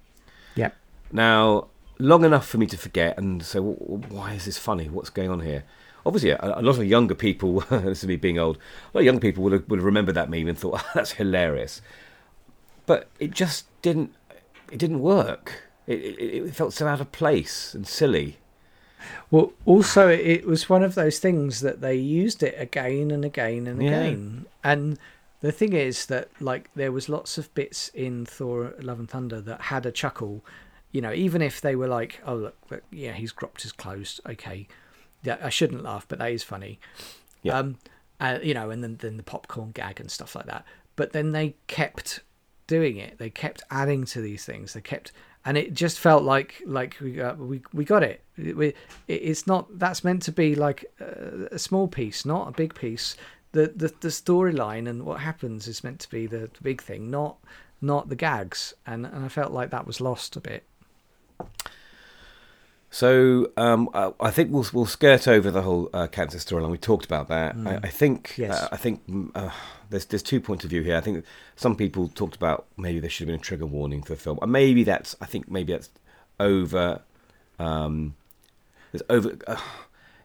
yeah. 0.55 0.71
Now, 1.13 1.69
long 1.99 2.25
enough 2.25 2.47
for 2.47 2.59
me 2.59 2.67
to 2.67 2.77
forget 2.77 3.17
and 3.17 3.43
say, 3.43 3.59
"W- 3.59 3.79
w 3.79 4.03
why 4.17 4.35
is 4.35 4.45
this 4.45 4.59
funny? 4.59 4.87
What's 4.89 5.09
going 5.19 5.31
on 5.31 5.41
here? 5.41 5.63
Obviously, 6.05 6.31
a, 6.31 6.39
a 6.43 6.63
lot 6.63 6.77
of 6.79 6.85
younger 6.85 7.15
people, 7.15 7.61
this 7.71 8.03
is 8.03 8.07
me 8.07 8.17
being 8.17 8.39
old, 8.39 8.57
a 8.57 8.91
lot 8.95 9.01
of 9.01 9.07
younger 9.07 9.21
people 9.21 9.43
would 9.45 9.53
have, 9.53 9.65
would 9.69 9.79
have 9.79 9.85
remembered 9.93 10.15
that 10.17 10.29
meme 10.29 10.49
and 10.49 10.59
thought, 10.59 10.83
"Oh, 10.85 10.91
that's 10.95 11.13
hilarious. 11.13 11.81
But 12.87 13.09
it 13.19 13.31
just 13.31 13.65
didn't, 13.83 14.11
it 14.71 14.79
didn't 14.79 15.01
work. 15.01 15.63
It, 15.87 16.01
it, 16.01 16.45
it 16.49 16.55
felt 16.55 16.73
so 16.75 16.87
out 16.87 17.01
of 17.01 17.13
place 17.13 17.73
and 17.75 17.87
silly. 17.87 18.37
Well, 19.31 19.53
also 19.65 20.09
it 20.09 20.47
was 20.47 20.69
one 20.69 20.83
of 20.83 20.95
those 20.95 21.19
things 21.19 21.61
that 21.61 21.81
they 21.81 21.95
used 21.95 22.43
it 22.43 22.55
again 22.59 23.11
and 23.11 23.25
again 23.25 23.67
and 23.67 23.83
Yeah. 23.83 23.89
again. 23.89 24.47
And 24.65 24.99
the 25.41 25.53
thing 25.53 25.73
is 25.73 26.07
that 26.07 26.29
like 26.41 26.71
there 26.75 26.93
was 26.93 27.09
lots 27.09 27.39
of 27.39 27.53
bits 27.55 27.89
in 27.89 28.25
Thor: 28.27 28.75
Love 28.81 28.99
and 28.99 29.09
Thunder 29.09 29.41
that 29.43 29.61
had 29.63 29.87
a 29.87 29.93
chuckle. 29.93 30.45
You 30.93 31.03
know, 31.03 31.13
even 31.13 31.43
if 31.43 31.61
they 31.61 31.77
were 31.77 31.89
like, 31.89 32.21
"Oh 32.25 32.35
look, 32.37 32.57
look 32.71 32.83
yeah, 32.91 33.13
he's 33.13 33.33
dropped 33.33 33.63
his 33.63 33.73
clothes." 33.73 34.21
Okay, 34.29 34.67
yeah, 35.23 35.37
I 35.43 35.51
shouldn't 35.51 35.83
laugh, 35.83 36.07
but 36.09 36.19
that 36.19 36.33
is 36.33 36.43
funny. 36.43 36.79
Yeah. 37.43 37.59
Um, 37.59 37.77
uh, 38.19 38.39
you 38.43 38.55
know, 38.55 38.71
and 38.71 38.83
then 38.83 38.97
then 38.97 39.17
the 39.19 39.23
popcorn 39.23 39.73
gag 39.73 40.01
and 40.01 40.11
stuff 40.11 40.35
like 40.35 40.47
that. 40.47 40.65
But 40.97 41.13
then 41.13 41.33
they 41.33 41.55
kept 41.67 42.21
doing 42.67 42.97
it. 42.97 43.19
They 43.19 43.29
kept 43.31 43.63
adding 43.71 44.07
to 44.07 44.21
these 44.23 44.45
things. 44.47 44.73
They 44.73 44.81
kept, 44.81 45.13
and 45.47 45.57
it 45.57 45.73
just 45.73 46.01
felt 46.01 46.25
like 46.25 46.61
like 46.67 46.97
we 47.01 47.13
got 47.13 47.39
we 47.39 47.63
we 47.73 47.85
got 47.85 48.03
it. 48.03 48.23
We, 48.37 48.69
it 48.69 48.75
it's 49.07 49.47
not 49.47 49.79
that's 49.79 50.03
meant 50.03 50.23
to 50.23 50.33
be 50.33 50.57
like 50.57 50.85
a, 51.01 51.49
a 51.53 51.59
small 51.59 51.87
piece, 51.87 52.27
not 52.27 52.49
a 52.49 52.53
big 52.53 52.75
piece. 52.75 53.17
The 53.53 53.73
the 53.75 53.95
the 54.01 54.09
storyline 54.09 54.89
and 54.89 55.05
what 55.05 55.21
happens 55.21 55.69
is 55.69 55.85
meant 55.85 56.01
to 56.01 56.11
be 56.11 56.27
the, 56.27 56.51
the 56.53 56.63
big 56.63 56.83
thing, 56.83 57.11
not 57.11 57.39
not 57.81 58.09
the 58.09 58.17
gags. 58.17 58.75
And 58.87 59.07
and 59.07 59.25
I 59.25 59.29
felt 59.29 59.53
like 59.53 59.71
that 59.71 59.87
was 59.87 60.01
lost 60.01 60.35
a 60.35 60.41
bit. 60.41 60.65
So 62.91 63.51
um, 63.57 63.91
I, 63.93 64.13
I 64.21 64.31
think 64.31 64.51
we'll 64.53 64.67
we'll 64.73 64.87
skirt 64.87 65.27
over 65.29 65.51
the 65.51 65.63
whole 65.63 65.91
uh, 65.93 66.07
cancer 66.07 66.39
storyline. 66.39 66.71
We 66.71 66.79
talked 66.79 67.05
about 67.05 67.29
that. 67.29 67.55
I, 67.57 67.77
I 67.83 67.89
think 67.89 68.35
Yes. 68.39 68.53
uh, 68.63 68.69
I 68.73 68.77
think 68.77 69.07
mm, 69.07 69.31
uh, 69.35 69.51
there's 69.91 70.05
there's 70.07 70.23
two 70.23 70.41
points 70.41 70.65
of 70.65 70.71
view 70.71 70.83
here. 70.83 70.97
I 70.97 71.01
think 71.01 71.25
some 71.57 71.77
people 71.77 72.09
talked 72.09 72.37
about 72.37 72.67
maybe 72.77 73.01
there 73.01 73.11
should 73.11 73.29
have 73.29 73.35
been 73.35 73.41
a 73.41 73.45
trigger 73.45 73.67
warning 73.67 74.03
for 74.03 74.15
the 74.15 74.21
film. 74.21 74.39
And 74.41 74.51
maybe 74.53 74.85
that's 74.85 75.17
I 75.21 75.27
think 75.27 75.51
maybe 75.51 75.73
that's 75.73 75.91
over. 76.41 77.03
Um, 77.59 78.15
there's 78.93 79.03
over. 79.11 79.37
Uh, 79.47 79.61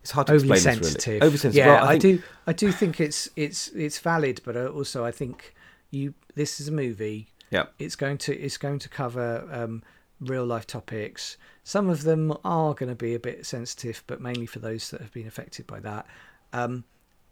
it's 0.01 0.12
hard 0.12 0.28
to 0.28 0.34
overly 0.34 0.53
explain 0.53 0.78
this 0.78 0.88
sensitive. 0.93 1.14
really. 1.16 1.28
Oversensitive. 1.28 1.66
Yeah, 1.66 1.74
Well, 1.82 1.84
I, 1.89 1.99
think- 1.99 2.22
do. 2.22 2.28
I 2.47 2.53
do 2.53 2.72
think 2.72 3.01
it's 3.01 3.30
it's 3.36 3.68
it's 3.70 3.99
valid, 3.99 4.41
but 4.45 4.55
uh, 4.55 4.68
also 4.68 5.03
I 5.03 5.12
think 5.12 5.53
you. 5.89 6.14
This 6.36 6.62
is 6.62 6.68
a 6.70 6.72
movie. 6.72 7.28
Yeah. 7.49 7.66
It's 7.80 7.95
going 7.97 8.18
to 8.20 8.34
it's 8.38 8.57
going 8.57 8.80
to 8.80 8.88
cover 8.88 9.45
um, 9.51 9.84
real 10.22 10.45
life 10.45 10.67
topics. 10.67 11.38
Some 11.63 11.89
of 11.89 12.03
them 12.03 12.36
are 12.45 12.74
going 12.74 12.89
to 12.89 12.95
be 12.95 13.13
a 13.13 13.19
bit 13.19 13.45
sensitive, 13.45 14.03
but 14.07 14.22
mainly 14.22 14.45
for 14.45 14.59
those 14.59 14.89
that 14.91 15.01
have 15.01 15.11
been 15.11 15.28
affected 15.28 15.67
by 15.67 15.80
that. 15.82 16.05
Um, 16.53 16.84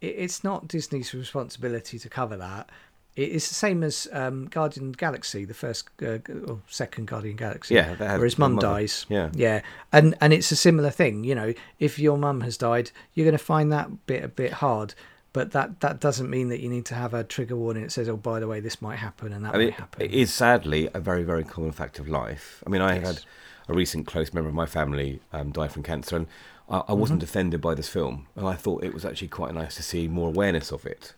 it, 0.02 0.16
it's 0.18 0.44
not 0.44 0.68
Disney's 0.68 1.14
responsibility 1.14 2.00
to 2.00 2.10
cover 2.10 2.38
that. 2.38 2.70
It 3.16 3.30
is 3.30 3.50
the 3.50 3.56
same 3.56 3.84
as 3.84 4.08
um, 4.14 4.46
Guardian 4.46 4.94
Galaxy, 4.94 5.44
the 5.44 5.54
first 5.54 5.90
uh, 6.02 6.20
or 6.48 6.62
second 6.68 7.08
Guardian 7.08 7.36
Galaxy, 7.36 7.76
Yeah, 7.76 7.96
where 7.96 8.24
his 8.24 8.38
mum 8.38 8.58
dies. 8.58 9.06
Yeah. 9.10 9.30
Yeah, 9.34 9.62
and 9.92 10.16
and 10.22 10.32
it's 10.32 10.52
a 10.52 10.56
similar 10.56 10.90
thing. 10.90 11.26
You 11.26 11.36
know, 11.36 11.54
if 11.80 12.00
your 12.00 12.18
mum 12.18 12.42
has 12.42 12.56
died, 12.56 12.92
you're 13.14 13.26
going 13.26 13.38
to 13.38 13.44
find 13.44 13.74
that 13.74 14.06
bit 14.06 14.24
a 14.24 14.30
bit 14.30 14.54
hard. 14.54 14.94
But 15.32 15.52
that 15.52 15.80
that 15.82 16.00
doesn't 16.00 16.30
mean 16.30 16.50
that 16.50 16.60
you 16.60 16.70
need 16.70 16.86
to 16.86 16.96
have 16.96 17.14
a 17.14 17.24
trigger 17.24 17.56
warning 17.56 17.84
that 17.84 17.92
says, 17.92 18.10
"Oh, 18.10 18.18
by 18.18 18.40
the 18.40 18.48
way, 18.48 18.60
this 18.60 18.82
might 18.82 18.98
happen 18.98 19.32
and 19.32 19.46
that 19.46 19.54
I 19.54 19.58
mean, 19.58 19.68
might 19.70 19.80
happen." 19.80 20.02
it 20.02 20.12
is 20.14 20.34
sadly 20.34 20.90
a 20.94 21.00
very, 21.00 21.24
very 21.24 21.44
common 21.44 21.72
fact 21.72 22.00
of 22.00 22.08
life. 22.08 22.64
I 22.66 22.70
mean, 22.70 22.82
I 22.82 22.96
Yes. 22.96 23.06
had 23.08 23.22
a 23.68 23.74
recent 23.74 24.08
close 24.08 24.34
member 24.34 24.50
of 24.50 24.56
my 24.56 24.66
family 24.66 25.20
um, 25.32 25.52
die 25.52 25.68
from 25.68 25.84
cancer, 25.84 26.16
and 26.16 26.28
I, 26.68 26.78
I 26.78 26.82
Mm-hmm. 26.82 27.00
wasn't 27.00 27.24
offended 27.24 27.62
by 27.62 27.76
this 27.76 27.88
film, 27.90 28.28
and 28.36 28.48
I 28.48 28.56
thought 28.56 28.84
it 28.84 28.94
was 28.94 29.06
actually 29.06 29.28
quite 29.28 29.54
nice 29.54 29.76
to 29.76 29.84
see 29.84 30.08
more 30.08 30.30
awareness 30.30 30.72
of 30.72 30.86
it, 30.88 31.14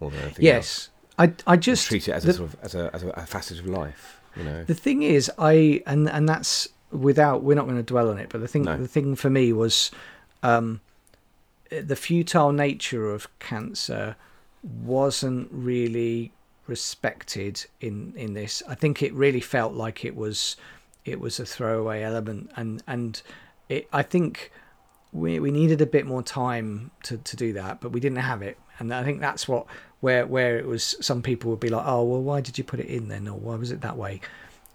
more 0.00 0.10
than 0.12 0.20
anything 0.20 0.46
else. 0.46 0.88
yes, 0.88 0.88
I 1.18 1.24
I 1.46 1.54
And 1.54 1.62
just 1.62 1.86
treat 1.88 2.06
it 2.08 2.12
as 2.12 2.22
the, 2.22 2.30
a 2.30 2.34
sort 2.34 2.48
of 2.50 2.56
as 2.62 2.74
a, 2.76 2.90
as 2.94 3.02
a, 3.02 3.08
a 3.10 3.26
facet 3.26 3.58
of 3.58 3.66
life, 3.66 4.20
you 4.36 4.44
know. 4.44 4.62
the 4.64 4.74
thing 4.74 5.02
is, 5.02 5.28
I 5.36 5.82
and 5.84 6.08
and 6.08 6.28
that's 6.28 6.68
without 6.92 7.42
we're 7.42 7.54
not 7.56 7.64
going 7.66 7.76
to 7.76 7.82
dwell 7.82 8.08
on 8.08 8.18
it. 8.18 8.28
But 8.30 8.40
the 8.40 8.48
thing 8.48 8.62
No. 8.62 8.76
the 8.76 8.86
thing 8.86 9.16
for 9.16 9.30
me 9.30 9.52
was, 9.52 9.90
um, 10.44 10.80
the 11.70 11.96
futile 11.96 12.52
nature 12.52 13.10
of 13.10 13.26
cancer 13.38 14.16
wasn't 14.62 15.48
really 15.50 16.32
respected 16.66 17.64
in 17.80 18.12
in 18.16 18.34
this. 18.34 18.62
I 18.68 18.74
think 18.74 19.02
it 19.02 19.12
really 19.14 19.40
felt 19.40 19.74
like 19.74 20.04
it 20.04 20.16
was 20.16 20.56
it 21.04 21.20
was 21.20 21.40
a 21.40 21.46
throwaway 21.46 22.02
element, 22.02 22.50
and 22.56 22.82
and 22.86 23.20
it. 23.68 23.88
I 23.92 24.02
think 24.02 24.52
we 25.12 25.38
we 25.40 25.50
needed 25.50 25.80
a 25.80 25.86
bit 25.86 26.06
more 26.06 26.22
time 26.22 26.90
to 27.04 27.18
to 27.18 27.36
do 27.36 27.52
that, 27.54 27.80
but 27.80 27.92
we 27.92 28.00
didn't 28.00 28.18
have 28.18 28.42
it, 28.42 28.58
and 28.78 28.92
I 28.92 29.02
think 29.04 29.20
that's 29.20 29.48
what 29.48 29.66
where 30.00 30.26
where 30.26 30.58
it 30.58 30.66
was. 30.66 30.96
Some 31.00 31.22
people 31.22 31.50
would 31.50 31.60
be 31.60 31.70
like, 31.70 31.84
oh 31.86 32.04
well, 32.04 32.22
why 32.22 32.40
did 32.40 32.58
you 32.58 32.64
put 32.64 32.80
it 32.80 32.86
in 32.86 33.08
then, 33.08 33.26
or 33.28 33.38
why 33.38 33.56
was 33.56 33.70
it 33.70 33.80
that 33.80 33.96
way? 33.96 34.20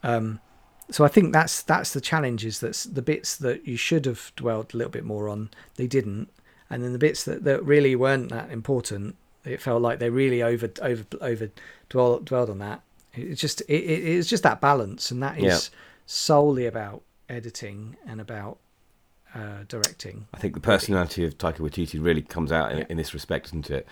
Um, 0.01 0.39
so 0.89 1.05
I 1.05 1.07
think 1.07 1.33
that's 1.33 1.61
that's 1.61 1.93
the 1.93 2.01
challenge 2.01 2.45
is 2.45 2.59
that 2.59 2.87
the 2.91 3.01
bits 3.01 3.35
that 3.37 3.67
you 3.67 3.77
should 3.77 4.05
have 4.05 4.31
dwelled 4.35 4.73
a 4.73 4.77
little 4.77 4.91
bit 4.91 5.05
more 5.05 5.29
on, 5.29 5.49
they 5.75 5.87
didn't, 5.87 6.29
and 6.73 6.83
then 6.83 6.93
the 6.93 6.99
bits 6.99 7.23
that, 7.25 7.43
that 7.43 7.63
really 7.63 7.95
weren't 7.95 8.29
that 8.29 8.51
important, 8.51 9.15
it 9.45 9.61
felt 9.61 9.81
like 9.81 9.99
they 9.99 10.09
really 10.09 10.41
over 10.41 10.69
over 10.81 11.03
over 11.21 11.49
dwell, 11.89 12.19
dwelled 12.19 12.49
on 12.49 12.59
that. 12.59 12.81
It's 13.13 13.39
just 13.41 13.61
it, 13.61 13.73
it, 13.83 14.03
it's 14.17 14.29
just 14.29 14.43
that 14.43 14.59
balance, 14.61 15.11
and 15.11 15.21
that 15.21 15.37
is 15.37 15.43
Yeah. 15.43 15.59
solely 16.05 16.65
about 16.65 17.03
editing 17.29 17.95
and 18.07 18.19
about 18.21 18.57
uh, 19.35 19.63
directing. 19.67 20.27
I 20.33 20.37
think 20.37 20.53
the 20.53 20.59
personality 20.59 21.25
of 21.25 21.37
Taika 21.37 21.57
Waititi 21.57 22.03
really 22.03 22.21
comes 22.21 22.51
out 22.51 22.71
in, 22.71 22.77
Yeah. 22.79 22.85
in 22.89 22.97
this 22.97 23.13
respect, 23.13 23.45
doesn't 23.45 23.69
it? 23.71 23.87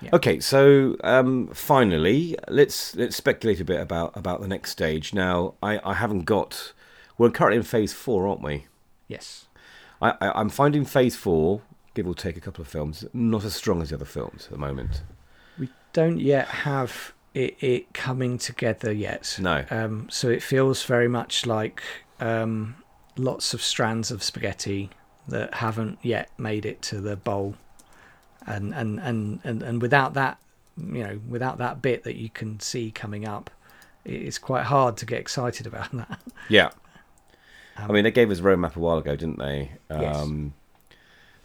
Yeah. 0.00 0.10
Okay, 0.14 0.40
so 0.40 0.96
um, 1.04 1.48
finally, 1.48 2.36
let's 2.48 2.94
let's 2.96 3.16
speculate 3.16 3.60
a 3.60 3.64
bit 3.64 3.80
about 3.80 4.16
about 4.16 4.40
the 4.40 4.48
next 4.48 4.70
stage. 4.70 5.12
Now, 5.14 5.54
I, 5.62 5.80
I 5.84 5.94
haven't 5.94 6.24
got. 6.24 6.72
We're 7.18 7.30
currently 7.30 7.58
in 7.58 7.62
phase 7.62 7.92
four, 7.94 8.26
aren't 8.28 8.42
we? 8.42 8.66
Yes. 9.08 9.46
I, 10.02 10.10
I, 10.20 10.40
I'm 10.40 10.50
finding 10.50 10.84
Phase 10.84 11.16
Four, 11.16 11.62
give 11.96 12.06
or 12.06 12.14
take 12.14 12.36
a 12.36 12.40
couple 12.40 12.62
of 12.62 12.68
films, 12.68 13.04
not 13.12 13.44
as 13.44 13.54
strong 13.54 13.80
as 13.82 13.88
the 13.88 13.96
other 13.96 14.04
films 14.04 14.44
at 14.44 14.52
the 14.52 14.58
moment. 14.58 15.02
We 15.58 15.70
don't 15.94 16.20
yet 16.20 16.46
have 16.46 17.14
it, 17.34 17.56
it 17.60 17.94
coming 17.94 18.38
together 18.38 18.92
yet. 18.92 19.38
No. 19.40 19.64
Um, 19.70 20.06
so 20.10 20.28
it 20.28 20.42
feels 20.42 20.84
very 20.84 21.08
much 21.08 21.46
like 21.46 21.82
um, 22.20 22.76
lots 23.16 23.54
of 23.54 23.62
strands 23.62 24.10
of 24.10 24.22
spaghetti 24.22 24.90
that 25.26 25.54
haven't 25.54 25.98
yet 26.02 26.30
made 26.38 26.66
it 26.66 26.82
to 26.82 27.00
the 27.00 27.16
bowl, 27.16 27.56
and 28.46 28.74
and 28.74 29.00
and 29.00 29.40
and, 29.42 29.62
and 29.62 29.82
without 29.82 30.14
that, 30.14 30.38
you 30.76 31.02
know, 31.02 31.20
without 31.26 31.58
that 31.58 31.82
bit 31.82 32.04
that 32.04 32.16
you 32.16 32.28
can 32.28 32.60
see 32.60 32.90
coming 32.90 33.26
up, 33.26 33.50
it's 34.04 34.38
quite 34.38 34.64
hard 34.64 34.98
to 34.98 35.06
get 35.06 35.18
excited 35.18 35.66
about 35.66 35.90
that. 35.96 36.20
Yeah. 36.48 36.70
Um, 37.78 37.90
I 37.90 37.92
mean, 37.92 38.04
they 38.04 38.10
gave 38.10 38.30
us 38.30 38.38
a 38.38 38.42
roadmap 38.42 38.76
a 38.76 38.80
while 38.80 38.98
ago, 38.98 39.16
didn't 39.16 39.38
they? 39.38 39.72
Yes. 39.90 40.16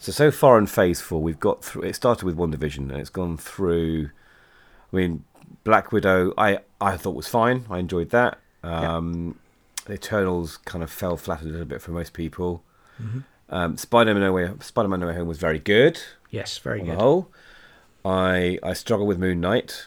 So 0.01 0.11
so 0.11 0.31
far 0.31 0.57
in 0.57 0.65
Phase 0.65 0.99
Four, 0.99 1.21
we've 1.21 1.39
got 1.39 1.63
through. 1.63 1.83
It 1.83 1.95
started 1.95 2.25
with 2.25 2.35
WandaVision, 2.35 2.77
and 2.89 2.93
it's 2.93 3.11
gone 3.11 3.37
through. 3.37 4.09
I 4.91 4.95
mean, 4.95 5.23
Black 5.63 5.91
Widow, 5.91 6.33
I 6.39 6.59
I 6.81 6.97
thought 6.97 7.15
was 7.15 7.27
fine. 7.27 7.65
I 7.69 7.77
enjoyed 7.77 8.09
that. 8.09 8.39
Um, 8.63 9.37
The 9.85 9.93
Eternals 9.93 10.57
kind 10.57 10.83
of 10.83 10.89
fell 10.89 11.17
flat 11.17 11.41
a 11.41 11.45
little 11.45 11.65
bit 11.65 11.81
for 11.83 11.91
most 11.91 12.13
people. 12.13 12.63
Mhm. 13.01 13.23
Um, 13.49 13.77
Spider-Man 13.77 14.21
No 14.23 14.33
Way 14.33 14.49
Spider-Man 14.59 15.01
No 15.01 15.07
Way 15.07 15.15
Home 15.15 15.27
was 15.27 15.37
very 15.37 15.59
good 15.59 15.99
Yes, 16.31 16.57
very 16.57 16.79
on 16.79 16.85
good. 16.87 16.95
the 16.97 16.99
whole. 16.99 17.27
I 18.03 18.57
I 18.63 18.73
struggle 18.73 19.05
with 19.05 19.19
Moon 19.19 19.39
Knight. 19.39 19.85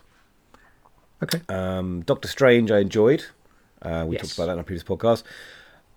Okay. 1.24 1.40
Um, 1.48 2.02
Doctor 2.02 2.28
Strange, 2.28 2.70
I 2.70 2.78
enjoyed. 2.78 3.24
Uh, 3.82 4.04
we 4.06 4.14
Yes. 4.16 4.22
talked 4.22 4.34
about 4.38 4.46
that 4.46 4.52
in 4.52 4.58
our 4.58 4.64
previous 4.64 4.84
podcast. 4.84 5.24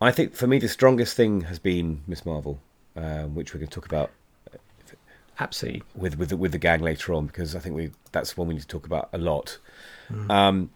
I 0.02 0.12
think 0.12 0.34
for 0.34 0.48
me 0.48 0.58
the 0.58 0.70
strongest 0.70 1.16
thing 1.16 1.42
has 1.42 1.60
been 1.60 2.02
Miss 2.08 2.26
Marvel, 2.26 2.60
um, 2.98 3.36
which 3.36 3.54
we're 3.54 3.60
going 3.60 3.70
to 3.70 3.74
talk 3.76 3.86
about 3.86 4.12
Absolutely. 5.40 5.84
with 5.96 6.18
with 6.18 6.30
the, 6.30 6.38
with 6.38 6.52
the 6.52 6.58
gang 6.58 6.82
later 6.82 7.14
on 7.14 7.28
because 7.28 7.56
I 7.56 7.60
think 7.60 7.76
we 7.76 7.92
that's 8.12 8.36
one 8.36 8.48
we 8.48 8.56
need 8.56 8.62
to 8.62 8.68
talk 8.68 8.86
about 8.88 9.10
a 9.14 9.18
lot. 9.20 9.60
Um, 10.30 10.72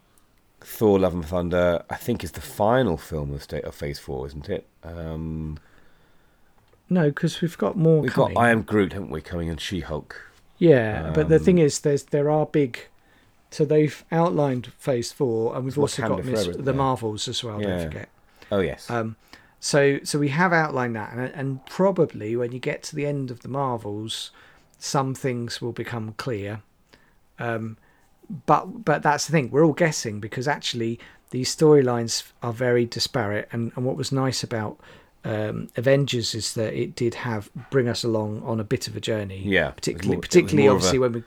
Thor: 0.60 1.00
Love 1.00 1.14
and 1.14 1.24
Thunder, 1.26 1.82
I 1.90 1.96
think, 1.96 2.22
is 2.22 2.32
the 2.32 2.40
final 2.40 2.96
film 2.96 3.34
of 3.34 3.42
State 3.42 3.64
of 3.64 3.74
Phase 3.74 3.98
Four, 3.98 4.26
isn't 4.28 4.48
it? 4.48 4.66
Um, 4.84 5.58
No, 6.88 7.08
because 7.08 7.40
we've 7.40 7.58
got 7.58 7.76
more 7.76 8.00
we've 8.02 8.12
coming. 8.12 8.34
got 8.34 8.40
I 8.40 8.50
Am 8.50 8.62
Groot, 8.62 8.92
haven't 8.92 9.10
we, 9.10 9.20
coming 9.20 9.48
and 9.50 9.60
She 9.60 9.80
Hulk. 9.80 10.30
Yeah, 10.58 11.10
but 11.12 11.28
the 11.28 11.36
Um, 11.36 11.42
thing 11.44 11.58
is, 11.58 11.80
there's 11.80 12.04
there 12.04 12.30
are 12.30 12.46
big. 12.46 12.78
So 13.50 13.64
they've 13.64 14.04
outlined 14.12 14.72
Phase 14.78 15.10
Four, 15.10 15.56
and 15.56 15.64
we've 15.64 15.76
also 15.78 16.06
got 16.06 16.24
Miss, 16.24 16.44
forever, 16.44 16.62
the? 16.62 16.72
Marvels 16.72 17.26
as 17.26 17.42
well. 17.42 17.60
Yeah. 17.60 17.66
Don't 17.78 17.84
forget. 17.88 18.08
Oh 18.52 18.60
yes, 18.60 18.88
Um, 18.88 19.16
so 19.64 20.00
so 20.02 20.18
we 20.18 20.28
have 20.30 20.52
outlined 20.52 20.96
that, 20.96 21.12
and, 21.12 21.20
and 21.34 21.66
probably 21.66 22.34
when 22.34 22.50
you 22.50 22.58
get 22.58 22.82
to 22.84 22.96
the 22.96 23.06
end 23.06 23.30
of 23.30 23.40
the 23.40 23.48
Marvels, 23.48 24.32
some 24.78 25.14
things 25.14 25.62
will 25.62 25.70
become 25.72 26.14
clear. 26.18 26.62
Um, 27.38 27.76
but 28.46 28.84
but 28.84 29.02
that's 29.04 29.26
the 29.26 29.32
thing. 29.32 29.50
We're 29.52 29.64
all 29.64 29.72
guessing 29.72 30.18
because 30.18 30.48
actually 30.48 30.98
these 31.30 31.54
storylines 31.54 32.24
are 32.42 32.52
very 32.52 32.84
disparate. 32.84 33.48
And, 33.52 33.70
and 33.76 33.84
what 33.86 33.96
was 33.96 34.10
nice 34.10 34.42
about 34.42 34.80
um, 35.24 35.68
Avengers 35.76 36.34
is 36.34 36.54
that 36.54 36.74
it 36.74 36.96
did 36.96 37.14
have 37.14 37.48
bring 37.70 37.88
us 37.88 38.02
along 38.02 38.42
on 38.42 38.58
a 38.58 38.64
bit 38.64 38.88
of 38.88 38.96
a 38.96 39.00
journey. 39.00 39.42
Yeah, 39.44 39.70
particularly 39.70 40.16
more- 40.16 40.22
particularly 40.22 40.68
more 40.68 40.76
of 40.76 40.82
a 40.82 40.86
obviously 40.86 40.98
when 40.98 41.12
we 41.12 41.22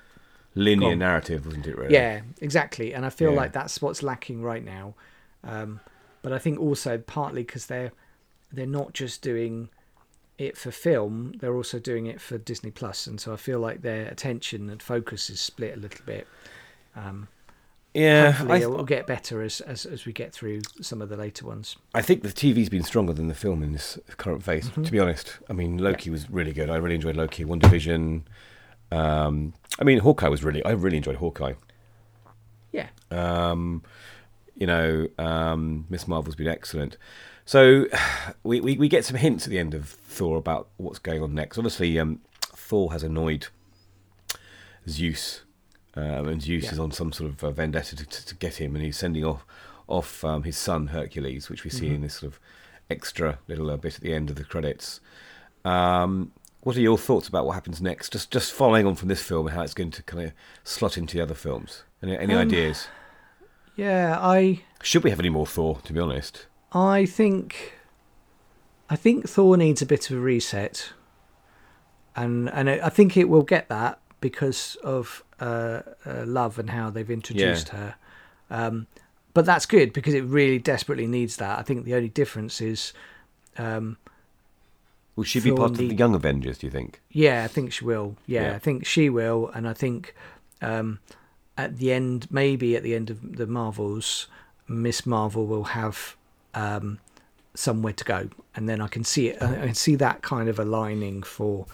linear 0.56 0.90
gone. 0.92 1.00
narrative, 1.00 1.46
wasn't 1.46 1.68
it? 1.68 1.78
Really? 1.78 1.94
yeah, 1.94 2.22
exactly. 2.42 2.94
And 2.94 3.06
I 3.06 3.10
feel 3.10 3.32
Yeah. 3.32 3.38
like 3.38 3.54
that's 3.54 3.82
what's 3.82 4.04
lacking 4.04 4.42
right 4.44 4.64
now. 4.64 4.94
Um, 5.44 5.80
but 6.22 6.34
I 6.34 6.40
think 6.40 6.60
also 6.60 6.98
partly 6.98 7.44
because 7.44 7.68
they're 7.68 7.92
they're 8.56 8.66
not 8.66 8.94
just 8.94 9.22
doing 9.22 9.70
it 10.38 10.58
for 10.58 10.72
film; 10.72 11.34
they're 11.40 11.56
also 11.56 11.80
doing 11.80 12.06
it 12.06 12.20
for 12.20 12.38
Disney 12.38 12.72
Plus, 12.72 13.08
and 13.08 13.20
so 13.20 13.34
I 13.34 13.38
feel 13.38 13.60
like 13.60 13.82
their 13.82 14.08
attention 14.08 14.70
and 14.70 14.82
focus 14.82 15.30
is 15.30 15.40
split 15.40 15.78
a 15.78 15.80
little 15.80 16.06
bit. 16.06 16.28
Um, 16.96 17.28
yeah. 17.94 18.32
hopefully, 18.32 18.60
I, 18.60 18.64
it 18.64 18.70
will 18.70 18.84
get 18.84 19.08
better 19.08 19.42
as, 19.42 19.62
as 19.62 19.86
as 19.86 20.06
we 20.06 20.12
get 20.12 20.34
through 20.34 20.62
some 20.82 21.02
of 21.02 21.10
the 21.10 21.16
later 21.18 21.46
ones. 21.46 21.78
I 21.94 22.02
think 22.02 22.24
the 22.24 22.30
TV's 22.30 22.70
been 22.70 22.84
stronger 22.84 23.14
than 23.14 23.28
the 23.28 23.36
film 23.36 23.64
in 23.64 23.72
this 23.72 23.98
current 24.18 24.44
phase. 24.44 24.70
Mm-hmm. 24.70 24.84
To 24.84 24.92
be 24.92 25.00
honest, 25.00 25.40
I 25.50 25.54
mean 25.54 25.78
Loki 25.78 26.10
was 26.10 26.30
really 26.30 26.52
good. 26.54 26.70
I 26.70 26.76
really 26.76 26.96
enjoyed 26.96 27.16
Loki. 27.16 27.46
WandaVision. 27.46 28.24
Um, 28.92 29.54
I 29.80 29.84
mean 29.84 30.00
Hawkeye 30.00 30.28
was 30.28 30.44
really. 30.44 30.64
I 30.66 30.72
really 30.72 30.98
enjoyed 30.98 31.16
Hawkeye. 31.16 31.54
Yeah, 32.72 32.88
Um, 33.10 33.84
you 34.56 34.68
know, 34.68 35.08
um, 35.18 35.86
Miss 35.90 36.10
Marvel's 36.10 36.36
been 36.36 36.50
excellent. 36.50 36.98
So 37.46 37.86
we, 38.44 38.60
we, 38.62 38.78
we 38.78 38.88
get 38.90 39.06
some 39.06 39.18
hints 39.18 39.46
at 39.46 39.52
the 39.52 39.60
end 39.60 39.74
of 39.74 39.88
Thor 39.90 40.38
about 40.38 40.68
what's 40.78 41.00
going 41.00 41.22
on 41.22 41.34
next. 41.34 41.58
Obviously, 41.58 41.98
um, 42.00 42.20
Thor 42.42 42.92
has 42.92 43.04
annoyed 43.04 43.48
Zeus, 44.88 45.42
um, 45.96 46.28
and 46.28 46.42
Zeus 46.42 46.66
Yeah. 46.66 46.72
is 46.74 46.80
on 46.80 46.92
some 46.92 47.12
sort 47.12 47.30
of 47.32 47.44
uh, 47.44 47.52
vendetta 47.52 47.96
to, 47.96 48.06
to, 48.06 48.26
to 48.28 48.36
get 48.36 48.56
him, 48.56 48.76
and 48.76 48.84
he's 48.84 48.98
sending 48.98 49.26
off 49.26 49.46
off 49.88 50.24
um, 50.26 50.42
his 50.44 50.58
son 50.58 50.88
Hercules, 50.88 51.48
which 51.48 51.64
we 51.64 51.70
see 51.70 51.90
in 51.90 52.02
this 52.02 52.16
sort 52.16 52.34
of 52.34 52.40
extra 52.90 53.38
little 53.48 53.70
uh, 53.70 53.78
bit 53.78 53.94
at 53.96 54.02
the 54.02 54.14
end 54.16 54.32
of 54.32 54.36
the 54.36 54.44
credits. 54.44 55.00
Um, 55.64 56.32
what 56.62 56.76
are 56.76 56.80
your 56.82 56.98
thoughts 56.98 57.28
about 57.28 57.46
what 57.46 57.54
happens 57.54 57.82
next? 57.84 58.12
Just 58.14 58.32
just 58.32 58.52
following 58.52 58.88
on 58.88 58.96
from 58.96 59.10
this 59.10 59.22
film 59.22 59.46
and 59.46 59.56
how 59.56 59.62
it's 59.62 59.76
going 59.76 59.92
to 59.92 60.02
kind 60.04 60.24
of 60.26 60.32
slot 60.64 60.98
into 60.98 61.18
the 61.18 61.22
other 61.24 61.36
films. 61.36 61.84
Any, 62.02 62.18
any 62.18 62.34
Um, 62.34 62.40
ideas? 62.48 62.88
yeah. 63.76 64.18
I 64.20 64.64
Should 64.82 65.04
we 65.04 65.12
have 65.12 65.20
any 65.20 65.30
more 65.30 65.46
Thor? 65.46 65.80
To 65.84 65.94
be 65.94 66.00
honest, 66.00 66.48
I 66.76 67.06
think 67.06 67.74
I 68.90 68.98
think 68.98 69.28
Thor 69.28 69.56
needs 69.56 69.82
a 69.82 69.86
bit 69.86 70.12
of 70.12 70.18
a 70.18 70.20
reset, 70.20 70.92
and 72.16 72.50
and 72.50 72.70
I 72.70 72.90
think 72.90 73.16
it 73.16 73.30
will 73.30 73.44
get 73.44 73.70
that 73.70 74.00
because 74.20 74.76
of 74.84 75.24
uh, 75.40 75.82
uh, 76.06 76.26
love 76.26 76.60
and 76.60 76.70
how 76.70 76.90
they've 76.90 77.10
introduced 77.10 77.70
her. 77.70 77.96
Um, 78.50 78.88
but 79.34 79.46
that's 79.46 79.66
good 79.66 79.94
because 79.94 80.14
it 80.14 80.24
really 80.24 80.60
desperately 80.60 81.08
needs 81.08 81.38
that. 81.38 81.58
I 81.60 81.62
think 81.62 81.86
the 81.86 81.96
only 81.96 82.10
difference 82.10 82.62
is, 82.62 82.94
um, 83.58 83.98
will 85.16 85.24
she 85.24 85.40
be 85.40 85.50
Thor 85.50 85.58
part 85.58 85.72
of 85.72 85.78
the 85.78 85.94
Young 85.96 86.14
Avengers? 86.14 86.58
Do 86.58 86.68
you 86.68 86.72
think? 86.72 87.02
yeah, 87.10 87.44
I 87.44 87.48
think 87.48 87.72
she 87.72 87.86
will. 87.86 88.18
Yeah, 88.28 88.50
Yeah. 88.50 88.56
I 88.56 88.60
think 88.60 88.86
she 88.86 89.10
will, 89.10 89.50
and 89.54 89.68
I 89.68 89.74
think 89.74 90.14
um, 90.62 91.00
at 91.58 91.78
the 91.78 91.94
end, 91.94 92.28
maybe 92.30 92.76
at 92.76 92.84
the 92.84 92.96
end 92.96 93.10
of 93.10 93.38
the 93.38 93.48
Marvels, 93.48 94.28
Miss 94.68 95.06
Marvel 95.06 95.48
will 95.48 95.66
have 95.66 96.16
um, 96.56 97.00
somewhere 97.54 97.94
to 97.94 98.04
go, 98.04 98.30
and 98.56 98.68
then 98.68 98.82
I 98.82 98.88
can 98.88 99.04
see 99.04 99.30
it. 99.30 99.42
I 99.42 99.66
can 99.66 99.76
see 99.76 99.96
that 99.96 100.22
kind 100.22 100.50
of 100.50 100.60
aligning 100.60 101.24
for 101.24 101.68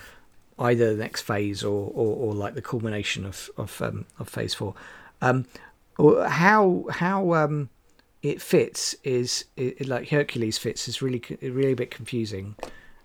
either 0.59 0.95
the 0.95 1.01
next 1.03 1.21
phase 1.21 1.63
or 1.63 1.91
or, 1.93 2.15
or 2.15 2.33
like 2.33 2.55
the 2.55 2.61
culmination 2.61 3.25
of 3.25 3.49
of 3.57 3.81
um, 3.81 4.05
of 4.19 4.27
Phase 4.27 4.53
Four. 4.53 4.75
Um, 5.21 5.45
or 5.97 6.25
how 6.25 6.85
how 6.89 7.33
um, 7.33 7.69
it 8.21 8.41
fits 8.41 8.95
is 9.03 9.45
it, 9.55 9.87
like 9.87 10.09
Hercules 10.09 10.57
fits 10.57 10.87
is 10.87 11.01
really 11.01 11.21
really 11.41 11.73
a 11.73 11.75
bit 11.75 11.91
confusing, 11.91 12.55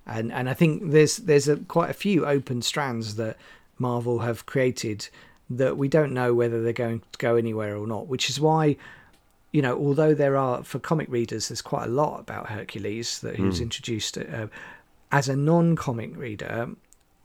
and 0.06 0.32
and 0.32 0.48
I 0.48 0.54
think 0.54 0.90
there's 0.90 1.18
there's 1.18 1.48
a, 1.48 1.56
quite 1.56 1.90
a 1.90 1.94
few 1.94 2.26
open 2.26 2.62
strands 2.62 3.16
that 3.16 3.36
Marvel 3.78 4.20
have 4.20 4.46
created 4.46 5.08
that 5.48 5.76
we 5.76 5.88
don't 5.88 6.12
know 6.12 6.34
whether 6.34 6.62
they're 6.62 6.72
going 6.72 7.00
to 7.00 7.18
go 7.18 7.36
anywhere 7.36 7.76
or 7.76 7.86
not, 7.86 8.06
which 8.06 8.28
is 8.28 8.40
why. 8.40 8.76
You 9.56 9.62
know, 9.62 9.74
although 9.86 10.12
there 10.12 10.36
are 10.36 10.62
for 10.64 10.78
comic 10.78 11.08
readers, 11.08 11.48
there's 11.48 11.62
quite 11.62 11.84
a 11.86 11.90
lot 12.02 12.20
about 12.20 12.50
Hercules 12.50 13.20
that 13.20 13.36
he 13.36 13.42
was 13.42 13.58
introduced. 13.68 14.18
Uh, 14.18 14.48
as 15.10 15.30
a 15.30 15.36
non-comic 15.36 16.14
reader, 16.14 16.68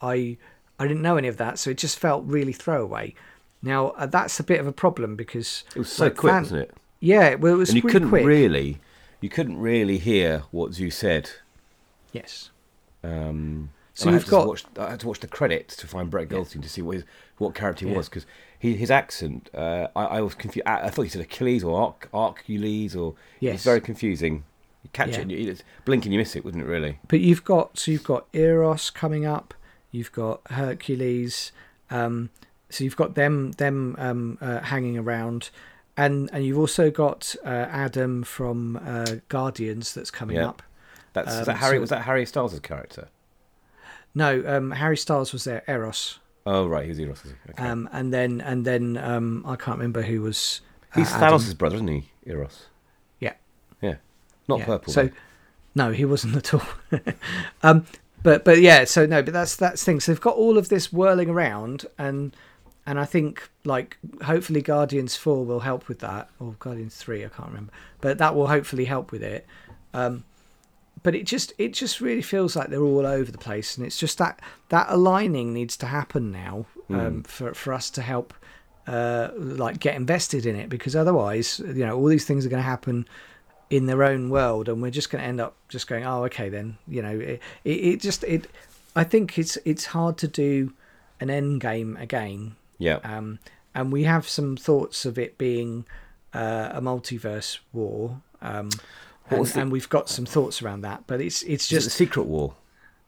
I 0.01 0.38
I 0.79 0.84
didn't 0.88 1.01
know 1.01 1.17
any 1.17 1.27
of 1.27 1.36
that, 1.43 1.59
so 1.59 1.71
it 1.71 1.77
just 1.77 1.99
felt 1.99 2.23
really 2.25 2.53
throwaway. 2.53 3.15
Now 3.61 3.89
uh, 4.01 4.05
that's 4.05 4.39
a 4.39 4.43
bit 4.43 4.61
of 4.61 4.67
a 4.67 4.71
problem 4.71 5.17
because 5.17 5.65
It 5.75 5.79
was 5.79 5.91
so 5.91 6.05
like, 6.05 6.15
quick, 6.15 6.32
fan- 6.32 6.43
wasn't 6.43 6.61
it? 6.61 6.71
Yeah, 7.01 7.36
well, 7.36 7.53
it 7.53 7.57
was 7.57 7.69
And 7.69 7.75
you 7.77 7.82
really 7.84 7.93
couldn't 7.93 8.09
quick. 8.09 8.25
really, 8.25 8.79
you 9.19 9.29
couldn't 9.29 9.59
really 9.59 9.97
hear 9.97 10.43
what 10.51 10.79
you 10.79 10.89
said. 10.89 11.32
Yes. 12.13 12.49
Um, 13.03 13.71
So 14.02 14.08
and 14.08 14.16
I 14.16 14.20
you've 14.20 14.24
had 14.24 14.30
to 14.30 14.32
got- 14.32 14.47
watch, 14.47 14.64
I 14.80 14.89
had 14.91 14.99
to 15.02 15.08
watch 15.08 15.20
the 15.20 15.28
credits 15.28 15.76
to 15.78 15.88
find 15.88 16.10
Brett 16.10 16.28
Yeah. 16.30 16.38
Goldstein 16.38 16.62
to 16.64 16.70
see 16.70 16.82
what 16.82 16.95
his, 16.95 17.04
what 17.38 17.54
character 17.56 17.86
he 17.86 17.91
Yeah. 17.91 17.97
was 17.97 18.10
because 18.10 18.26
his 18.60 18.91
accent. 18.91 19.49
Uh, 19.54 19.88
I, 19.95 20.04
I 20.06 20.22
was 20.22 20.36
confused. 20.36 20.68
I, 20.68 20.88
I 20.88 20.89
thought 20.89 21.04
he 21.04 21.10
said 21.10 21.22
Achilles 21.22 21.64
or 21.64 21.80
Arch, 21.80 21.95
Hercules 22.14 22.95
or 22.95 23.16
Yes. 23.39 23.56
it's 23.56 23.64
very 23.64 23.82
confusing. 23.82 24.43
You 24.84 24.89
catch 24.93 25.10
Yeah. 25.10 25.16
it, 25.18 25.22
and 25.22 25.32
you, 25.32 25.56
blink 25.86 26.06
and 26.06 26.14
you 26.14 26.20
miss 26.20 26.36
it, 26.36 26.43
wouldn't 26.45 26.64
it? 26.64 26.68
Really? 26.68 26.99
But 27.08 27.20
you've 27.20 27.43
got 27.43 27.78
so 27.78 27.91
you've 27.91 28.04
got 28.04 28.26
Eros 28.34 28.89
coming 28.89 29.26
up, 29.26 29.54
you've 29.91 30.12
got 30.12 30.41
Hercules, 30.52 31.52
um, 31.89 32.30
so 32.70 32.84
you've 32.84 32.95
got 32.95 33.16
them 33.16 33.52
them 33.54 33.95
um, 33.99 34.38
uh, 34.41 34.60
hanging 34.62 34.97
around, 34.97 35.49
and 35.97 36.30
and 36.34 36.45
you've 36.45 36.58
also 36.58 36.89
got 36.89 37.36
uh, 37.45 37.49
Adam 37.49 38.24
from 38.24 38.78
uh, 38.84 39.16
Guardians 39.30 39.93
that's 39.93 40.10
coming 40.12 40.38
Yeah. 40.38 40.49
up. 40.49 40.64
That's 41.14 41.36
Um, 41.39 41.43
that 41.45 41.58
Harry. 41.58 41.78
so- 41.78 41.82
was 41.82 41.89
that 41.89 42.02
Harry 42.04 42.26
Styles' 42.26 42.60
character? 42.62 43.10
No, 44.14 44.43
um, 44.45 44.72
Harry 44.72 44.97
Styles 44.97 45.32
was 45.34 45.43
there, 45.45 45.64
Eros, 45.68 46.20
Oh 46.45 46.68
right, 46.68 46.84
he 46.84 46.89
was 46.89 46.99
Eros. 46.99 47.24
was 47.24 47.32
he? 47.34 47.51
Okay. 47.51 47.64
um, 47.68 47.88
and 47.91 48.14
then 48.14 48.41
and 48.41 48.66
then 48.66 48.97
um, 48.97 49.43
I 49.47 49.55
can't 49.55 49.78
remember 49.78 50.01
who 50.01 50.22
was. 50.22 50.62
uh, 50.93 50.99
He's 50.99 51.12
Adam. 51.14 51.39
Thanos' 51.39 51.57
brother, 51.57 51.76
isn't 51.76 51.88
he? 51.88 52.09
Eros. 52.26 52.66
Yeah. 53.20 53.34
Yeah. 53.82 53.95
Not 54.47 54.59
Yeah, 54.59 54.66
purple. 54.66 54.91
So, 54.93 55.03
though. 55.05 55.12
no, 55.76 55.91
he 55.91 56.03
wasn't 56.05 56.36
at 56.36 56.53
all. 56.53 56.64
um, 57.64 57.86
but 58.24 58.43
but 58.43 58.59
yeah, 58.62 58.84
so 58.86 59.05
no, 59.05 59.22
but 59.24 59.34
that's 59.34 59.55
that's 59.55 59.84
thing. 59.84 59.99
So 59.99 60.12
they've 60.12 60.20
got 60.22 60.36
all 60.36 60.57
of 60.57 60.70
this 60.70 60.91
whirling 60.91 61.30
around, 61.30 61.86
and 61.97 62.36
and 62.86 62.99
I 62.99 63.05
think 63.05 63.49
like 63.64 63.97
hopefully 64.24 64.62
Guardians 64.62 65.16
Four 65.16 65.45
will 65.45 65.62
help 65.62 65.88
with 65.88 65.99
that, 65.99 66.30
or 66.39 66.55
Guardians 66.59 66.95
Three, 66.97 67.24
I 67.24 67.30
can't 67.30 67.49
remember, 67.49 67.72
but 68.01 68.18
that 68.18 68.36
will 68.36 68.47
hopefully 68.47 68.86
help 68.86 69.12
with 69.12 69.24
it. 69.24 69.45
Um, 69.93 70.24
but 71.04 71.16
it 71.16 71.26
just 71.26 71.54
it 71.58 71.74
just 71.74 72.02
really 72.02 72.22
feels 72.22 72.56
like 72.56 72.68
they're 72.68 72.82
all 72.82 73.06
over 73.06 73.32
the 73.32 73.38
place, 73.38 73.78
and 73.78 73.86
it's 73.86 73.97
just 73.97 74.18
that 74.18 74.39
that 74.70 74.88
aligning 74.89 75.54
needs 75.54 75.78
to 75.78 75.86
happen 75.88 76.32
now 76.32 76.66
um, 76.89 77.24
for 77.24 77.54
for 77.54 77.74
us 77.74 77.89
to 77.91 78.02
help 78.02 78.34
uh, 78.88 79.30
like 79.36 79.80
get 79.80 79.95
invested 79.95 80.45
in 80.45 80.56
it, 80.56 80.70
because 80.70 80.95
otherwise, 80.95 81.60
you 81.60 81.86
know, 81.86 81.97
all 81.97 82.06
these 82.06 82.26
things 82.26 82.45
are 82.45 82.49
going 82.49 82.64
to 82.64 82.70
happen 82.70 83.08
in 83.70 83.86
their 83.86 84.04
own 84.04 84.30
world, 84.30 84.68
and 84.68 84.82
we're 84.82 84.91
just 84.91 85.10
going 85.10 85.22
to 85.22 85.28
end 85.28 85.39
up 85.39 85.56
just 85.70 85.88
going, 85.88 86.06
oh, 86.06 86.26
okay, 86.26 86.49
then 86.49 86.78
you 86.88 87.02
know, 87.02 87.18
it, 87.18 87.41
it, 87.64 87.70
it 87.70 88.02
just 88.02 88.24
it. 88.26 88.47
I 88.95 89.04
think 89.04 89.39
it's 89.39 89.58
it's 89.66 89.86
hard 89.86 90.18
to 90.18 90.28
do 90.28 90.74
an 91.20 91.30
end 91.30 91.62
game 91.62 91.95
again, 91.97 92.56
yeah. 92.78 92.99
um, 93.04 93.39
and 93.74 93.91
we 93.91 94.04
have 94.04 94.28
some 94.28 94.58
thoughts 94.58 95.06
of 95.06 95.18
it 95.18 95.38
being 95.38 95.86
uh, 96.34 96.70
a 96.74 96.82
multiverse 96.82 97.60
war. 97.72 98.22
Um, 98.41 98.70
and, 99.32 99.45
the- 99.45 99.61
and 99.61 99.71
we've 99.71 99.89
got 99.89 100.09
some 100.09 100.25
thoughts 100.25 100.61
around 100.61 100.82
that, 100.82 101.03
but 101.07 101.21
it's 101.21 101.41
it's 101.43 101.65
Is 101.65 101.71
it 101.71 101.75
just 101.86 101.95
Secret 101.97 102.23
War. 102.23 102.53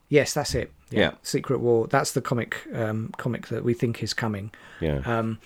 yes, 0.10 0.34
that's 0.34 0.56
it. 0.56 0.72
Yeah. 0.90 1.12
Secret 1.24 1.60
War. 1.60 1.88
That's 1.88 2.12
the 2.12 2.22
comic 2.22 2.58
um, 2.74 3.12
comic 3.18 3.48
that 3.48 3.64
we 3.64 3.74
think 3.74 4.04
is 4.04 4.14
coming. 4.14 4.52
Yeah. 4.80 5.02
Um, 5.06 5.40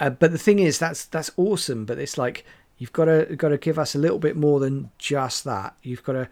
uh, 0.00 0.10
but 0.10 0.32
the 0.32 0.38
thing 0.38 0.58
is, 0.58 0.78
that's 0.78 1.04
that's 1.06 1.30
awesome. 1.36 1.84
But 1.84 1.98
it's 1.98 2.18
like 2.18 2.44
you've 2.78 2.92
got 2.92 3.04
to 3.06 3.36
got 3.36 3.50
to 3.50 3.58
give 3.58 3.78
us 3.78 3.94
a 3.94 3.98
little 3.98 4.18
bit 4.18 4.36
more 4.36 4.58
than 4.60 4.90
just 4.98 5.44
that. 5.44 5.74
You've 5.82 6.02
got 6.02 6.12
to 6.14 6.28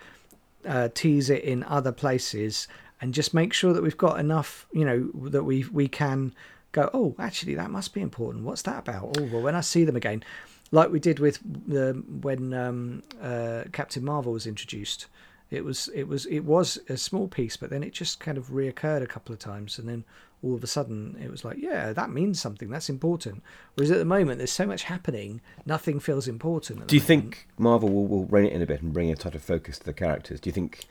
uh, 0.67 0.89
tease 0.95 1.31
it 1.31 1.45
in 1.45 1.63
other 1.65 1.93
places 1.93 2.67
and 3.01 3.15
just 3.15 3.33
make 3.33 3.53
sure 3.53 3.73
that 3.73 3.83
we've 3.83 3.97
got 3.97 4.19
enough, 4.21 4.67
you 4.73 4.85
know, 4.85 5.09
that 5.31 5.45
we 5.45 5.65
we 5.73 5.87
can 5.87 6.35
go. 6.73 6.91
Oh, 6.93 7.15
actually, 7.21 7.55
that 7.55 7.71
must 7.71 7.95
be 7.95 8.01
important. 8.01 8.45
What's 8.45 8.63
that 8.63 8.81
about? 8.81 9.17
Oh, 9.19 9.29
well, 9.33 9.43
when 9.43 9.55
I 9.55 9.61
see 9.61 9.85
them 9.85 9.95
again, 9.97 10.25
like 10.73 10.91
we 10.91 11.01
did 11.01 11.19
with 11.19 11.39
the 11.67 12.03
when 12.23 12.55
um, 12.55 13.03
uh, 13.21 13.65
Captain 13.73 14.05
Marvel 14.05 14.33
was 14.33 14.47
introduced, 14.47 15.07
it 15.51 15.65
was 15.65 15.89
it 15.95 16.05
was 16.05 16.27
it 16.27 16.41
was 16.41 16.79
a 16.89 16.97
small 16.97 17.29
piece, 17.29 17.57
but 17.57 17.71
then 17.71 17.83
it 17.83 17.93
just 17.93 18.21
kind 18.21 18.39
of 18.39 18.49
reoccurred 18.49 19.03
a 19.03 19.07
couple 19.07 19.33
of 19.33 19.39
times, 19.39 19.79
and 19.79 19.89
then 19.89 20.05
all 20.43 20.55
of 20.55 20.65
a 20.65 20.67
sudden 20.67 21.19
it 21.23 21.31
was 21.31 21.45
like, 21.45 21.59
yeah, 21.59 21.93
that 21.93 22.11
means 22.11 22.41
something. 22.41 22.71
That's 22.71 22.89
important. 22.89 23.43
Whereas 23.75 23.91
at 23.91 23.99
the 23.99 24.05
moment, 24.05 24.39
there's 24.39 24.53
so 24.53 24.67
much 24.67 24.85
happening, 24.85 25.41
nothing 25.67 26.01
feels 26.01 26.27
important. 26.29 26.87
Do 26.87 26.97
you 26.97 27.03
moment. 27.03 27.09
think 27.09 27.49
Marvel 27.59 27.91
will, 27.91 28.07
will 28.07 28.25
rein 28.27 28.47
it 28.47 28.53
in 28.53 28.63
a 28.63 28.67
bit 28.67 28.81
and 28.81 28.93
bring 28.93 29.11
a 29.11 29.17
type 29.17 29.35
of 29.35 29.43
focus 29.43 29.79
to 29.81 29.85
the 29.85 29.93
characters? 29.93 30.41
Do 30.41 30.49
you 30.49 30.53
think? 30.53 30.87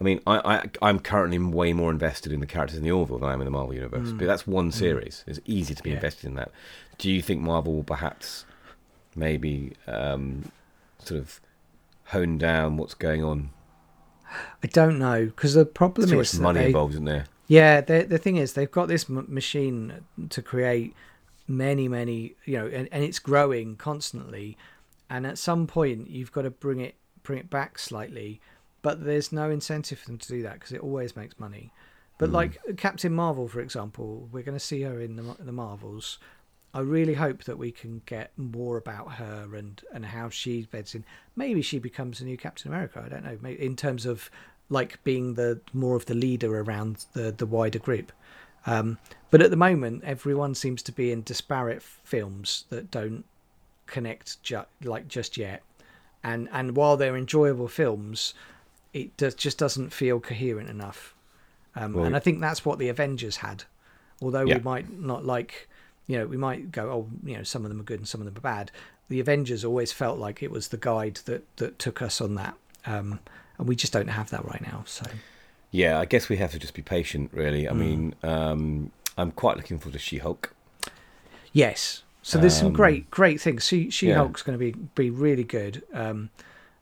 I 0.00 0.04
mean, 0.04 0.20
I, 0.26 0.38
I 0.56 0.70
I'm 0.80 0.98
currently 0.98 1.38
way 1.38 1.72
more 1.74 1.90
invested 1.90 2.32
in 2.32 2.40
the 2.40 2.46
characters 2.46 2.78
in 2.78 2.82
the 2.82 2.90
Orville 2.90 3.18
than 3.18 3.28
I 3.28 3.34
am 3.34 3.40
in 3.40 3.44
the 3.44 3.52
Marvel 3.52 3.74
universe. 3.74 4.10
But 4.10 4.26
that's 4.26 4.46
one 4.48 4.72
series. 4.72 5.22
It's 5.28 5.38
easy 5.44 5.74
to 5.76 5.82
be 5.82 5.90
Yeah. 5.90 5.96
invested 5.96 6.26
in 6.26 6.34
that. 6.34 6.50
Do 6.98 7.08
you 7.08 7.22
think 7.22 7.40
Marvel 7.40 7.74
will 7.74 7.84
perhaps 7.84 8.44
maybe 9.14 9.72
um, 9.86 10.50
sort 10.98 11.20
of 11.20 11.40
hone 12.06 12.38
down 12.38 12.76
what's 12.76 12.94
going 12.94 13.22
on? 13.24 13.50
I 14.62 14.66
don't 14.66 14.98
know 14.98 15.26
because 15.26 15.54
the 15.54 15.66
problem 15.66 16.08
Too 16.08 16.20
is 16.20 16.38
money 16.38 16.60
they- 16.60 16.66
involved, 16.66 16.94
isn't 16.94 17.04
there? 17.04 17.26
Yeah, 17.48 17.80
the 17.82 18.04
the 18.04 18.18
thing 18.18 18.36
is, 18.36 18.54
they've 18.54 18.70
got 18.70 18.88
this 18.88 19.10
m- 19.10 19.26
machine 19.28 19.92
to 20.30 20.40
create 20.40 20.94
many, 21.46 21.86
many, 21.88 22.34
you 22.46 22.56
know, 22.58 22.66
and, 22.66 22.88
and 22.90 23.04
it's 23.04 23.18
growing 23.18 23.76
constantly. 23.76 24.56
And 25.10 25.26
at 25.26 25.36
some 25.36 25.66
point, 25.66 26.08
you've 26.08 26.32
got 26.32 26.42
to 26.42 26.50
bring 26.50 26.80
it 26.80 26.94
bring 27.22 27.38
it 27.38 27.50
back 27.50 27.78
slightly, 27.78 28.40
but 28.80 29.04
there's 29.04 29.32
no 29.32 29.50
incentive 29.50 29.98
for 29.98 30.06
them 30.06 30.18
to 30.18 30.28
do 30.28 30.42
that 30.44 30.54
because 30.54 30.72
it 30.72 30.80
always 30.80 31.14
makes 31.14 31.38
money. 31.38 31.72
But 32.16 32.30
like 32.30 32.58
Captain 32.78 33.12
Marvel, 33.12 33.48
for 33.48 33.60
example, 33.60 34.28
we're 34.32 34.44
going 34.44 34.56
to 34.56 34.64
see 34.64 34.82
her 34.82 34.98
in 35.00 35.16
the 35.16 35.36
the 35.40 35.52
Marvels. 35.52 36.18
I 36.74 36.80
really 36.80 37.14
hope 37.14 37.44
that 37.44 37.58
we 37.58 37.70
can 37.70 38.00
get 38.06 38.30
more 38.38 38.76
about 38.78 39.12
her 39.14 39.54
and 39.54 39.80
and 39.92 40.06
how 40.06 40.30
she 40.30 40.62
beds 40.62 40.94
in. 40.94 41.04
Maybe 41.36 41.60
she 41.62 41.78
becomes 41.78 42.20
a 42.20 42.24
new 42.24 42.36
Captain 42.38 42.72
America. 42.72 43.02
I 43.04 43.08
don't 43.08 43.24
know. 43.24 43.38
Maybe 43.40 43.64
in 43.64 43.76
terms 43.76 44.06
of 44.06 44.30
like 44.70 45.02
being 45.04 45.34
the 45.34 45.60
more 45.74 45.96
of 45.96 46.06
the 46.06 46.14
leader 46.14 46.58
around 46.60 47.04
the 47.12 47.30
the 47.32 47.46
wider 47.46 47.78
group. 47.78 48.10
Um, 48.64 48.98
but 49.30 49.42
at 49.42 49.50
the 49.50 49.56
moment, 49.56 50.04
everyone 50.04 50.54
seems 50.54 50.82
to 50.84 50.92
be 50.92 51.10
in 51.10 51.22
disparate 51.22 51.82
films 51.82 52.64
that 52.70 52.90
don't 52.90 53.24
connect 53.86 54.42
ju- 54.42 54.64
like 54.82 55.08
just 55.08 55.36
yet. 55.36 55.62
And 56.24 56.48
and 56.52 56.76
while 56.76 56.96
they're 56.96 57.16
enjoyable 57.16 57.68
films, 57.68 58.34
it 58.94 59.14
does, 59.16 59.34
just 59.34 59.58
doesn't 59.58 59.90
feel 59.92 60.20
coherent 60.20 60.70
enough. 60.70 61.14
Um, 61.74 61.92
Well- 61.94 62.04
and 62.04 62.16
I 62.16 62.20
think 62.20 62.40
that's 62.40 62.64
what 62.64 62.78
the 62.78 62.88
Avengers 62.88 63.38
had. 63.38 63.64
Although 64.22 64.44
Yeah. 64.46 64.58
we 64.58 64.62
might 64.62 64.92
not 64.98 65.24
like, 65.24 65.68
you 66.06 66.18
know, 66.18 66.26
we 66.26 66.36
might 66.36 66.72
go, 66.72 66.90
oh, 66.90 67.08
you 67.24 67.36
know, 67.36 67.42
some 67.42 67.64
of 67.64 67.68
them 67.70 67.80
are 67.80 67.84
good 67.84 68.00
and 68.00 68.08
some 68.08 68.20
of 68.20 68.24
them 68.26 68.36
are 68.36 68.40
bad. 68.40 68.70
The 69.08 69.20
Avengers 69.20 69.64
always 69.64 69.92
felt 69.92 70.18
like 70.18 70.42
it 70.42 70.50
was 70.50 70.68
the 70.68 70.76
guide 70.76 71.20
that 71.26 71.44
that 71.56 71.78
took 71.78 72.00
us 72.02 72.20
on 72.20 72.34
that. 72.36 72.54
Um, 72.86 73.20
and 73.58 73.68
we 73.68 73.76
just 73.76 73.92
don't 73.92 74.08
have 74.08 74.30
that 74.30 74.44
right 74.44 74.62
now. 74.62 74.84
So 74.86 75.06
Yeah, 75.70 75.98
I 75.98 76.04
guess 76.04 76.28
we 76.28 76.36
have 76.38 76.50
to 76.52 76.58
just 76.58 76.74
be 76.74 76.82
patient, 76.82 77.30
really. 77.32 77.68
I 77.68 77.72
Mm. 77.72 77.76
mean, 77.76 78.14
um, 78.22 78.90
I'm 79.16 79.30
quite 79.32 79.56
looking 79.56 79.78
forward 79.78 79.92
to 79.94 79.98
She-Hulk. 79.98 80.52
yes, 81.52 82.02
so 82.22 82.38
there's 82.38 82.56
some 82.56 82.68
Um, 82.68 82.72
great 82.72 83.10
great 83.10 83.40
things. 83.40 83.66
She 83.66 83.90
She 83.90 84.08
yeah. 84.08 84.16
Hulk's 84.16 84.42
going 84.42 84.58
to 84.58 84.64
be 84.64 84.72
be 84.94 85.10
really 85.10 85.44
good. 85.44 85.82
Um, 85.92 86.30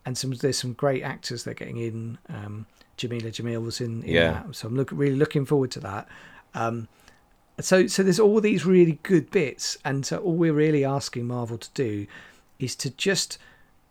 and 0.06 0.16
some 0.16 0.30
there's 0.32 0.58
some 0.58 0.72
great 0.74 1.02
actors 1.02 1.44
they're 1.44 1.54
getting 1.54 1.76
in. 1.78 2.18
Um, 2.28 2.66
Jameela 2.98 3.30
Jamil 3.32 3.62
was 3.62 3.80
in, 3.80 4.02
in 4.02 4.14
Yeah. 4.14 4.32
that, 4.32 4.54
so 4.56 4.68
I'm 4.68 4.76
look, 4.76 4.90
really 4.92 5.16
looking 5.16 5.46
forward 5.46 5.70
to 5.72 5.80
that. 5.80 6.06
Um, 6.54 6.88
so 7.60 7.86
so 7.86 8.02
there's 8.02 8.20
all 8.20 8.40
these 8.40 8.64
really 8.64 8.98
good 9.02 9.30
bits, 9.30 9.78
and 9.84 10.04
so 10.04 10.18
all 10.18 10.34
we're 10.34 10.52
really 10.52 10.84
asking 10.84 11.26
Marvel 11.26 11.58
to 11.58 11.70
do 11.74 12.06
is 12.58 12.74
to 12.76 12.90
just 12.90 13.38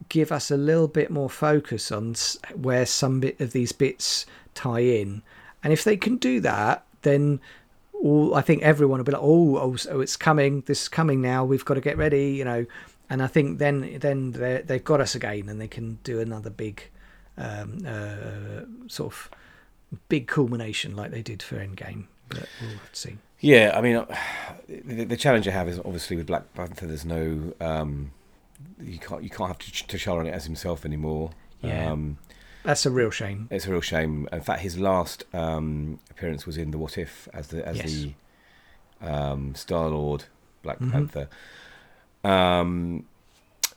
give 0.08 0.32
us 0.32 0.50
a 0.50 0.58
little 0.58 0.88
bit 0.88 1.12
more 1.12 1.30
focus 1.30 1.92
on 1.92 2.16
where 2.56 2.86
some 2.86 3.20
bit 3.20 3.40
of 3.42 3.52
these 3.52 3.72
bits 3.72 4.26
tie 4.54 4.80
in, 4.80 5.22
and 5.64 5.74
if 5.74 5.84
they 5.84 5.98
can 5.98 6.18
do 6.18 6.40
that, 6.40 6.86
then 7.02 7.40
all 7.94 8.36
I 8.36 8.42
think 8.42 8.64
everyone 8.64 9.00
will 9.00 9.06
be 9.06 9.12
like, 9.12 9.22
oh, 9.22 9.58
oh, 9.58 9.76
so 9.76 10.00
it's 10.00 10.16
coming, 10.16 10.62
this 10.68 10.84
is 10.84 10.88
coming 10.88 11.22
now, 11.22 11.44
we've 11.44 11.66
got 11.66 11.74
to 11.76 11.82
get 11.82 11.98
ready, 11.98 12.32
you 12.32 12.46
know. 12.46 12.66
And 13.10 13.24
I 13.24 13.28
think 13.28 13.58
then 13.58 13.98
then 14.00 14.32
they 14.34 14.62
they've 14.66 14.84
got 14.84 15.02
us 15.02 15.16
again, 15.16 15.50
and 15.50 15.60
they 15.60 15.68
can 15.68 15.98
do 16.04 16.20
another 16.20 16.50
big 16.50 16.84
um, 17.38 17.80
uh, 17.86 18.66
sort 18.88 19.14
of 19.14 19.30
big 20.08 20.28
culmination 20.28 20.96
like 20.96 21.12
they 21.12 21.24
did 21.24 21.42
for 21.42 21.56
Endgame. 21.56 22.06
But 22.30 22.48
we'll 22.62 22.72
have 22.72 22.92
to 22.92 23.00
see. 23.00 23.18
Yeah, 23.42 23.74
I 23.76 23.82
mean, 23.82 23.96
uh, 23.98 24.06
the, 24.68 25.06
the 25.06 25.18
challenge 25.18 25.48
I 25.48 25.52
have 25.52 25.68
is 25.68 25.80
obviously 25.80 26.16
with 26.18 26.28
Black 26.28 26.54
Panther. 26.54 26.88
There's 26.88 27.06
no 27.06 27.54
um, 27.62 28.12
you 28.82 29.00
can't 29.00 29.24
you 29.24 29.30
can't 29.30 29.48
have 29.50 29.58
T'Ch- 29.60 29.88
T'Challa 29.88 30.20
on 30.20 30.28
it 30.28 30.32
as 30.34 30.46
himself 30.46 30.86
anymore. 30.86 31.32
Yeah. 31.62 31.92
Um, 31.92 32.18
That's 32.64 32.86
a 32.86 32.92
real 32.92 33.10
shame. 33.12 33.48
it's 33.52 33.68
a 33.68 33.72
real 33.72 33.82
shame. 33.82 34.28
In 34.32 34.42
fact, 34.42 34.62
his 34.62 34.78
last 34.80 35.24
um, 35.34 36.00
appearance 36.10 36.46
was 36.46 36.58
in 36.58 36.72
the 36.72 36.78
What 36.78 36.98
If 36.98 37.28
as 37.34 37.48
the 37.48 37.66
as 37.68 37.78
Yes. 37.78 37.92
the 37.92 38.14
um, 39.02 39.56
Star 39.56 39.88
Lord 39.90 40.26
Black 40.62 40.80
Mhm. 40.80 40.92
Panther. 40.92 41.30
Um, 42.24 43.06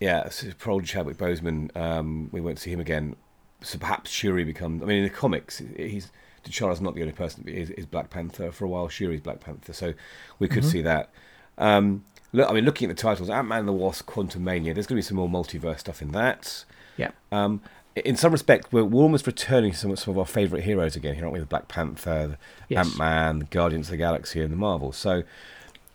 yeah, 0.01 0.29
so 0.31 0.49
poor 0.59 0.73
old 0.75 0.85
Chadwick 0.85 1.17
Boseman. 1.17 1.75
Um, 1.77 2.29
we 2.33 2.41
won't 2.41 2.59
see 2.59 2.73
him 2.73 2.81
again. 2.81 3.15
So 3.63 3.79
perhaps 3.79 4.11
Shuri 4.11 4.43
becomes. 4.43 4.83
I 4.83 4.87
mean, 4.87 4.99
in 4.99 5.05
the 5.05 5.11
comics, 5.11 5.63
he's 5.77 6.11
T'Challa's 6.45 6.81
not 6.81 6.95
the 6.95 7.01
only 7.03 7.13
person. 7.13 7.47
Is, 7.47 7.71
is 7.71 7.87
Black 7.87 8.11
Panther 8.11 8.51
for 8.53 8.65
a 8.65 8.69
while? 8.69 8.89
Shuri's 8.89 9.21
Black 9.21 9.41
Panther. 9.41 9.73
So 9.73 9.95
we 10.39 10.49
could 10.49 10.65
Mhm. 10.65 10.71
see 10.71 10.83
that. 10.83 11.11
Um, 11.59 12.05
look, 12.33 12.49
I 12.51 12.53
mean, 12.53 12.65
looking 12.65 12.91
at 12.91 12.97
the 12.97 13.01
titles, 13.03 13.31
Ant 13.31 13.49
Man 13.49 13.61
and 13.61 13.69
the 13.69 13.73
Wasp, 13.73 14.07
Quantumania. 14.09 14.75
There's 14.75 14.87
going 14.87 14.95
to 14.95 14.95
be 14.97 15.03
some 15.03 15.17
more 15.17 15.29
multiverse 15.29 15.81
stuff 15.81 16.03
in 16.03 16.13
that. 16.13 16.65
Yeah. 16.97 17.11
Um, 17.31 17.61
in 17.95 18.17
some 18.17 18.33
respect, 18.33 18.73
we're, 18.73 18.85
we're 18.85 19.03
almost 19.03 19.27
returning 19.27 19.73
to 19.73 19.77
some, 19.77 19.95
some 19.97 20.13
of 20.13 20.19
our 20.19 20.27
favourite 20.27 20.65
heroes 20.65 20.97
again 20.97 21.15
here, 21.15 21.25
aren't 21.25 21.35
we? 21.35 21.41
The 21.41 21.47
Black 21.47 21.69
Panther, 21.69 22.39
Yes. 22.69 22.87
Ant 22.89 22.99
Man, 22.99 23.39
the 23.41 23.45
Guardians 23.47 23.87
of 23.89 23.91
the 23.93 23.97
Galaxy, 23.99 24.41
and 24.41 24.51
the 24.53 24.57
Marvel. 24.57 24.93
So, 24.93 25.23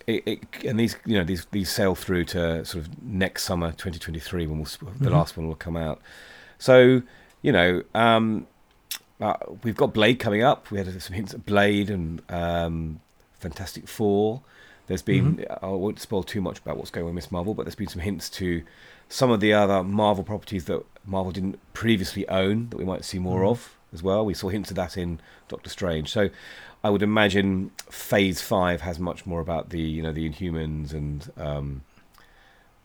it, 0.05 0.23
it, 0.25 0.63
and 0.63 0.79
these 0.79 0.95
you 1.05 1.17
know 1.17 1.25
these 1.25 1.45
these 1.51 1.69
sail 1.69 1.93
through 1.93 2.23
to 2.25 2.63
sort 2.63 2.85
of 2.85 3.03
next 3.03 3.43
summer, 3.43 3.71
2023, 3.71 4.47
when 4.47 4.59
we'll, 4.59 4.65
the 4.99 5.09
Mhm. 5.09 5.11
last 5.11 5.35
one 5.35 5.47
will 5.47 5.55
come 5.55 5.75
out. 5.75 5.99
So, 6.59 7.01
you 7.41 7.51
know, 7.51 7.83
um, 7.93 8.47
uh, 9.19 9.35
we've 9.63 9.75
got 9.75 9.93
Blade 9.93 10.19
coming 10.19 10.43
up. 10.43 10.69
We 10.71 10.77
had 10.77 11.01
some 11.01 11.15
hints 11.15 11.33
at 11.33 11.45
Blade 11.45 11.89
and 11.89 12.21
um, 12.29 12.99
Fantastic 13.39 13.87
Four. 13.87 14.41
There's 14.87 15.01
been 15.01 15.45
I 15.61 15.67
won't 15.67 15.99
spoil 15.99 16.23
too 16.23 16.39
much 16.41 16.59
about 16.59 16.77
what's 16.77 16.91
going 16.91 17.03
on 17.03 17.13
with 17.13 17.15
Miss 17.15 17.31
Marvel, 17.31 17.53
but 17.53 17.65
there's 17.65 17.75
been 17.75 17.87
some 17.89 18.01
hints 18.01 18.29
to 18.31 18.63
some 19.09 19.31
of 19.31 19.39
the 19.41 19.53
other 19.53 19.83
Marvel 19.83 20.23
properties 20.23 20.65
that 20.65 20.83
Marvel 21.05 21.31
didn't 21.31 21.59
previously 21.73 22.27
own 22.29 22.69
that 22.69 22.77
we 22.77 22.85
might 22.85 23.03
see 23.05 23.19
more 23.19 23.41
Mhm. 23.41 23.49
of 23.51 23.75
as 23.93 24.01
well. 24.03 24.25
We 24.25 24.33
saw 24.33 24.49
hints 24.49 24.69
of 24.69 24.75
that 24.77 24.97
in 24.97 25.19
Doctor 25.49 25.69
Strange. 25.69 26.09
So 26.09 26.29
I 26.83 26.89
would 26.89 27.01
imagine 27.01 27.71
Phase 27.89 28.41
Five 28.41 28.81
has 28.81 28.97
much 28.99 29.25
more 29.25 29.41
about 29.41 29.71
the 29.71 29.81
you 29.81 30.01
know 30.01 30.13
the 30.13 30.29
Inhumans 30.29 30.93
and 30.93 31.29
um, 31.37 31.81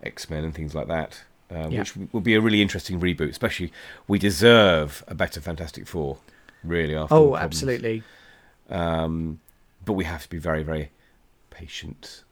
X 0.03 0.29
Men 0.29 0.43
and 0.45 0.55
things 0.55 0.75
like 0.75 0.89
that, 0.89 1.23
um, 1.55 1.71
Yeah. 1.71 1.81
which 1.81 1.95
will 2.13 2.21
be 2.21 2.35
a 2.35 2.41
really 2.41 2.63
interesting 2.63 3.01
reboot. 3.01 3.31
Especially, 3.31 3.73
we 4.09 4.19
deserve 4.19 5.05
a 5.09 5.15
better 5.15 5.41
Fantastic 5.41 5.87
Four. 5.87 6.19
Really, 6.65 6.95
after 6.97 7.15
Oh, 7.15 7.37
absolutely. 7.37 8.03
Um, 8.71 9.41
but 9.85 9.95
we 9.95 10.05
have 10.05 10.23
to 10.23 10.29
be 10.31 10.39
very, 10.39 10.63
very 10.63 10.91
patient. 11.51 12.23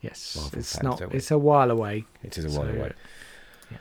Yes. 0.00 0.36
Marvel 0.36 0.58
it's 0.58 0.72
fans, 0.76 1.00
not. 1.00 1.14
It's 1.14 1.30
a 1.30 1.38
while 1.38 1.70
away. 1.70 2.04
It 2.22 2.38
is 2.38 2.44
a 2.44 2.48
while 2.48 2.68
So, 2.72 2.78
away. 2.78 2.92
yeah. 3.70 3.76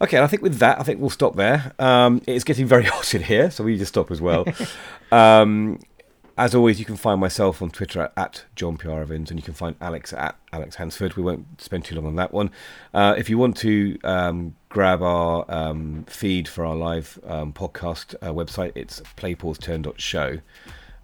Okay, 0.00 0.16
and 0.16 0.24
I 0.24 0.26
think 0.26 0.42
with 0.42 0.58
that, 0.58 0.78
I 0.80 0.82
think 0.82 1.00
we'll 1.00 1.10
stop 1.10 1.36
there. 1.36 1.72
Um, 1.78 2.20
it's 2.26 2.44
getting 2.44 2.66
very 2.66 2.84
hot 2.94 3.14
in 3.14 3.22
here, 3.22 3.50
so 3.50 3.64
we 3.64 3.72
need 3.72 3.78
to 3.78 3.86
stop 3.86 4.10
as 4.10 4.20
well. 4.20 4.44
um, 5.12 5.78
as 6.36 6.54
always, 6.54 6.78
you 6.78 6.84
can 6.84 6.96
find 6.96 7.20
myself 7.20 7.62
on 7.62 7.70
Twitter 7.70 8.02
at, 8.02 8.12
at 8.16 8.44
John 8.56 8.76
P. 8.76 8.88
R. 8.88 9.02
Evans, 9.02 9.30
and 9.30 9.38
you 9.38 9.44
can 9.44 9.54
find 9.54 9.76
Alex 9.80 10.12
at 10.12 10.36
Alex 10.52 10.76
Hansford. 10.76 11.14
We 11.14 11.22
won't 11.22 11.60
spend 11.60 11.84
too 11.84 11.94
long 11.94 12.06
on 12.06 12.16
that 12.16 12.32
one. 12.32 12.50
Uh, 12.92 13.14
if 13.16 13.30
you 13.30 13.38
want 13.38 13.56
to 13.58 13.98
um, 14.02 14.56
grab 14.68 15.00
our 15.02 15.44
um, 15.48 16.04
feed 16.08 16.48
for 16.48 16.66
our 16.66 16.74
live 16.74 17.18
um, 17.26 17.52
podcast 17.52 18.14
uh, 18.16 18.32
website, 18.32 18.72
it's 18.74 19.00
playpauseturn.show. 19.16 20.40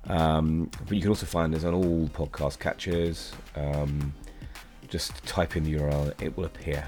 Um, 0.04 0.70
but 0.86 0.92
you 0.92 1.00
can 1.00 1.10
also 1.10 1.26
find 1.26 1.54
us 1.54 1.62
on 1.64 1.74
all 1.74 2.08
podcast 2.08 2.58
catchers. 2.58 3.32
Um, 3.54 4.12
just 4.88 5.24
type 5.24 5.56
in 5.56 5.62
the 5.62 5.74
URL, 5.74 6.20
it 6.20 6.36
will 6.36 6.46
appear. 6.46 6.86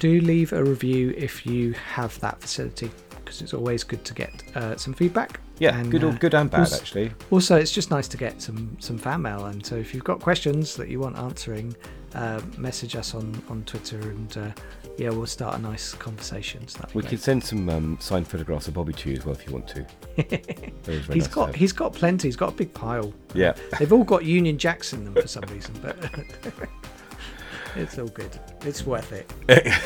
Do 0.00 0.20
leave 0.20 0.52
a 0.52 0.64
review 0.64 1.14
if 1.16 1.46
you 1.46 1.72
have 1.72 2.18
that 2.20 2.40
facility 2.40 2.90
because 3.10 3.40
it's 3.40 3.54
always 3.54 3.84
good 3.84 4.04
to 4.04 4.14
get 4.14 4.42
uh, 4.56 4.76
some 4.76 4.92
feedback. 4.92 5.40
Yeah, 5.58 5.78
And, 5.78 5.90
good, 5.90 6.04
uh, 6.04 6.10
good 6.12 6.34
and 6.34 6.50
bad 6.50 6.60
also- 6.60 6.76
actually. 6.76 7.12
Also, 7.30 7.56
it's 7.56 7.72
just 7.72 7.90
nice 7.90 8.08
to 8.08 8.16
get 8.16 8.42
some 8.42 8.76
some 8.78 8.98
fan 8.98 9.22
mail, 9.22 9.46
and 9.46 9.64
so 9.64 9.74
if 9.76 9.94
you've 9.94 10.04
got 10.04 10.20
questions 10.20 10.74
that 10.76 10.88
you 10.88 11.00
want 11.00 11.16
answering, 11.18 11.74
uh, 12.14 12.40
message 12.58 12.94
us 12.96 13.14
on 13.14 13.42
on 13.48 13.62
Twitter, 13.64 13.98
and 13.98 14.36
uh, 14.36 14.50
yeah, 14.98 15.08
we'll 15.10 15.26
start 15.26 15.58
a 15.58 15.62
nice 15.62 15.94
conversation. 15.94 16.66
So 16.68 16.80
We 16.94 17.00
great. 17.02 17.10
could 17.10 17.20
send 17.20 17.42
some 17.44 17.68
um, 17.70 17.96
signed 18.00 18.28
photographs 18.28 18.68
of 18.68 18.74
Bobby 18.74 18.92
to 18.94 19.10
you 19.10 19.16
as 19.16 19.24
well 19.24 19.34
if 19.34 19.46
you 19.46 19.52
want 19.52 19.68
to. 19.68 19.86
He's 20.86 21.08
nice 21.08 21.26
got 21.28 21.46
have. 21.46 21.54
he's 21.54 21.72
got 21.72 21.92
plenty. 21.94 22.28
He's 22.28 22.36
got 22.36 22.50
a 22.50 22.56
big 22.56 22.72
pile. 22.74 23.12
Yeah. 23.34 23.54
They've 23.78 23.92
all 23.92 24.04
got 24.04 24.24
Union 24.24 24.56
Jacks 24.58 24.92
in 24.92 25.04
them 25.04 25.14
for 25.14 25.26
some 25.28 25.44
reason, 25.52 25.74
but 25.82 25.96
it's 27.76 27.98
all 27.98 28.08
good. 28.08 28.38
It's 28.62 28.84
worth 28.84 29.12
it. 29.12 29.30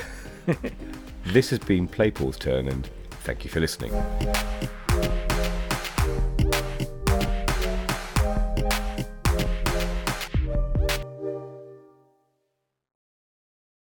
This 1.27 1.51
has 1.51 1.59
been 1.61 1.87
Play 1.87 2.11
Pause 2.11 2.39
Turn, 2.39 2.67
and 2.69 2.89
thank 3.25 3.45
you 3.45 3.51
for 3.51 3.61
listening. 3.61 3.93